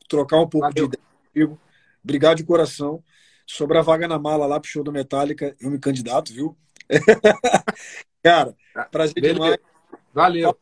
trocar 0.07 0.37
um 0.37 0.47
pouco 0.47 0.67
Valeu. 0.67 0.87
de 0.87 0.95
ideia 0.95 1.03
comigo. 1.33 1.59
Obrigado 2.01 2.37
de 2.37 2.45
coração. 2.45 3.03
Sobre 3.45 3.77
a 3.77 3.81
vaga 3.81 4.07
na 4.07 4.17
mala 4.17 4.45
lá 4.45 4.61
pro 4.61 4.69
show 4.69 4.83
do 4.83 4.93
Metallica, 4.93 5.53
eu 5.59 5.69
me 5.69 5.77
candidato, 5.77 6.31
viu? 6.31 6.55
cara, 8.23 8.55
prazer 8.89 9.15
Beleza. 9.15 9.33
demais. 9.33 9.72
Valeu. 10.13 10.57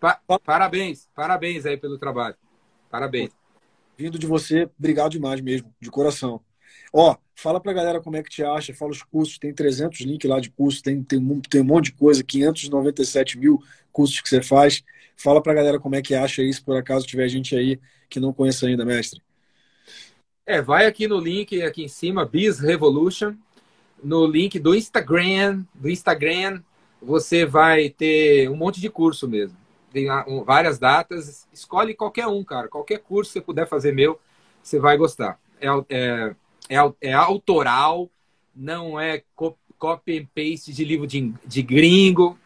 Pa 0.00 0.20
parabéns, 0.44 1.08
parabéns 1.14 1.64
aí 1.64 1.76
pelo 1.76 1.98
trabalho. 1.98 2.36
Parabéns 2.90 3.30
vindo 3.96 4.18
de 4.18 4.26
você, 4.26 4.68
obrigado 4.78 5.12
demais 5.12 5.40
mesmo, 5.40 5.72
de 5.80 5.90
coração. 5.90 6.40
Ó, 6.92 7.16
fala 7.34 7.60
pra 7.60 7.72
galera 7.72 8.00
como 8.00 8.16
é 8.16 8.22
que 8.22 8.30
te 8.30 8.42
acha, 8.42 8.74
fala 8.74 8.92
os 8.92 9.02
cursos, 9.02 9.38
tem 9.38 9.52
300 9.52 10.00
links 10.00 10.28
lá 10.28 10.40
de 10.40 10.50
cursos, 10.50 10.80
tem, 10.80 11.02
tem, 11.02 11.40
tem 11.40 11.60
um 11.60 11.64
monte 11.64 11.86
de 11.86 11.92
coisa, 11.92 12.22
597 12.22 13.38
mil 13.38 13.62
cursos 13.92 14.20
que 14.20 14.28
você 14.28 14.42
faz. 14.42 14.82
Fala 15.16 15.42
pra 15.42 15.54
galera 15.54 15.78
como 15.78 15.94
é 15.94 16.02
que 16.02 16.14
acha 16.14 16.42
isso, 16.42 16.64
por 16.64 16.76
acaso 16.76 17.06
tiver 17.06 17.28
gente 17.28 17.56
aí 17.56 17.80
que 18.08 18.20
não 18.20 18.32
conhece 18.32 18.66
ainda, 18.66 18.84
mestre. 18.84 19.20
É, 20.46 20.60
vai 20.60 20.86
aqui 20.86 21.08
no 21.08 21.18
link 21.18 21.62
aqui 21.62 21.84
em 21.84 21.88
cima, 21.88 22.24
Biz 22.24 22.60
Revolution, 22.60 23.34
no 24.02 24.26
link 24.26 24.58
do 24.58 24.74
Instagram, 24.74 25.64
do 25.74 25.88
Instagram, 25.88 26.62
você 27.04 27.44
vai 27.44 27.90
ter 27.90 28.48
um 28.50 28.56
monte 28.56 28.80
de 28.80 28.88
curso 28.88 29.28
mesmo. 29.28 29.56
Tem 29.92 30.06
várias 30.44 30.78
datas, 30.78 31.46
escolhe 31.52 31.94
qualquer 31.94 32.26
um, 32.26 32.42
cara. 32.42 32.68
Qualquer 32.68 32.98
curso 32.98 33.30
que 33.30 33.38
você 33.38 33.40
puder 33.40 33.68
fazer 33.68 33.92
meu, 33.92 34.18
você 34.62 34.78
vai 34.78 34.96
gostar. 34.96 35.38
É, 35.60 35.68
é, 35.88 36.34
é, 36.68 36.92
é 37.00 37.12
autoral, 37.12 38.10
não 38.54 38.98
é 38.98 39.22
copy 39.78 40.18
and 40.18 40.26
paste 40.34 40.72
de 40.72 40.84
livro 40.84 41.06
de, 41.06 41.32
de 41.46 41.62
gringo, 41.62 42.38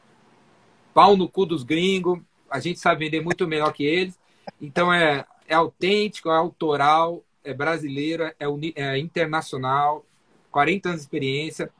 pau 0.93 1.17
no 1.17 1.29
cu 1.29 1.47
dos 1.47 1.63
gringos. 1.63 2.21
A 2.51 2.61
gente 2.61 2.79
sabe 2.81 3.05
vender 3.05 3.23
muito 3.23 3.47
melhor 3.47 3.73
que 3.73 3.85
eles. 3.85 4.19
Então 4.61 4.93
é, 4.93 5.25
é 5.47 5.55
autêntico, 5.55 6.29
é 6.29 6.37
autoral, 6.37 7.23
é 7.43 7.55
brasileiro, 7.55 8.25
é, 8.25 8.35
é 8.75 8.99
internacional, 8.99 10.05
40 10.51 10.89
anos 10.89 11.01
de 11.01 11.07
experiência, 11.07 11.71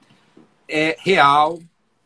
é 0.69 0.97
real. 1.01 1.59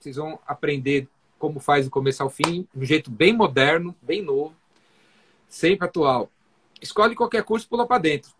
Vocês 0.03 0.17
vão 0.17 0.37
aprender 0.45 1.07
como 1.39 1.61
faz 1.61 1.85
do 1.85 1.91
começo 1.91 2.23
ao 2.23 2.29
fim, 2.29 2.67
de 2.75 2.83
um 2.83 2.85
jeito 2.85 3.09
bem 3.09 3.33
moderno, 3.33 3.95
bem 4.03 4.21
novo, 4.21 4.53
sempre 5.49 5.87
atual. 5.87 6.29
Escolhe 6.81 7.15
qualquer 7.15 7.45
curso 7.45 7.67
e 7.67 7.69
pula 7.69 7.87
para 7.87 8.03
dentro. 8.03 8.33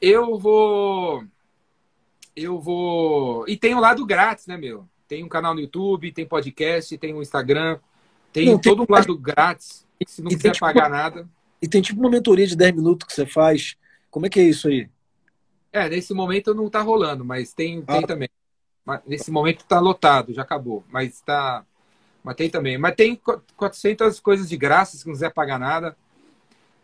Eu 0.00 0.38
vou. 0.38 1.22
Eu 2.34 2.58
vou. 2.58 3.46
E 3.46 3.54
tem 3.54 3.74
o 3.74 3.80
lado 3.80 4.06
grátis, 4.06 4.46
né, 4.46 4.56
meu? 4.56 4.88
Tem 5.06 5.22
um 5.22 5.28
canal 5.28 5.54
no 5.54 5.60
YouTube, 5.60 6.10
tem 6.10 6.24
podcast, 6.24 6.96
tem 6.96 7.12
um 7.14 7.20
Instagram, 7.20 7.78
tem 8.32 8.46
Não, 8.46 8.58
todo 8.58 8.86
tem... 8.86 8.86
um 8.88 8.98
lado 8.98 9.18
grátis. 9.18 9.86
Se 10.06 10.22
não 10.22 10.30
e 10.30 10.36
quiser 10.36 10.52
tipo... 10.52 10.64
pagar 10.64 10.88
nada. 10.88 11.28
E 11.60 11.68
tem 11.68 11.82
tipo 11.82 12.00
uma 12.00 12.08
mentoria 12.08 12.46
de 12.46 12.56
10 12.56 12.76
minutos 12.76 13.06
que 13.06 13.12
você 13.12 13.26
faz. 13.26 13.76
Como 14.10 14.24
é 14.24 14.30
que 14.30 14.40
é 14.40 14.44
isso 14.44 14.68
aí? 14.68 14.88
É, 15.70 15.86
nesse 15.86 16.14
momento 16.14 16.54
não 16.54 16.70
tá 16.70 16.80
rolando, 16.80 17.26
mas 17.26 17.52
tem, 17.52 17.84
ah. 17.86 17.92
tem 17.92 18.06
também. 18.06 18.28
Nesse 19.06 19.30
momento 19.30 19.64
tá 19.64 19.78
lotado, 19.78 20.32
já 20.32 20.42
acabou. 20.42 20.84
Mas 20.88 21.20
tá. 21.20 21.64
Mas 22.22 22.36
tem 22.36 22.50
também. 22.50 22.76
Mas 22.76 22.94
tem 22.94 23.20
400 23.56 24.20
coisas 24.20 24.48
de 24.48 24.56
graça, 24.56 24.96
se 24.96 25.06
não 25.06 25.14
quiser 25.14 25.32
pagar 25.32 25.58
nada. 25.58 25.96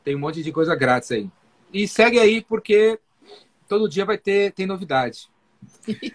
Tem 0.04 0.14
um 0.14 0.20
monte 0.20 0.42
de 0.42 0.52
coisa 0.52 0.74
grátis 0.74 1.10
aí. 1.10 1.28
E 1.72 1.86
segue 1.88 2.18
aí, 2.18 2.42
porque 2.42 2.98
todo 3.68 3.88
dia 3.88 4.04
vai 4.04 4.16
ter 4.16 4.52
tem 4.52 4.66
novidade. 4.66 5.28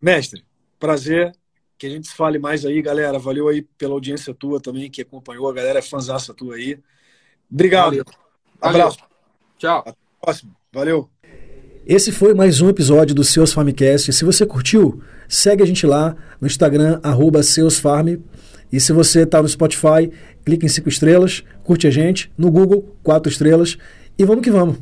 Mestre, 0.00 0.44
prazer. 0.78 1.32
Que 1.78 1.86
a 1.86 1.90
gente 1.90 2.08
se 2.08 2.14
fale 2.14 2.38
mais 2.38 2.64
aí, 2.64 2.80
galera. 2.80 3.18
Valeu 3.18 3.48
aí 3.48 3.60
pela 3.60 3.92
audiência 3.92 4.32
tua 4.32 4.58
também, 4.58 4.90
que 4.90 5.02
acompanhou. 5.02 5.48
A 5.48 5.52
galera 5.52 5.78
é 5.80 5.82
fãzaça 5.82 6.32
tua 6.32 6.54
aí. 6.54 6.78
Obrigado. 7.50 7.90
Valeu. 7.90 8.04
Abraço. 8.60 8.98
Valeu. 8.98 9.16
Tchau. 9.58 9.80
Até 9.80 9.90
a 9.90 10.24
próxima. 10.24 10.56
Valeu. 10.72 11.10
Esse 11.88 12.10
foi 12.10 12.34
mais 12.34 12.60
um 12.60 12.68
episódio 12.68 13.14
do 13.14 13.22
Seus 13.22 13.52
Farmcast. 13.52 14.12
Se 14.12 14.24
você 14.24 14.44
curtiu, 14.44 15.00
segue 15.28 15.62
a 15.62 15.66
gente 15.66 15.86
lá 15.86 16.16
no 16.40 16.48
Instagram, 16.48 16.98
arroba 17.00 17.44
seusfarm. 17.44 18.18
E 18.72 18.80
se 18.80 18.92
você 18.92 19.20
está 19.22 19.40
no 19.40 19.48
Spotify, 19.48 20.10
clique 20.44 20.66
em 20.66 20.68
cinco 20.68 20.88
estrelas, 20.88 21.44
curte 21.62 21.86
a 21.86 21.90
gente. 21.92 22.28
No 22.36 22.50
Google, 22.50 22.96
quatro 23.04 23.30
estrelas. 23.30 23.78
E 24.18 24.24
vamos 24.24 24.42
que 24.42 24.50
vamos. 24.50 24.78